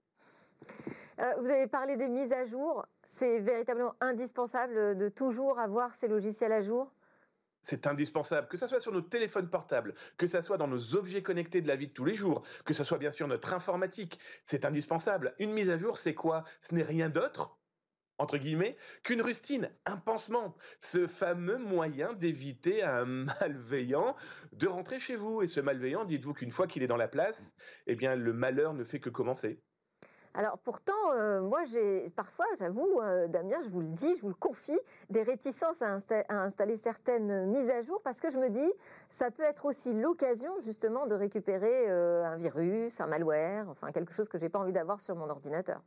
Euh, 1.20 1.34
vous 1.38 1.50
avez 1.50 1.66
parlé 1.66 1.96
des 1.96 2.08
mises 2.08 2.32
à 2.32 2.44
jour. 2.44 2.86
C'est 3.04 3.40
véritablement 3.40 3.94
indispensable 4.00 4.96
de 4.96 5.08
toujours 5.08 5.58
avoir 5.58 5.94
ces 5.94 6.08
logiciels 6.08 6.52
à 6.52 6.62
jour? 6.62 6.94
C'est 7.62 7.86
indispensable, 7.86 8.48
que 8.48 8.56
ce 8.56 8.66
soit 8.66 8.80
sur 8.80 8.90
nos 8.90 9.02
téléphones 9.02 9.50
portables, 9.50 9.94
que 10.16 10.26
ce 10.26 10.40
soit 10.40 10.56
dans 10.56 10.66
nos 10.66 10.94
objets 10.94 11.22
connectés 11.22 11.60
de 11.60 11.68
la 11.68 11.76
vie 11.76 11.88
de 11.88 11.92
tous 11.92 12.06
les 12.06 12.14
jours, 12.14 12.42
que 12.64 12.72
ce 12.72 12.84
soit 12.84 12.96
bien 12.96 13.10
sûr 13.10 13.28
notre 13.28 13.52
informatique, 13.52 14.18
c'est 14.46 14.64
indispensable. 14.64 15.34
Une 15.38 15.52
mise 15.52 15.68
à 15.68 15.76
jour, 15.76 15.98
c'est 15.98 16.14
quoi? 16.14 16.44
Ce 16.62 16.74
n'est 16.74 16.82
rien 16.82 17.10
d'autre, 17.10 17.58
entre 18.16 18.38
guillemets, 18.38 18.78
qu'une 19.02 19.20
rustine, 19.20 19.70
un 19.84 19.98
pansement, 19.98 20.56
ce 20.80 21.06
fameux 21.06 21.58
moyen 21.58 22.14
d'éviter 22.14 22.82
à 22.82 23.00
un 23.00 23.04
malveillant 23.40 24.16
de 24.52 24.66
rentrer 24.66 24.98
chez 24.98 25.16
vous. 25.16 25.42
Et 25.42 25.46
ce 25.46 25.60
malveillant, 25.60 26.06
dites-vous 26.06 26.32
qu'une 26.32 26.50
fois 26.50 26.66
qu'il 26.66 26.82
est 26.82 26.86
dans 26.86 26.96
la 26.96 27.08
place, 27.08 27.52
eh 27.86 27.94
bien 27.94 28.16
le 28.16 28.32
malheur 28.32 28.72
ne 28.72 28.84
fait 28.84 29.00
que 29.00 29.10
commencer. 29.10 29.62
Alors 30.34 30.58
pourtant, 30.58 30.92
euh, 31.12 31.40
moi 31.40 31.64
j'ai 31.64 32.08
parfois, 32.10 32.46
j'avoue, 32.56 33.00
euh, 33.00 33.26
Damien, 33.26 33.60
je 33.64 33.68
vous 33.68 33.80
le 33.80 33.88
dis, 33.88 34.14
je 34.14 34.22
vous 34.22 34.28
le 34.28 34.34
confie, 34.34 34.78
des 35.10 35.24
réticences 35.24 35.82
à, 35.82 35.98
installer 36.28 36.76
certaines 36.76 37.46
mises 37.46 37.68
à 37.68 37.82
jour 37.82 38.00
parce 38.02 38.20
que 38.20 38.30
je 38.30 38.38
me 38.38 38.48
dis, 38.48 38.72
ça 39.08 39.32
peut 39.32 39.42
être 39.42 39.64
aussi 39.66 39.92
l'occasion 39.92 40.52
justement 40.60 41.06
de 41.06 41.14
récupérer 41.14 41.90
euh, 41.90 42.24
un 42.24 42.36
virus, 42.36 43.00
un 43.00 43.08
malware, 43.08 43.68
enfin 43.68 43.90
quelque 43.90 44.12
chose 44.12 44.28
que 44.28 44.38
j'ai 44.38 44.48
pas 44.48 44.60
envie 44.60 44.72
d'avoir 44.72 45.00
sur 45.00 45.16
mon 45.16 45.28
ordinateur. 45.28 45.82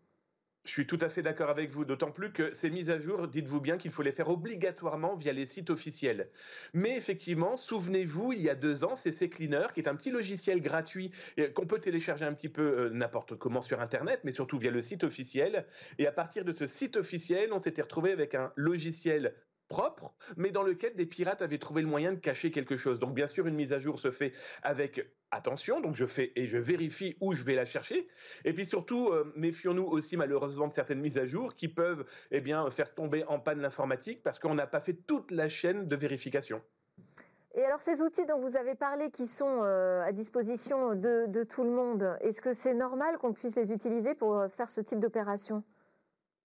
Je 0.65 0.71
suis 0.71 0.87
tout 0.87 0.97
à 1.01 1.09
fait 1.09 1.21
d'accord 1.21 1.49
avec 1.49 1.71
vous, 1.71 1.83
d'autant 1.83 2.11
plus 2.11 2.31
que 2.31 2.55
ces 2.55 2.69
mises 2.69 2.89
à 2.89 2.97
jour, 2.97 3.27
dites-vous 3.27 3.59
bien 3.59 3.77
qu'il 3.77 3.91
faut 3.91 4.01
les 4.01 4.13
faire 4.13 4.29
obligatoirement 4.29 5.17
via 5.17 5.33
les 5.33 5.45
sites 5.45 5.69
officiels. 5.69 6.29
Mais 6.73 6.95
effectivement, 6.95 7.57
souvenez-vous, 7.57 8.31
il 8.31 8.41
y 8.41 8.49
a 8.49 8.55
deux 8.55 8.85
ans, 8.85 8.95
c'est 8.95 9.11
CCleaner, 9.11 9.67
qui 9.73 9.81
est 9.81 9.89
un 9.89 9.95
petit 9.95 10.09
logiciel 10.09 10.61
gratuit 10.61 11.11
qu'on 11.53 11.65
peut 11.65 11.79
télécharger 11.79 12.23
un 12.23 12.33
petit 12.33 12.47
peu 12.47 12.61
euh, 12.61 12.89
n'importe 12.91 13.35
comment 13.35 13.61
sur 13.61 13.81
Internet, 13.81 14.21
mais 14.23 14.31
surtout 14.31 14.57
via 14.57 14.71
le 14.71 14.81
site 14.81 15.03
officiel. 15.03 15.65
Et 15.97 16.07
à 16.07 16.13
partir 16.13 16.45
de 16.45 16.53
ce 16.53 16.65
site 16.65 16.95
officiel, 16.95 17.51
on 17.51 17.59
s'était 17.59 17.81
retrouvé 17.81 18.13
avec 18.13 18.33
un 18.33 18.53
logiciel 18.55 19.35
propre, 19.73 20.13
mais 20.37 20.51
dans 20.51 20.61
lequel 20.61 20.93
des 20.93 21.07
pirates 21.07 21.41
avaient 21.41 21.57
trouvé 21.57 21.81
le 21.81 21.87
moyen 21.87 22.11
de 22.11 22.19
cacher 22.19 22.51
quelque 22.51 22.77
chose. 22.77 22.99
Donc 22.99 23.15
bien 23.15 23.27
sûr, 23.27 23.47
une 23.47 23.55
mise 23.55 23.73
à 23.73 23.79
jour 23.79 23.99
se 23.99 24.11
fait 24.11 24.31
avec 24.61 25.11
attention, 25.31 25.81
donc 25.81 25.95
je 25.95 26.05
fais 26.05 26.31
et 26.35 26.45
je 26.45 26.59
vérifie 26.59 27.17
où 27.21 27.33
je 27.33 27.43
vais 27.43 27.55
la 27.55 27.65
chercher. 27.65 28.07
Et 28.45 28.53
puis 28.53 28.67
surtout, 28.67 29.09
euh, 29.09 29.33
méfions-nous 29.35 29.85
aussi 29.85 30.15
malheureusement 30.15 30.67
de 30.67 30.73
certaines 30.73 31.01
mises 31.01 31.17
à 31.17 31.25
jour 31.25 31.55
qui 31.55 31.69
peuvent 31.69 32.05
eh 32.29 32.39
bien, 32.39 32.69
faire 32.69 32.93
tomber 32.93 33.25
en 33.25 33.39
panne 33.39 33.61
l'informatique 33.61 34.21
parce 34.21 34.37
qu'on 34.37 34.53
n'a 34.53 34.67
pas 34.67 34.79
fait 34.79 34.93
toute 34.93 35.31
la 35.31 35.49
chaîne 35.49 35.87
de 35.87 35.95
vérification. 35.95 36.61
Et 37.55 37.65
alors 37.65 37.79
ces 37.79 38.03
outils 38.03 38.27
dont 38.27 38.39
vous 38.39 38.55
avez 38.57 38.75
parlé 38.75 39.09
qui 39.09 39.25
sont 39.25 39.63
euh, 39.63 40.01
à 40.01 40.11
disposition 40.11 40.93
de, 40.93 41.43
tout 41.45 41.63
le 41.63 41.71
monde, 41.71 42.15
est-ce 42.21 42.43
que 42.43 42.53
c'est 42.53 42.75
normal 42.75 43.17
qu'on 43.17 43.33
puisse 43.33 43.55
les 43.55 43.71
utiliser 43.71 44.13
pour 44.13 44.37
euh, 44.37 44.49
faire 44.49 44.69
ce 44.69 44.81
type 44.81 44.99
d'opération? 44.99 45.63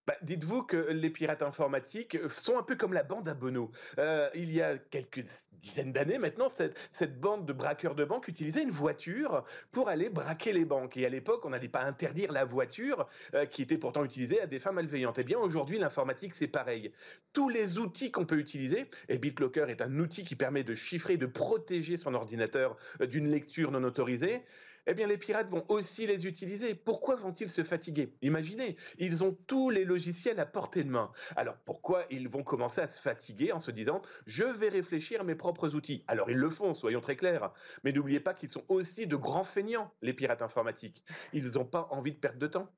Bah, 0.08 0.16
dites-vous 0.22 0.62
que 0.62 0.78
les 0.90 1.10
pirates 1.10 1.42
informatiques 1.42 2.16
sont 2.30 2.56
un 2.58 2.62
peu 2.62 2.76
comme 2.76 2.94
la 2.94 3.02
bande 3.02 3.28
à 3.28 3.34
Bono. 3.34 3.70
Euh, 3.98 4.30
il 4.34 4.50
y 4.50 4.62
a 4.62 4.78
quelques 4.78 5.22
dizaines 5.60 5.92
d'années 5.92 6.16
maintenant, 6.16 6.48
cette, 6.48 7.20
bande 7.20 7.44
de 7.44 7.52
braqueurs 7.52 7.94
de 7.94 8.06
banque 8.06 8.26
utilisait 8.26 8.62
une 8.62 8.70
voiture 8.70 9.44
pour 9.70 9.90
aller 9.90 10.08
braquer 10.08 10.54
les 10.54 10.64
banques. 10.64 10.96
Et 10.96 11.04
à 11.04 11.10
l'époque, 11.10 11.44
on 11.44 11.50
n'allait 11.50 11.68
pas 11.68 11.82
interdire 11.82 12.32
la 12.32 12.46
voiture 12.46 13.06
euh, 13.34 13.44
qui 13.44 13.60
était 13.60 13.76
pourtant 13.76 14.02
utilisée 14.02 14.40
à 14.40 14.46
des 14.46 14.58
fins 14.58 14.72
malveillantes. 14.72 15.18
Eh 15.18 15.24
bien, 15.24 15.38
aujourd'hui, 15.38 15.78
l'informatique, 15.78 16.32
c'est 16.32 16.48
pareil. 16.48 16.90
Tous 17.34 17.50
les 17.50 17.78
outils 17.78 18.10
qu'on 18.10 18.24
peut 18.24 18.38
utiliser, 18.38 18.86
et 19.10 19.18
BitLocker 19.18 19.66
est 19.68 19.82
un 19.82 19.98
outil 19.98 20.24
qui 20.24 20.36
permet 20.36 20.64
de 20.64 20.74
chiffrer, 20.74 21.18
de 21.18 21.26
protéger 21.26 21.98
son 21.98 22.14
ordinateur 22.14 22.78
euh, 23.02 23.06
d'une 23.06 23.30
lecture 23.30 23.70
non 23.72 23.84
autorisée, 23.84 24.42
eh 24.88 24.94
bien 24.94 25.06
les 25.06 25.18
pirates 25.18 25.50
vont 25.50 25.64
aussi 25.68 26.06
les 26.06 26.26
utiliser. 26.26 26.74
Pourquoi 26.74 27.16
vont-ils 27.16 27.50
se 27.50 27.62
fatiguer? 27.62 28.14
Imaginez, 28.22 28.76
ils 28.98 29.22
ont 29.22 29.36
tous 29.46 29.68
les 29.68 29.84
logiciels 29.84 30.40
à 30.40 30.46
portée 30.46 30.82
de 30.82 30.90
main. 30.90 31.12
Alors 31.36 31.56
pourquoi 31.64 32.04
ils 32.10 32.26
vont 32.26 32.42
commencer 32.42 32.80
à 32.80 32.88
se 32.88 33.00
fatiguer 33.00 33.52
en 33.52 33.60
se 33.60 33.70
disant 33.70 34.00
je 34.26 34.44
vais 34.44 34.70
réfléchir 34.70 35.20
à 35.20 35.24
mes 35.24 35.34
propres 35.34 35.74
outils 35.74 36.04
Alors 36.08 36.30
ils 36.30 36.38
le 36.38 36.48
font, 36.48 36.72
soyons 36.72 37.00
très 37.00 37.16
clairs. 37.16 37.52
Mais 37.84 37.92
n'oubliez 37.92 38.20
pas 38.20 38.32
qu'ils 38.32 38.50
sont 38.50 38.64
aussi 38.68 39.06
de 39.06 39.16
grands 39.16 39.44
feignants, 39.44 39.92
les 40.00 40.14
pirates 40.14 40.42
informatiques. 40.42 41.04
Ils 41.34 41.52
n'ont 41.52 41.66
pas 41.66 41.88
envie 41.90 42.12
de 42.12 42.18
perdre 42.18 42.38
de 42.38 42.46
temps. 42.46 42.72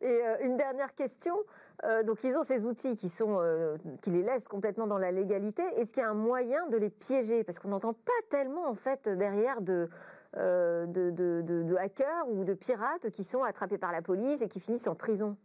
Et 0.00 0.06
euh, 0.06 0.36
une 0.42 0.56
dernière 0.56 0.94
question. 0.94 1.34
Euh, 1.84 2.02
donc, 2.02 2.24
ils 2.24 2.36
ont 2.36 2.42
ces 2.42 2.64
outils 2.64 2.94
qui, 2.94 3.10
euh, 3.20 3.76
qui 4.00 4.10
les 4.10 4.22
laissent 4.22 4.48
complètement 4.48 4.86
dans 4.86 4.98
la 4.98 5.12
légalité. 5.12 5.62
Est-ce 5.76 5.92
qu'il 5.92 6.02
y 6.02 6.06
a 6.06 6.10
un 6.10 6.14
moyen 6.14 6.66
de 6.68 6.76
les 6.76 6.90
piéger? 6.90 7.44
Parce 7.44 7.58
qu'on 7.58 7.68
n'entend 7.68 7.92
pas 7.92 8.12
tellement, 8.30 8.66
en 8.66 8.74
fait, 8.74 9.08
derrière 9.08 9.60
de, 9.60 9.88
euh, 10.36 10.86
de, 10.86 11.74
hackers 11.76 12.28
ou 12.28 12.44
de 12.44 12.54
pirates 12.54 13.10
qui 13.10 13.24
sont 13.24 13.42
attrapés 13.42 13.78
par 13.78 13.92
la 13.92 14.02
police 14.02 14.42
et 14.42 14.48
qui 14.48 14.60
finissent 14.60 14.88
en 14.88 14.94
prison. 14.94 15.36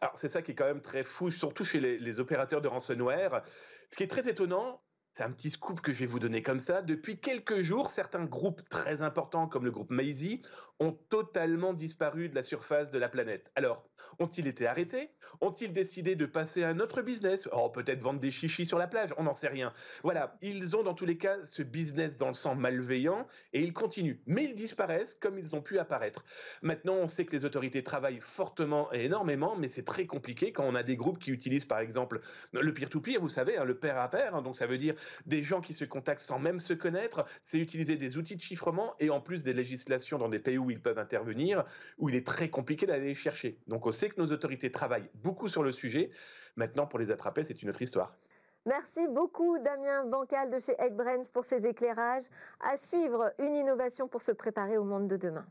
Alors 0.00 0.16
c'est 0.16 0.28
ça 0.28 0.42
qui 0.42 0.52
est 0.52 0.54
quand 0.54 0.66
même 0.66 0.80
très 0.80 1.04
fou, 1.04 1.30
surtout 1.30 1.64
chez 1.64 1.80
les, 1.80 2.20
opérateurs 2.20 2.60
de 2.60 2.68
ransomware. 2.68 3.42
Ce 3.90 3.96
qui 3.96 4.02
est 4.02 4.08
très 4.08 4.28
étonnant, 4.28 4.82
c'est 5.12 5.22
un 5.22 5.30
petit 5.30 5.50
scoop 5.50 5.80
que 5.80 5.92
je 5.92 6.00
vais 6.00 6.06
vous 6.06 6.18
donner 6.18 6.42
comme 6.42 6.60
ça. 6.60 6.82
Depuis 6.82 7.18
quelques 7.18 7.60
jours, 7.60 7.90
certains 7.90 8.26
groupes 8.26 8.66
très 8.68 9.00
importants 9.00 9.48
comme 9.48 9.64
le 9.64 9.70
groupe 9.70 9.90
Maisie 9.90 10.42
ont 10.78 10.92
totalement 10.92 11.72
disparu 11.72 12.28
de 12.28 12.34
la 12.34 12.42
surface 12.42 12.90
de 12.90 12.98
la 12.98 13.08
planète. 13.08 13.50
Alors, 13.54 13.88
ont-ils 14.18 14.46
été 14.46 14.66
arrêtés? 14.66 15.10
Ont-ils 15.40 15.72
décidé 15.72 16.16
de 16.16 16.26
passer 16.26 16.62
à 16.62 16.68
un 16.68 16.80
autre 16.80 17.02
business? 17.02 17.48
Oh, 17.52 17.68
peut-être 17.68 18.00
vendre 18.00 18.20
des 18.20 18.30
chichis 18.30 18.66
sur 18.66 18.78
la 18.78 18.88
plage, 18.88 19.10
on 19.18 19.24
n'en 19.24 19.34
sait 19.34 19.48
rien. 19.48 19.72
Voilà, 20.02 20.36
ils 20.42 20.76
ont 20.76 20.82
dans 20.82 20.94
tous 20.94 21.06
les 21.06 21.18
cas 21.18 21.36
ce 21.44 21.62
business 21.62 22.16
dans 22.16 22.28
le 22.28 22.34
sang 22.34 22.54
malveillant 22.54 23.26
et 23.52 23.60
ils 23.60 23.72
continuent. 23.72 24.18
Mais 24.26 24.44
ils 24.44 24.54
disparaissent 24.54 25.14
comme 25.14 25.38
ils 25.38 25.54
ont 25.56 25.62
pu 25.62 25.78
apparaître. 25.78 26.24
Maintenant, 26.62 26.94
on 26.94 27.08
sait 27.08 27.24
que 27.24 27.32
les 27.32 27.44
autorités 27.44 27.82
travaillent 27.82 28.20
fortement 28.20 28.92
et 28.92 29.04
énormément, 29.04 29.56
mais 29.56 29.68
c'est 29.68 29.84
très 29.84 30.06
compliqué 30.06 30.52
quand 30.52 30.64
on 30.64 30.74
a 30.74 30.82
des 30.82 30.96
groupes 30.96 31.18
qui 31.18 31.30
utilisent 31.30 31.66
par 31.66 31.80
exemple 31.80 32.20
le 32.52 32.74
peer-to-peer, 32.74 33.20
vous 33.20 33.28
savez, 33.28 33.56
hein, 33.56 33.64
le 33.64 33.78
pair 33.78 33.98
à 33.98 34.10
pair, 34.10 34.34
hein, 34.34 34.42
donc 34.42 34.56
ça 34.56 34.66
veut 34.66 34.78
dire 34.78 34.94
des 35.26 35.42
gens 35.42 35.60
qui 35.60 35.74
se 35.74 35.84
contactent 35.84 36.20
sans 36.20 36.38
même 36.38 36.60
se 36.60 36.72
connaître, 36.72 37.24
c'est 37.42 37.58
utiliser 37.58 37.96
des 37.96 38.18
outils 38.18 38.36
de 38.36 38.40
chiffrement 38.40 38.94
et 39.00 39.10
en 39.10 39.20
plus 39.20 39.42
des 39.42 39.52
législations 39.52 40.18
dans 40.18 40.28
des 40.28 40.38
pays 40.38 40.58
où 40.58 40.70
ils 40.70 40.80
peuvent 40.80 40.98
intervenir, 40.98 41.64
où 41.98 42.08
il 42.08 42.14
est 42.14 42.26
très 42.26 42.48
compliqué 42.48 42.86
d'aller 42.86 43.06
les 43.06 43.14
chercher. 43.14 43.58
Donc 43.66 43.85
on 43.86 43.92
sait 43.92 44.08
que 44.08 44.20
nos 44.20 44.30
autorités 44.32 44.70
travaillent 44.70 45.08
beaucoup 45.14 45.48
sur 45.48 45.62
le 45.62 45.72
sujet. 45.72 46.10
Maintenant, 46.56 46.86
pour 46.86 46.98
les 46.98 47.10
attraper, 47.10 47.44
c'est 47.44 47.62
une 47.62 47.70
autre 47.70 47.82
histoire. 47.82 48.16
Merci 48.66 49.06
beaucoup 49.08 49.58
Damien 49.60 50.04
Bancal 50.06 50.50
de 50.50 50.58
chez 50.58 50.74
Eggbrains 50.80 51.22
pour 51.32 51.44
ces 51.44 51.66
éclairages. 51.66 52.24
À 52.60 52.76
suivre, 52.76 53.32
une 53.38 53.54
innovation 53.54 54.08
pour 54.08 54.22
se 54.22 54.32
préparer 54.32 54.76
au 54.76 54.84
monde 54.84 55.06
de 55.06 55.16
demain. 55.16 55.46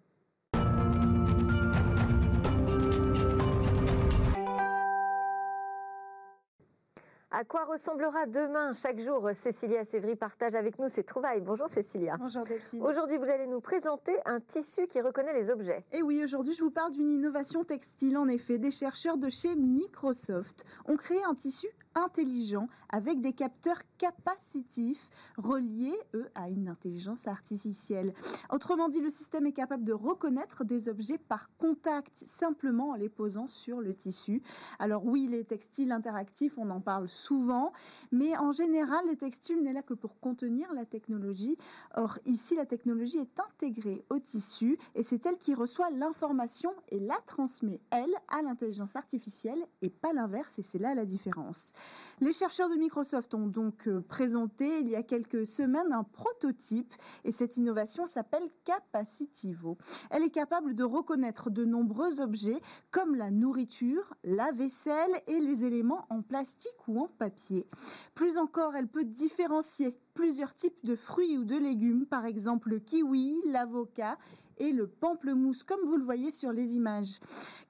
À 7.37 7.43
quoi 7.43 7.65
ressemblera 7.65 8.27
demain 8.27 8.71
Chaque 8.71 8.97
jour, 8.97 9.29
Cécilia 9.33 9.83
Sévry 9.83 10.15
partage 10.15 10.55
avec 10.55 10.79
nous 10.79 10.87
ses 10.87 11.03
trouvailles. 11.03 11.41
Bonjour 11.41 11.67
Cécilia. 11.67 12.15
Bonjour 12.17 12.45
Delphine. 12.45 12.81
Aujourd'hui, 12.81 13.17
vous 13.17 13.29
allez 13.29 13.45
nous 13.45 13.59
présenter 13.59 14.13
un 14.23 14.39
tissu 14.39 14.87
qui 14.87 15.01
reconnaît 15.01 15.33
les 15.33 15.49
objets. 15.49 15.81
Et 15.91 16.01
oui, 16.01 16.23
aujourd'hui, 16.23 16.53
je 16.53 16.63
vous 16.63 16.71
parle 16.71 16.93
d'une 16.93 17.11
innovation 17.11 17.65
textile. 17.65 18.17
En 18.17 18.29
effet, 18.29 18.57
des 18.57 18.71
chercheurs 18.71 19.17
de 19.17 19.27
chez 19.27 19.53
Microsoft 19.53 20.63
ont 20.85 20.95
créé 20.95 21.21
un 21.25 21.35
tissu 21.35 21.67
intelligent 21.95 22.67
avec 22.89 23.21
des 23.21 23.33
capteurs 23.33 23.79
capacitifs 23.97 25.09
reliés, 25.37 25.97
eux, 26.13 26.27
à 26.35 26.49
une 26.49 26.67
intelligence 26.67 27.27
artificielle. 27.27 28.13
Autrement 28.51 28.89
dit, 28.89 28.99
le 28.99 29.09
système 29.09 29.45
est 29.45 29.53
capable 29.53 29.85
de 29.85 29.93
reconnaître 29.93 30.63
des 30.63 30.89
objets 30.89 31.17
par 31.17 31.49
contact, 31.57 32.15
simplement 32.25 32.89
en 32.91 32.95
les 32.95 33.09
posant 33.09 33.47
sur 33.47 33.79
le 33.79 33.93
tissu. 33.93 34.41
Alors 34.79 35.05
oui, 35.05 35.27
les 35.27 35.45
textiles 35.45 35.91
interactifs, 35.91 36.57
on 36.57 36.69
en 36.69 36.81
parle 36.81 37.07
souvent, 37.07 37.71
mais 38.11 38.37
en 38.37 38.51
général, 38.51 39.05
le 39.07 39.15
textile 39.15 39.63
n'est 39.63 39.73
là 39.73 39.81
que 39.81 39.93
pour 39.93 40.19
contenir 40.19 40.71
la 40.73 40.85
technologie. 40.85 41.57
Or, 41.95 42.19
ici, 42.25 42.55
la 42.55 42.65
technologie 42.65 43.17
est 43.17 43.39
intégrée 43.39 44.03
au 44.09 44.19
tissu 44.19 44.77
et 44.95 45.03
c'est 45.03 45.25
elle 45.25 45.37
qui 45.37 45.53
reçoit 45.53 45.89
l'information 45.89 46.73
et 46.89 46.99
la 46.99 47.17
transmet, 47.25 47.81
elle, 47.91 48.13
à 48.27 48.41
l'intelligence 48.41 48.95
artificielle 48.95 49.65
et 49.81 49.89
pas 49.89 50.13
l'inverse, 50.13 50.59
et 50.59 50.63
c'est 50.63 50.79
là 50.79 50.93
la 50.93 51.05
différence. 51.05 51.73
Les 52.21 52.31
chercheurs 52.31 52.69
de 52.69 52.75
Microsoft 52.75 53.33
ont 53.33 53.47
donc 53.47 53.89
euh, 53.89 53.99
présenté 53.99 54.79
il 54.79 54.87
y 54.87 54.95
a 54.95 55.03
quelques 55.03 55.45
semaines 55.45 55.91
un 55.91 56.03
prototype 56.03 56.93
et 57.25 57.33
cette 57.33 57.57
innovation 57.57 58.07
s'appelle 58.07 58.47
Capacitivo. 58.63 59.77
Elle 60.11 60.23
est 60.23 60.29
capable 60.29 60.75
de 60.75 60.85
reconnaître 60.85 61.49
de 61.49 61.65
nombreux 61.65 62.21
objets 62.21 62.61
comme 62.89 63.15
la 63.15 63.31
nourriture, 63.31 64.13
la 64.23 64.53
vaisselle 64.53 65.11
et 65.27 65.39
les 65.39 65.65
éléments 65.65 66.05
en 66.09 66.21
plastique 66.21 66.87
ou 66.87 67.01
en 67.01 67.09
papier. 67.09 67.67
Plus 68.13 68.37
encore, 68.37 68.75
elle 68.77 68.87
peut 68.87 69.03
différencier 69.03 69.93
plusieurs 70.13 70.55
types 70.55 70.85
de 70.85 70.95
fruits 70.95 71.37
ou 71.37 71.43
de 71.43 71.57
légumes, 71.57 72.05
par 72.05 72.25
exemple 72.25 72.69
le 72.69 72.79
kiwi, 72.79 73.41
l'avocat 73.47 74.17
et 74.57 74.71
le 74.71 74.87
pamplemousse, 74.87 75.63
comme 75.63 75.85
vous 75.85 75.97
le 75.97 76.03
voyez 76.03 76.31
sur 76.31 76.51
les 76.51 76.75
images. 76.75 77.19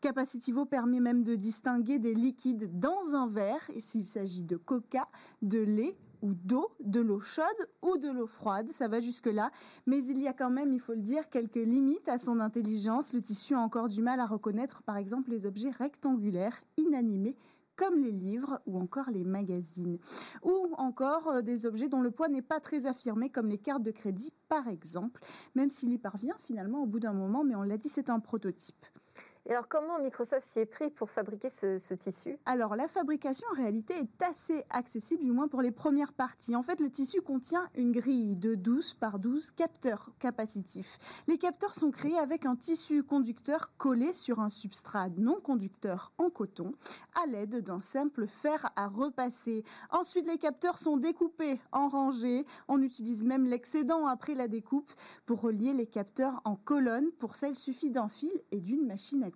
Capacitivo 0.02 0.66
permet 0.66 1.00
même 1.00 1.24
de 1.24 1.36
distinguer 1.36 2.00
des 2.00 2.14
liquides 2.14 2.80
dans 2.80 3.16
un 3.16 3.28
verre, 3.28 3.70
et 3.74 3.82
s'il 3.82 4.08
s'agit 4.08 4.44
de 4.44 4.58
coca, 4.58 5.08
de 5.42 5.60
lait 5.60 5.98
ou 6.22 6.34
d'eau, 6.34 6.72
de 6.80 7.02
l'eau 7.02 7.20
chaude 7.20 7.46
ou 7.82 7.98
de 7.98 8.10
l'eau 8.10 8.26
froide, 8.26 8.70
ça 8.72 8.88
va 8.88 9.00
jusque-là. 9.00 9.52
Mais 9.86 10.04
il 10.06 10.18
y 10.18 10.28
a 10.28 10.34
quand 10.34 10.50
même, 10.50 10.74
il 10.74 10.80
faut 10.80 10.94
le 10.94 11.02
dire, 11.02 11.30
quelques 11.30 11.56
limites 11.56 12.10
à 12.10 12.18
son 12.18 12.40
intelligence. 12.40 13.14
Le 13.14 13.22
tissu 13.22 13.54
a 13.54 13.60
encore 13.60 13.90
du 13.90 14.02
mal 14.02 14.20
à 14.20 14.26
reconnaître, 14.26 14.82
par 14.84 14.98
exemple, 14.98 15.30
les 15.30 15.46
objets 15.46 15.70
rectangulaires, 15.70 16.64
inanimés, 16.78 17.36
comme 17.76 18.00
les 18.00 18.12
livres 18.12 18.62
ou 18.66 18.80
encore 18.80 19.10
les 19.10 19.24
magazines. 19.24 20.00
Ou 20.44 20.74
encore 20.78 21.28
euh, 21.28 21.42
des 21.42 21.66
objets 21.66 21.90
dont 21.90 22.02
le 22.02 22.12
poids 22.12 22.30
n'est 22.30 22.42
pas 22.42 22.60
très 22.60 22.86
affirmé, 22.86 23.30
comme 23.30 23.50
les 23.50 23.58
cartes 23.58 23.84
de 23.84 23.92
crédit 23.92 24.34
par 24.50 24.68
exemple, 24.68 25.22
même 25.56 25.70
s'il 25.70 25.92
y 25.92 25.98
parvient 25.98 26.38
finalement 26.44 26.84
au 26.84 26.86
bout 26.86 27.00
d'un 27.00 27.14
moment, 27.14 27.44
mais 27.44 27.56
on 27.56 27.64
l'a 27.64 27.78
dit, 27.78 27.90
c'est 27.90 28.10
un 28.10 28.20
prototype. 28.20 28.86
Alors, 29.48 29.68
comment 29.68 30.00
Microsoft 30.00 30.42
s'y 30.42 30.62
est 30.62 30.66
pris 30.66 30.90
pour 30.90 31.12
fabriquer 31.12 31.52
ce, 31.52 31.94
tissu? 31.94 32.36
Alors, 32.48 32.76
la 32.76 32.88
fabrication, 32.88 33.46
en 33.52 33.56
réalité, 33.56 33.94
est 33.94 34.24
assez 34.24 34.66
accessible, 34.72 35.24
du 35.24 35.32
moins 35.32 35.48
pour 35.48 35.62
les 35.62 35.70
premières 35.70 36.14
parties. 36.14 36.56
En 36.56 36.64
fait, 36.64 36.80
le 36.80 36.90
tissu 36.90 37.22
contient 37.22 37.70
une 37.76 37.92
grille 37.92 38.38
de 38.38 38.56
12 38.56 38.96
par 38.96 39.20
12 39.20 39.52
capteurs 39.52 40.10
capacitifs. 40.18 40.98
Les 41.28 41.38
capteurs 41.38 41.76
sont 41.76 41.92
créés 41.92 42.18
avec 42.18 42.48
un 42.48 42.56
tissu 42.56 43.04
conducteur 43.04 43.78
collé 43.78 44.14
sur 44.14 44.40
un 44.40 44.50
substrat 44.50 45.10
non 45.10 45.40
conducteur 45.40 46.12
en 46.18 46.32
coton 46.32 46.74
à 47.24 47.28
l'aide 47.28 47.62
d'un 47.62 47.82
simple 47.82 48.26
fer 48.26 48.72
à 48.76 48.88
repasser. 48.88 49.64
Ensuite, 49.92 50.26
les 50.26 50.40
capteurs 50.40 50.80
sont 50.80 50.98
découpés 50.98 51.60
en 51.72 51.88
rangées. 51.88 52.46
On 52.68 52.82
utilise 52.82 53.24
même 53.26 53.46
l'excédent 53.46 54.08
après 54.08 54.34
la 54.34 54.48
découpe 54.48 54.92
pour 55.28 55.42
relier 55.42 55.74
les 55.74 55.86
capteurs 55.86 56.42
en 56.46 56.56
colonnes. 56.56 57.12
Pour 57.20 57.36
ça, 57.36 57.48
il 57.48 57.60
suffit 57.60 57.92
d'un 57.92 58.10
fil 58.10 58.32
et 58.52 58.60
d'une 58.60 58.88
machine 58.88 59.24
à 59.24 59.30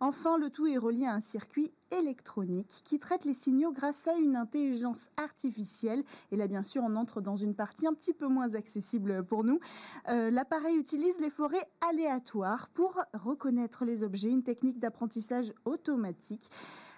Enfin, 0.00 0.38
le 0.38 0.50
tout 0.50 0.66
est 0.66 0.78
relié 0.78 1.06
à 1.06 1.14
un 1.14 1.20
circuit 1.20 1.72
électronique 1.90 2.82
qui 2.84 2.98
traite 2.98 3.24
les 3.24 3.34
signaux 3.34 3.72
grâce 3.72 4.08
à 4.08 4.16
une 4.16 4.36
intelligence 4.36 5.08
artificielle. 5.16 6.04
Et 6.30 6.36
là, 6.36 6.46
bien 6.46 6.62
sûr, 6.62 6.82
on 6.84 6.96
entre 6.96 7.20
dans 7.20 7.36
une 7.36 7.54
partie 7.54 7.86
un 7.86 7.94
petit 7.94 8.12
peu 8.12 8.28
moins 8.28 8.54
accessible 8.54 9.24
pour 9.24 9.44
nous. 9.44 9.58
Euh, 10.08 10.30
l'appareil 10.30 10.76
utilise 10.76 11.20
les 11.20 11.30
forêts 11.30 11.68
aléatoires 11.88 12.68
pour 12.74 13.02
reconnaître 13.12 13.84
les 13.84 14.04
objets, 14.04 14.30
une 14.30 14.42
technique 14.42 14.78
d'apprentissage 14.78 15.52
automatique. 15.64 16.50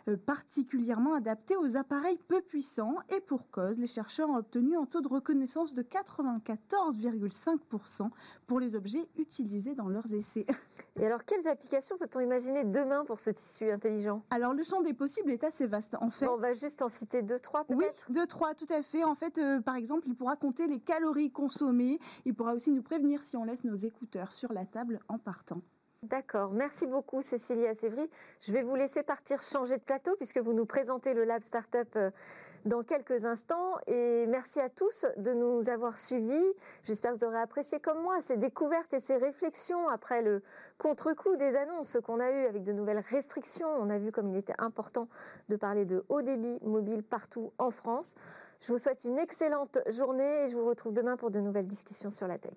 Euh, 0.08 0.16
particulièrement 0.16 1.14
adapté 1.14 1.56
aux 1.56 1.76
appareils 1.76 2.18
peu 2.28 2.42
puissants 2.42 2.96
et 3.14 3.20
pour 3.20 3.50
cause, 3.50 3.78
les 3.78 3.86
chercheurs 3.86 4.30
ont 4.30 4.36
obtenu 4.36 4.76
un 4.76 4.84
taux 4.84 5.00
de 5.00 5.08
reconnaissance 5.08 5.74
de 5.74 5.82
94,5% 5.82 8.10
pour 8.46 8.60
les 8.60 8.76
objets 8.76 9.08
utilisés 9.16 9.74
dans 9.74 9.88
leurs 9.88 10.14
essais. 10.14 10.46
Et 10.96 11.06
alors, 11.06 11.24
quelles 11.24 11.48
applications 11.48 11.98
peut-on 11.98 12.20
imaginer 12.20 12.64
demain 12.64 13.04
pour 13.04 13.18
ce 13.18 13.30
tissu 13.30 13.70
intelligent? 13.70 14.22
Alors, 14.30 14.54
le 14.54 14.62
champ 14.62 14.80
des 14.80 14.94
possibles 14.94 15.32
est 15.32 15.42
assez 15.42 15.66
vaste. 15.66 15.96
En 16.00 16.10
fait, 16.10 16.28
on 16.28 16.36
va 16.36 16.54
juste 16.54 16.82
en 16.82 16.88
citer 16.88 17.22
deux, 17.22 17.40
trois 17.40 17.64
oui, 17.68 17.78
peut-être 17.78 18.12
deux, 18.12 18.26
trois, 18.26 18.54
tout 18.54 18.66
à 18.70 18.82
fait. 18.82 19.02
En 19.02 19.14
fait, 19.14 19.38
euh, 19.38 19.60
par 19.60 19.74
exemple, 19.74 20.06
il 20.06 20.14
pourra 20.14 20.36
compter 20.36 20.66
les 20.66 20.78
calories 20.78 21.32
consommées. 21.32 21.98
Il 22.24 22.34
pourra 22.34 22.54
aussi 22.54 22.70
nous 22.70 22.82
prévenir 22.82 23.24
si 23.24 23.36
on 23.36 23.44
laisse 23.44 23.64
nos 23.64 23.74
écouteurs 23.74 24.32
sur 24.32 24.52
la 24.52 24.66
table 24.66 25.00
en 25.08 25.18
partant. 25.18 25.62
D'accord. 26.04 26.52
Merci 26.52 26.86
beaucoup, 26.86 27.22
Cécilia 27.22 27.72
Sévry. 27.72 28.10
Je 28.42 28.52
vais 28.52 28.62
vous 28.62 28.74
laisser 28.74 29.02
partir 29.02 29.40
changer 29.40 29.78
de 29.78 29.82
plateau 29.82 30.14
puisque 30.16 30.36
vous 30.36 30.52
nous 30.52 30.66
présentez 30.66 31.14
le 31.14 31.24
Lab 31.24 31.42
Startup 31.42 31.88
euh, 31.96 32.10
dans 32.66 32.82
quelques 32.82 33.24
instants. 33.24 33.78
Et 33.86 34.26
merci 34.26 34.60
à 34.60 34.68
tous 34.68 35.06
de 35.16 35.32
nous 35.32 35.70
avoir 35.70 35.98
suivis. 35.98 36.44
J'espère 36.82 37.12
que 37.12 37.18
vous 37.20 37.24
aurez 37.24 37.38
apprécié 37.38 37.80
comme 37.80 38.02
moi 38.02 38.20
ces 38.20 38.36
découvertes 38.36 38.92
et 38.92 39.00
ces 39.00 39.16
réflexions 39.16 39.88
après 39.88 40.20
le 40.20 40.42
contre-coup 40.76 41.36
des 41.36 41.56
annonces 41.56 41.96
qu'on 42.04 42.20
a 42.20 42.30
eues 42.32 42.44
avec 42.44 42.64
de 42.64 42.72
nouvelles 42.72 43.02
restrictions. 43.08 43.68
On 43.80 43.88
a 43.88 43.98
vu 43.98 44.12
comme 44.12 44.28
il 44.28 44.36
était 44.36 44.56
important 44.58 45.08
de 45.48 45.56
parler 45.56 45.86
de 45.86 46.04
haut 46.10 46.20
débit 46.20 46.58
mobile 46.60 47.02
partout 47.02 47.54
en 47.56 47.70
France. 47.70 48.14
Je 48.60 48.72
vous 48.72 48.78
souhaite 48.78 49.04
une 49.04 49.18
excellente 49.18 49.78
journée 49.86 50.44
et 50.44 50.48
je 50.48 50.56
vous 50.58 50.66
retrouve 50.66 50.92
demain 50.92 51.16
pour 51.16 51.30
de 51.30 51.40
nouvelles 51.40 51.66
discussions 51.66 52.10
sur 52.10 52.26
la 52.26 52.36
tech. 52.36 52.52